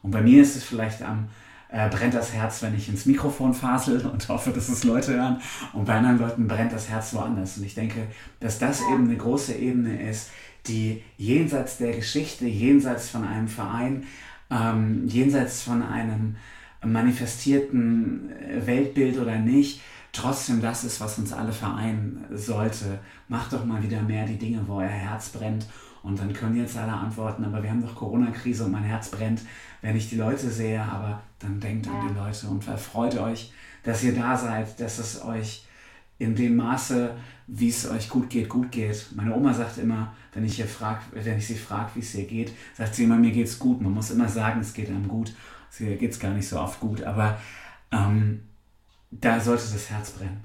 Und 0.03 0.11
bei 0.11 0.21
mir 0.21 0.41
ist 0.41 0.55
es 0.55 0.63
vielleicht 0.63 1.01
am 1.01 1.29
äh, 1.71 1.89
brennt 1.89 2.13
das 2.13 2.33
Herz, 2.33 2.61
wenn 2.61 2.75
ich 2.75 2.89
ins 2.89 3.05
Mikrofon 3.05 3.53
fasel 3.53 4.05
und 4.13 4.27
hoffe, 4.29 4.51
dass 4.51 4.69
es 4.69 4.83
Leute 4.83 5.13
hören. 5.13 5.41
Und 5.73 5.85
bei 5.85 5.95
anderen 5.95 6.19
Leuten 6.19 6.47
brennt 6.47 6.73
das 6.73 6.89
Herz 6.89 7.13
woanders. 7.13 7.57
Und 7.57 7.65
ich 7.65 7.75
denke, 7.75 8.07
dass 8.39 8.59
das 8.59 8.81
eben 8.81 9.05
eine 9.05 9.17
große 9.17 9.53
Ebene 9.53 10.09
ist, 10.09 10.29
die 10.67 11.01
jenseits 11.17 11.77
der 11.77 11.93
Geschichte, 11.93 12.45
jenseits 12.45 13.09
von 13.09 13.25
einem 13.25 13.47
Verein, 13.47 14.03
ähm, 14.51 15.07
jenseits 15.07 15.63
von 15.63 15.81
einem 15.81 16.35
manifestierten 16.83 18.29
äh, 18.31 18.67
Weltbild 18.67 19.17
oder 19.17 19.37
nicht, 19.37 19.81
trotzdem 20.11 20.61
das 20.61 20.83
ist, 20.83 20.99
was 20.99 21.17
uns 21.17 21.31
alle 21.31 21.53
vereinen 21.53 22.25
sollte. 22.31 22.99
Macht 23.27 23.53
doch 23.53 23.65
mal 23.65 23.81
wieder 23.81 24.01
mehr 24.01 24.25
die 24.25 24.37
Dinge, 24.37 24.61
wo 24.67 24.75
euer 24.75 24.87
Herz 24.87 25.29
brennt. 25.29 25.67
Und 26.03 26.19
dann 26.19 26.33
können 26.33 26.57
jetzt 26.57 26.77
alle 26.77 26.93
antworten, 26.93 27.45
aber 27.45 27.61
wir 27.61 27.69
haben 27.69 27.81
doch 27.81 27.95
Corona-Krise 27.95 28.65
und 28.65 28.71
mein 28.71 28.83
Herz 28.83 29.09
brennt 29.09 29.41
wenn 29.81 29.95
ich 29.95 30.09
die 30.09 30.17
Leute 30.17 30.49
sehe, 30.49 30.81
aber 30.81 31.21
dann 31.39 31.59
denkt 31.59 31.87
an 31.87 32.07
die 32.07 32.13
Leute 32.13 32.47
und 32.47 32.67
erfreut 32.67 33.17
euch, 33.17 33.51
dass 33.83 34.03
ihr 34.03 34.15
da 34.15 34.37
seid, 34.37 34.79
dass 34.79 34.99
es 34.99 35.23
euch 35.23 35.65
in 36.19 36.35
dem 36.35 36.55
Maße, 36.55 37.15
wie 37.47 37.69
es 37.69 37.89
euch 37.89 38.07
gut 38.07 38.29
geht, 38.29 38.47
gut 38.47 38.71
geht. 38.71 39.07
Meine 39.15 39.33
Oma 39.33 39.53
sagt 39.53 39.79
immer, 39.79 40.13
wenn 40.33 40.45
ich, 40.45 40.59
ihr 40.59 40.67
frag, 40.67 41.01
wenn 41.11 41.37
ich 41.37 41.47
sie 41.47 41.55
frage, 41.55 41.89
wie 41.95 41.99
es 41.99 42.13
ihr 42.13 42.25
geht, 42.25 42.53
sagt 42.75 42.93
sie 42.93 43.05
immer, 43.05 43.17
mir 43.17 43.31
geht 43.31 43.47
es 43.47 43.57
gut. 43.57 43.81
Man 43.81 43.93
muss 43.93 44.11
immer 44.11 44.27
sagen, 44.27 44.61
es 44.61 44.73
geht 44.73 44.89
einem 44.89 45.07
gut. 45.07 45.33
Geht 45.79 46.11
es 46.11 46.19
gar 46.19 46.31
nicht 46.31 46.47
so 46.47 46.59
oft 46.59 46.79
gut, 46.79 47.01
aber 47.01 47.39
ähm, 47.91 48.47
da 49.09 49.39
sollte 49.39 49.63
das 49.63 49.89
Herz 49.89 50.11
brennen. 50.11 50.43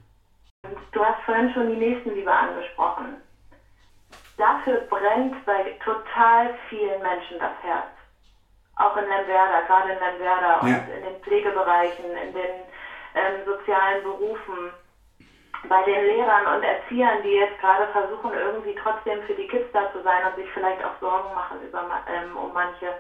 Du 0.93 1.01
hast 1.01 1.21
vorhin 1.27 1.53
schon 1.53 1.69
die 1.69 1.77
Nächstenliebe 1.77 2.33
angesprochen. 2.33 3.17
Dafür 4.39 4.87
brennt 4.89 5.35
bei 5.45 5.75
total 5.85 6.55
vielen 6.71 7.03
Menschen 7.03 7.39
das 7.39 7.61
Herz 7.63 7.96
auch 8.77 8.97
in 8.97 9.07
Lemwerder, 9.07 9.63
gerade 9.63 9.91
in 9.91 9.99
Lemwerder 9.99 10.63
und 10.63 10.89
in 10.89 11.03
den 11.03 11.17
Pflegebereichen, 11.19 12.17
in 12.17 12.33
den 12.33 12.51
ähm, 13.15 13.45
sozialen 13.45 14.03
Berufen, 14.03 14.75
bei 15.69 15.83
den 15.83 16.01
Lehrern 16.07 16.47
und 16.47 16.63
Erziehern, 16.63 17.23
die 17.23 17.33
jetzt 17.33 17.59
gerade 17.59 17.87
versuchen, 17.89 18.33
irgendwie 18.35 18.75
trotzdem 18.75 19.23
für 19.23 19.35
die 19.35 19.47
Kids 19.47 19.67
da 19.73 19.91
zu 19.93 20.01
sein 20.03 20.25
und 20.25 20.35
sich 20.37 20.49
vielleicht 20.53 20.85
auch 20.85 20.95
Sorgen 21.01 21.33
machen 21.35 21.61
über, 21.61 21.85
ähm, 22.07 22.37
um 22.37 22.53
manche. 22.53 22.95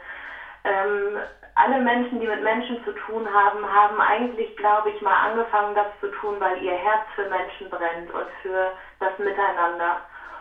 ähm, 0.64 1.18
alle 1.54 1.78
Menschen, 1.78 2.20
die 2.20 2.26
mit 2.26 2.42
Menschen 2.42 2.78
zu 2.84 2.92
tun 2.92 3.32
haben, 3.32 3.70
haben 3.72 4.00
eigentlich, 4.00 4.54
glaube 4.56 4.90
ich, 4.90 5.00
mal 5.00 5.18
angefangen, 5.20 5.74
das 5.74 5.86
zu 6.00 6.08
tun, 6.08 6.40
weil 6.40 6.56
ihr 6.58 6.74
Herz 6.74 7.02
für 7.14 7.24
Menschen 7.26 7.68
brennt 7.70 8.10
und 8.12 8.28
für 8.42 8.72
das 9.00 9.16
Miteinander. 9.18 9.98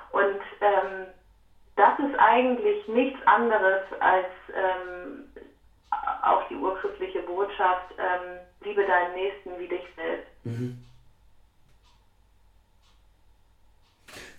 Und 0.09 0.41
ähm, 0.61 1.09
das 1.77 1.93
ist 1.99 2.17
eigentlich 2.19 2.87
nichts 2.87 3.21
anderes 3.27 3.79
als 3.99 4.27
ähm, 4.53 5.24
auch 6.21 6.47
die 6.49 6.55
urchristliche 6.55 7.21
Botschaft, 7.21 7.93
ähm, 7.97 8.39
liebe 8.63 8.85
deinen 8.85 9.13
Nächsten 9.13 9.59
wie 9.59 9.67
dich 9.67 9.83
selbst. 9.95 10.29
Mhm. 10.43 10.83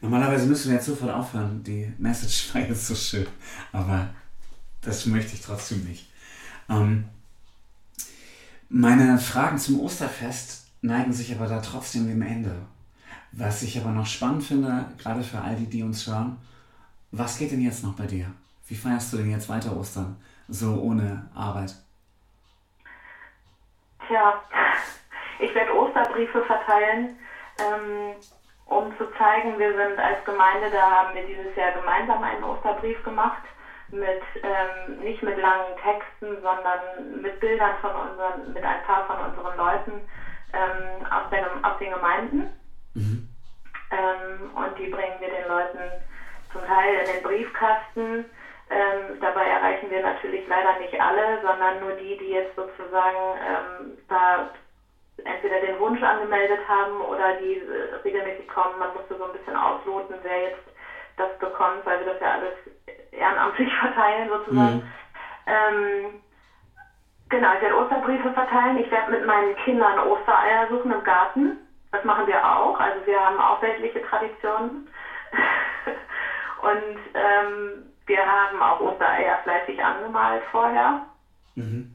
Normalerweise 0.00 0.46
müssen 0.46 0.68
wir 0.68 0.76
jetzt 0.76 0.86
sofort 0.86 1.12
aufhören. 1.12 1.62
Die 1.64 1.92
Message 1.98 2.54
war 2.54 2.62
jetzt 2.62 2.86
so 2.86 2.94
schön, 2.94 3.26
aber 3.72 4.08
das 4.82 5.06
möchte 5.06 5.34
ich 5.34 5.40
trotzdem 5.40 5.84
nicht. 5.84 6.10
Ähm, 6.68 7.08
meine 8.68 9.18
Fragen 9.18 9.58
zum 9.58 9.80
Osterfest 9.80 10.66
neigen 10.82 11.12
sich 11.12 11.34
aber 11.34 11.46
da 11.46 11.60
trotzdem 11.60 12.08
dem 12.08 12.22
Ende. 12.22 12.54
Was 13.32 13.62
ich 13.62 13.78
aber 13.78 13.90
noch 13.90 14.06
spannend 14.06 14.44
finde, 14.44 14.86
gerade 14.98 15.22
für 15.22 15.40
all 15.40 15.56
die, 15.56 15.66
die 15.66 15.82
uns 15.82 16.06
hören, 16.06 16.38
was 17.10 17.38
geht 17.38 17.52
denn 17.52 17.60
jetzt 17.60 17.82
noch 17.82 17.94
bei 17.94 18.06
dir? 18.06 18.30
Wie 18.68 18.74
feierst 18.74 19.12
du 19.12 19.18
denn 19.18 19.30
jetzt 19.30 19.48
weiter 19.48 19.76
Ostern, 19.76 20.16
so 20.48 20.80
ohne 20.80 21.28
Arbeit? 21.34 21.74
Tja, 24.06 24.40
ich 25.38 25.54
werde 25.54 25.76
Osterbriefe 25.76 26.42
verteilen, 26.44 27.18
ähm, 27.58 28.14
um 28.66 28.96
zu 28.98 29.06
zeigen, 29.18 29.58
wir 29.58 29.74
sind 29.74 29.98
als 29.98 30.24
Gemeinde, 30.24 30.70
da 30.70 30.90
haben 30.90 31.14
wir 31.14 31.26
dieses 31.26 31.54
Jahr 31.56 31.72
gemeinsam 31.72 32.22
einen 32.22 32.44
Osterbrief 32.44 33.02
gemacht 33.04 33.42
mit 33.88 34.22
ähm, 34.42 34.98
nicht 34.98 35.22
mit 35.22 35.38
langen 35.38 35.76
Texten, 35.82 36.42
sondern 36.42 37.20
mit 37.22 37.38
Bildern 37.40 37.76
von 37.80 37.90
unseren, 37.92 38.52
mit 38.52 38.64
ein 38.64 38.82
paar 38.82 39.06
von 39.06 39.30
unseren 39.30 39.56
Leuten 39.56 39.92
ähm, 40.52 41.06
aus, 41.06 41.30
der, 41.30 41.46
aus 41.62 41.78
den 41.78 41.92
Gemeinden. 41.92 42.50
Mhm. 42.94 43.28
Ähm, 43.90 44.50
und 44.54 44.78
die 44.78 44.88
bringen 44.88 45.20
wir 45.20 45.30
den 45.30 45.48
Leuten 45.48 45.78
zum 46.52 46.64
Teil 46.66 46.94
in 46.94 47.12
den 47.12 47.22
Briefkasten. 47.22 48.24
Ähm, 48.68 49.18
dabei 49.20 49.46
erreichen 49.46 49.90
wir 49.90 50.00
natürlich 50.00 50.44
leider 50.46 50.74
nicht 50.74 51.00
alle, 51.00 51.38
sondern 51.40 51.78
nur 51.78 51.92
die, 51.92 52.16
die 52.16 52.28
jetzt 52.28 52.54
sozusagen 52.56 53.36
ähm, 53.40 53.96
da 54.08 54.44
entweder 55.24 55.58
den 55.58 55.78
Wunsch 55.78 56.02
angemeldet 56.02 56.66
haben 56.66 57.00
oder 57.00 57.32
die 57.32 57.54
äh, 57.54 57.94
regelmäßig 58.04 58.46
kommen. 58.48 58.78
Man 58.78 58.92
musste 58.92 59.16
so 59.16 59.24
ein 59.24 59.32
bisschen 59.32 59.56
ausloten, 59.56 60.18
wer 60.22 60.40
jetzt 60.40 60.58
das 61.16 61.28
bekommt, 61.38 61.84
weil 61.86 61.98
wir 61.98 62.04
das 62.04 62.18
ja 62.18 62.30
alles 62.32 62.52
ehrenamtlich 63.10 63.72
verteilen 63.78 64.28
sozusagen. 64.28 64.74
Mhm. 64.74 64.82
Ähm, 65.46 66.16
genau, 67.28 67.52
ich 67.52 67.60
werde 67.60 67.76
Osterbriefe 67.76 68.30
verteilen. 68.32 68.76
Ich 68.76 68.90
werde 68.90 69.10
mit 69.10 69.24
meinen 69.24 69.54
Kindern 69.54 69.98
Ostereier 69.98 70.66
suchen 70.66 70.90
im 70.90 71.02
Garten. 71.02 71.54
Das 71.92 72.02
machen 72.02 72.26
wir 72.26 72.44
auch. 72.44 72.78
Also 72.78 73.04
wir 73.06 73.20
haben 73.20 73.40
auch 73.40 73.60
weltliche 73.60 74.00
Traditionen. 74.00 74.84
Und 76.56 76.98
ähm, 77.14 77.85
wir 78.06 78.18
haben 78.18 78.62
auch 78.62 78.80
Ostereier 78.80 79.38
fleißig 79.42 79.82
angemalt 79.82 80.42
vorher. 80.50 81.06
Mhm. 81.54 81.94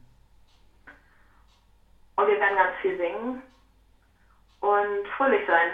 Und 2.15 2.27
wir 2.27 2.39
werden 2.39 2.57
ganz 2.57 2.75
viel 2.81 2.97
singen 2.97 3.41
und 4.59 5.07
fröhlich 5.17 5.47
sein. 5.47 5.71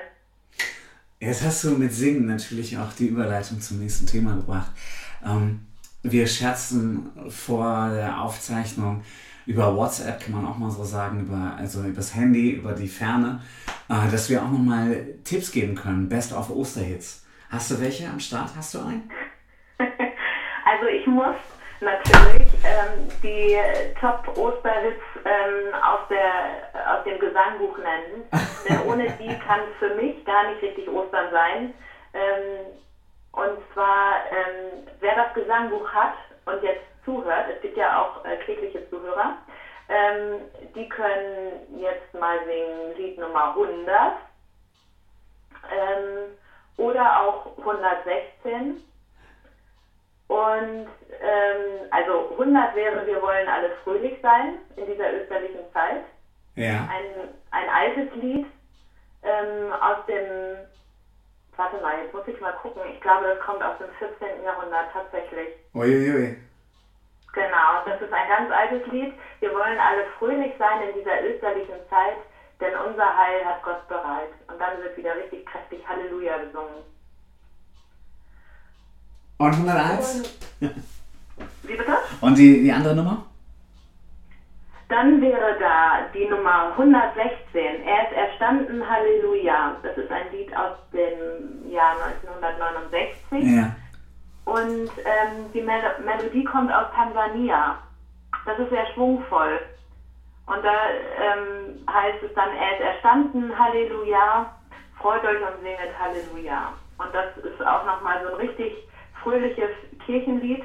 Jetzt 1.19 1.43
hast 1.43 1.63
du 1.63 1.71
mit 1.71 1.91
Singen 1.91 2.27
natürlich 2.27 2.77
auch 2.77 2.93
die 2.93 3.07
Überleitung 3.07 3.59
zum 3.59 3.79
nächsten 3.79 4.05
Thema 4.05 4.35
gebracht. 4.35 4.71
Ähm, 5.25 5.65
wir 6.03 6.27
scherzen 6.27 7.09
vor 7.29 7.89
der 7.89 8.21
Aufzeichnung 8.21 9.03
über 9.47 9.75
WhatsApp, 9.75 10.21
kann 10.21 10.33
man 10.33 10.45
auch 10.45 10.57
mal 10.57 10.69
so 10.69 10.83
sagen, 10.83 11.21
über, 11.21 11.55
also 11.57 11.81
über 11.81 11.95
das 11.95 12.13
Handy, 12.13 12.51
über 12.51 12.73
die 12.73 12.87
Ferne, 12.87 13.41
äh, 13.89 14.11
dass 14.11 14.29
wir 14.29 14.43
auch 14.43 14.51
nochmal 14.51 15.05
Tipps 15.23 15.51
geben 15.51 15.73
können. 15.73 16.07
Best 16.07 16.33
of 16.33 16.51
Osterhits. 16.51 17.25
Hast 17.49 17.71
du 17.71 17.81
welche 17.81 18.07
am 18.07 18.19
Start? 18.19 18.51
Hast 18.55 18.75
du 18.75 18.79
einen? 18.79 19.09
Also 21.17 21.31
ich 21.31 21.33
muss 21.33 21.35
natürlich 21.81 22.53
ähm, 22.63 23.07
die 23.23 23.57
Top-Osterhits 23.99 25.01
ähm, 25.25 25.73
aus, 25.75 25.99
aus 26.97 27.03
dem 27.05 27.19
Gesangbuch 27.19 27.77
nennen. 27.77 28.27
Denn 28.67 28.81
ohne 28.87 29.09
die 29.19 29.37
kann 29.39 29.61
es 29.61 29.77
für 29.79 29.95
mich 29.95 30.23
gar 30.25 30.49
nicht 30.49 30.61
richtig 30.61 30.87
Ostern 30.89 31.31
sein. 31.31 31.73
Ähm, 32.13 32.65
und 33.31 33.57
zwar, 33.73 34.25
ähm, 34.31 34.87
wer 34.99 35.15
das 35.15 35.33
Gesangbuch 35.33 35.89
hat 35.91 36.13
und 36.45 36.63
jetzt 36.63 36.85
zuhört, 37.05 37.45
es 37.55 37.61
gibt 37.61 37.77
ja 37.77 38.01
auch 38.01 38.25
äh, 38.25 38.37
kirchliche 38.37 38.89
Zuhörer, 38.89 39.37
ähm, 39.89 40.41
die 40.75 40.89
können 40.89 41.79
jetzt 41.79 42.13
mal 42.13 42.39
singen 42.45 42.97
Lied 42.97 43.19
Nummer 43.19 43.49
100 43.49 44.13
ähm, 45.71 46.37
oder 46.77 47.21
auch 47.21 47.57
116. 47.59 48.83
Und 50.27 50.87
ähm, 51.21 51.87
also 51.91 52.31
100 52.31 52.75
wäre, 52.75 53.05
wir 53.05 53.21
wollen 53.21 53.47
alle 53.47 53.71
fröhlich 53.83 54.19
sein 54.21 54.59
in 54.75 54.85
dieser 54.85 55.13
österlichen 55.13 55.71
Zeit. 55.73 56.03
Ja. 56.55 56.89
Ein, 56.91 57.29
ein 57.51 57.69
altes 57.69 58.13
Lied 58.15 58.45
ähm, 59.23 59.73
aus 59.73 60.05
dem 60.07 60.57
Warte 61.57 61.77
mal, 61.77 61.97
jetzt 62.03 62.13
muss 62.13 62.27
ich 62.27 62.39
mal 62.39 62.53
gucken. 62.61 62.83
Ich 62.93 63.01
glaube, 63.01 63.25
das 63.25 63.39
kommt 63.39 63.63
aus 63.63 63.77
dem 63.79 63.89
14. 63.97 64.43
Jahrhundert 64.43 64.93
tatsächlich. 64.93 65.49
Uiuiui. 65.73 66.37
Genau, 67.33 67.81
das 67.85 67.99
ist 67.99 68.13
ein 68.13 68.29
ganz 68.29 68.51
altes 68.51 68.85
Lied. 68.91 69.13
Wir 69.39 69.51
wollen 69.51 69.79
alle 69.79 70.05
fröhlich 70.19 70.53
sein 70.59 70.87
in 70.87 70.93
dieser 70.93 71.23
österlichen 71.23 71.77
Zeit, 71.89 72.17
denn 72.61 72.73
unser 72.77 73.17
Heil 73.17 73.43
hat 73.43 73.63
Gott 73.63 73.87
bereit. 73.87 74.29
Und 74.47 74.61
dann 74.61 74.81
wird 74.83 74.97
wieder 74.97 75.15
richtig 75.15 75.47
kräftig 75.47 75.87
Halleluja 75.87 76.37
gesungen. 76.37 76.83
Und 79.37 79.53
101? 79.53 80.39
Und, 80.59 80.71
wie 81.63 81.75
bitte? 81.75 81.97
Und 82.21 82.37
die, 82.37 82.63
die 82.63 82.71
andere 82.71 82.95
Nummer? 82.95 83.25
Dann 84.89 85.21
wäre 85.21 85.57
da 85.59 86.07
die 86.13 86.25
Nummer 86.27 86.71
116. 86.71 87.83
Er 87.85 88.09
ist 88.09 88.15
erstanden, 88.15 88.81
Halleluja. 88.89 89.75
Das 89.83 89.97
ist 89.97 90.09
ein 90.09 90.31
Lied 90.31 90.55
aus 90.55 90.77
dem 90.93 91.69
Jahr 91.69 91.95
1969. 92.31 93.43
Ja. 93.43 93.75
Und 94.45 94.89
ähm, 95.03 95.51
die 95.53 95.61
Mel 95.61 95.81
Melodie 96.05 96.45
kommt 96.45 96.71
aus 96.71 96.87
Tansania. 96.95 97.77
Das 98.45 98.57
ist 98.57 98.69
sehr 98.69 98.87
schwungvoll. 98.93 99.59
Und 100.45 100.63
da 100.63 100.71
ähm, 101.19 101.85
heißt 101.91 102.23
es 102.23 102.33
dann, 102.33 102.49
er 102.55 102.77
ist 102.77 102.81
erstanden, 102.81 103.51
Halleluja. 103.59 104.53
Freut 105.01 105.23
euch 105.25 105.41
und 105.41 105.61
singet 105.61 105.99
Halleluja. 105.99 106.71
Und 106.97 107.13
das 107.13 107.37
ist 107.43 107.61
auch 107.67 107.85
nochmal 107.85 108.23
so 108.23 108.35
ein 108.35 108.47
richtig 108.47 108.87
fröhliches 109.23 109.71
Kirchenlied. 110.05 110.63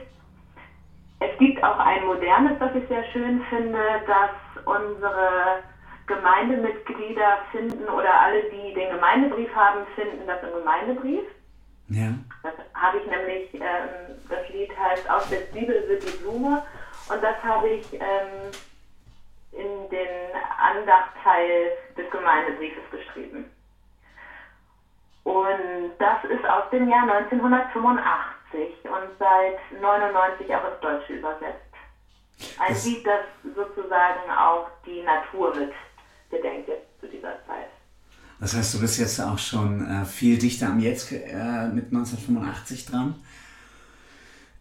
Es 1.20 1.38
gibt 1.38 1.62
auch 1.62 1.78
ein 1.78 2.04
modernes, 2.06 2.58
das 2.58 2.74
ich 2.74 2.86
sehr 2.88 3.04
schön 3.12 3.42
finde, 3.48 3.78
dass 4.06 4.64
unsere 4.64 5.62
Gemeindemitglieder 6.06 7.38
finden 7.52 7.88
oder 7.88 8.20
alle, 8.20 8.42
die 8.50 8.74
den 8.74 8.90
Gemeindebrief 8.90 9.54
haben, 9.54 9.86
finden 9.94 10.26
das 10.26 10.42
im 10.42 10.52
Gemeindebrief. 10.58 11.24
Ja. 11.88 12.08
Das 12.42 12.54
habe 12.74 12.98
ich 12.98 13.06
nämlich, 13.06 13.54
ähm, 13.54 14.16
das 14.28 14.48
Lied 14.48 14.70
heißt 14.76 15.08
Aus 15.10 15.28
der 15.28 15.50
Zwiebel 15.50 15.88
wird 15.88 16.02
die 16.02 16.16
Blume 16.22 16.62
und 17.08 17.22
das 17.22 17.36
habe 17.42 17.68
ich 17.68 17.92
ähm, 17.92 18.50
in 19.52 19.88
den 19.90 20.08
Andachtteil 20.58 21.70
des 21.96 22.10
Gemeindebriefes 22.10 22.90
geschrieben. 22.90 23.44
Und 25.24 25.92
das 25.98 26.24
ist 26.24 26.44
aus 26.48 26.68
dem 26.70 26.88
Jahr 26.88 27.02
1985 27.02 27.82
und 28.84 29.18
seit 29.18 29.80
99 29.80 30.54
auch 30.54 30.72
ins 30.72 30.80
Deutsche 30.80 31.12
übersetzt. 31.14 31.72
Ein 32.58 32.74
das 32.74 32.84
Lied, 32.84 33.06
das 33.06 33.24
sozusagen 33.54 34.30
auch 34.30 34.68
die 34.86 35.02
Natur 35.02 35.54
mit 35.54 35.72
bedenkt 36.30 36.68
jetzt 36.68 37.00
zu 37.00 37.06
dieser 37.06 37.34
Zeit. 37.46 37.68
Das 38.40 38.54
heißt, 38.54 38.74
du 38.74 38.80
bist 38.80 38.98
jetzt 38.98 39.20
auch 39.20 39.38
schon 39.38 39.86
äh, 39.86 40.04
viel 40.04 40.38
dichter 40.38 40.66
am 40.66 40.80
Jetzt 40.80 41.12
äh, 41.12 41.68
mit 41.68 41.86
1985 41.86 42.86
dran. 42.86 43.14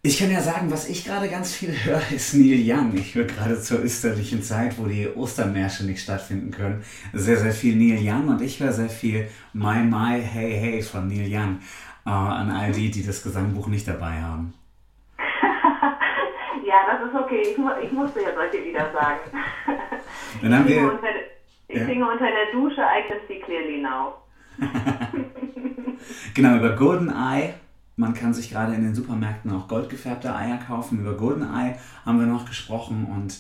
Ich 0.04 0.18
kann 0.18 0.32
ja 0.32 0.42
sagen, 0.42 0.72
was 0.72 0.90
ich 0.90 1.06
gerade 1.06 1.30
ganz 1.30 1.54
viel 1.54 1.72
höre, 1.84 2.02
ist 2.12 2.34
Neil 2.34 2.62
Young. 2.64 2.96
Ich 2.96 3.14
höre 3.16 3.26
gerade 3.26 3.62
zur 3.62 3.80
österlichen 3.84 4.42
Zeit, 4.42 4.78
wo 4.80 4.86
die 4.86 5.08
Ostermärsche 5.08 5.86
nicht 5.86 6.02
stattfinden 6.02 6.52
können, 6.52 6.84
sehr, 7.14 7.38
sehr 7.38 7.54
viel 7.54 7.76
Neil 7.76 8.00
Young 8.02 8.28
und 8.30 8.42
ich 8.42 8.60
höre 8.60 8.74
sehr 8.74 8.90
viel 8.90 9.30
My 9.54 9.84
My 9.84 10.22
Hey 10.22 10.60
Hey 10.60 10.82
von 10.82 11.08
Neil 11.08 11.28
Young 11.32 11.60
äh, 12.06 12.10
an 12.10 12.52
all 12.52 12.72
die, 12.72 12.92
die 12.92 13.06
das 13.06 13.24
Gesangbuch 13.24 13.68
nicht 13.68 13.88
dabei 13.88 14.22
haben. 14.22 14.54
ja, 16.66 16.76
das 16.92 17.10
ist 17.10 17.16
okay. 17.16 17.42
Ich, 17.52 17.58
mu 17.58 17.70
ich 17.82 17.92
musste 17.92 18.22
ja 18.22 18.34
solche 18.34 18.58
Lieder 18.58 18.92
sagen. 18.92 19.20
Dann 20.42 20.56
haben 20.56 20.68
ich 20.68 20.76
wir, 20.76 20.92
unter, 20.92 21.08
ich 21.68 21.78
ja. 21.78 21.86
singe 21.86 22.10
unter 22.10 22.26
der 22.26 22.52
Dusche 22.52 22.82
I 22.82 23.08
can 23.08 23.20
see 23.28 23.40
clearly 23.40 23.82
now. 23.82 24.14
genau, 26.34 26.58
über 26.58 26.76
Golden 26.76 27.10
Eye, 27.10 27.54
Man 27.96 28.14
kann 28.14 28.34
sich 28.34 28.50
gerade 28.50 28.74
in 28.74 28.84
den 28.84 28.96
Supermärkten 28.96 29.52
auch 29.52 29.68
goldgefärbte 29.68 30.34
Eier 30.36 30.58
kaufen. 30.58 31.00
Über 31.00 31.14
Golden 31.14 31.44
Eye 31.44 31.76
haben 32.06 32.20
wir 32.20 32.26
noch 32.26 32.46
gesprochen 32.46 33.06
und 33.06 33.40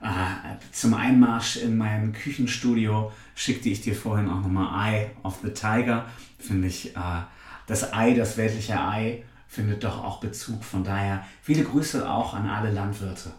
äh, 0.00 0.56
zum 0.72 0.94
Einmarsch 0.94 1.56
in 1.56 1.76
mein 1.76 2.12
Küchenstudio 2.12 3.12
schickte 3.34 3.68
ich 3.68 3.80
dir 3.80 3.94
vorhin 3.94 4.28
auch 4.28 4.40
nochmal 4.40 4.92
Eye 4.92 5.10
of 5.24 5.40
the 5.42 5.50
Tiger. 5.50 6.06
Finde 6.38 6.68
ich, 6.68 6.96
äh, 6.96 7.22
das 7.68 7.92
Ei, 7.92 8.14
das 8.14 8.36
weltliche 8.36 8.74
Ei, 8.74 9.22
findet 9.46 9.84
doch 9.84 10.02
auch 10.04 10.20
Bezug. 10.20 10.64
Von 10.64 10.82
daher 10.82 11.24
viele 11.42 11.64
Grüße 11.64 12.08
auch 12.08 12.34
an 12.34 12.48
alle 12.48 12.70
Landwirte. 12.70 13.30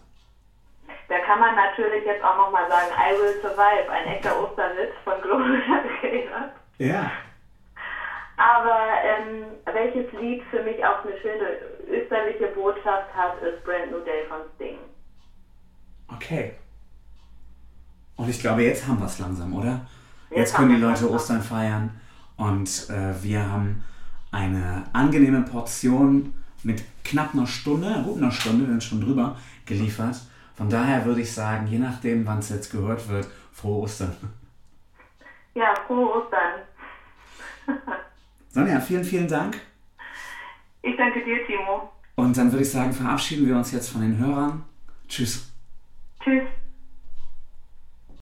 Da 1.08 1.18
kann 1.26 1.40
man 1.40 1.56
natürlich 1.56 2.04
jetzt 2.06 2.24
auch 2.24 2.36
nochmal 2.36 2.68
sagen, 2.70 2.86
I 2.96 3.12
will 3.18 3.40
survive, 3.42 3.90
ein 3.90 4.06
echter 4.06 4.40
Osterwitz 4.40 4.94
von 5.02 5.20
Gloria 5.20 5.82
Gaynor. 6.00 6.50
Ja. 6.78 7.10
Aber 8.36 8.78
ähm, 9.04 9.44
welches 9.64 10.10
Lied 10.20 10.42
für 10.50 10.62
mich 10.62 10.82
auch 10.84 11.04
eine 11.04 11.18
schöne 11.20 11.58
österliche 11.88 12.46
Botschaft 12.54 13.12
hat, 13.14 13.42
ist 13.42 13.62
Brand 13.64 13.90
New 13.90 14.00
Day 14.00 14.24
von 14.28 14.38
Sting. 14.54 14.78
Okay. 16.08 16.54
Und 18.16 18.28
ich 18.28 18.40
glaube, 18.40 18.62
jetzt 18.62 18.86
haben 18.86 18.98
wir 18.98 19.06
es 19.06 19.18
langsam, 19.18 19.54
oder? 19.54 19.86
Jetzt, 20.30 20.38
jetzt 20.38 20.54
können 20.54 20.76
die 20.76 20.80
Leute 20.80 21.10
Ostern 21.10 21.42
feiern 21.42 22.00
und 22.36 22.88
äh, 22.88 23.22
wir 23.22 23.50
haben 23.50 23.84
eine 24.30 24.84
angenehme 24.92 25.42
Portion 25.42 26.32
mit 26.62 26.82
knapp 27.04 27.34
einer 27.34 27.46
Stunde, 27.46 28.02
gut 28.04 28.18
einer 28.18 28.30
Stunde, 28.30 28.64
wir 28.64 28.70
sind 28.70 28.84
schon 28.84 29.00
drüber, 29.00 29.36
geliefert. 29.66 30.16
Von 30.54 30.68
daher 30.68 31.04
würde 31.04 31.22
ich 31.22 31.32
sagen, 31.32 31.66
je 31.66 31.78
nachdem, 31.78 32.26
wann 32.26 32.38
es 32.38 32.50
jetzt 32.50 32.70
gehört 32.70 33.08
wird, 33.08 33.26
frohe 33.52 33.82
Ostern. 33.82 34.14
Ja, 35.54 35.74
frohe 35.86 36.22
Ostern. 36.22 36.60
Sonja, 38.50 38.80
vielen, 38.80 39.04
vielen 39.04 39.28
Dank. 39.28 39.58
Ich 40.82 40.96
danke 40.96 41.24
dir, 41.24 41.46
Timo. 41.46 41.90
Und 42.16 42.36
dann 42.36 42.50
würde 42.50 42.62
ich 42.62 42.70
sagen, 42.70 42.92
verabschieden 42.92 43.46
wir 43.46 43.56
uns 43.56 43.72
jetzt 43.72 43.90
von 43.90 44.02
den 44.02 44.18
Hörern. 44.18 44.64
Tschüss. 45.08 45.50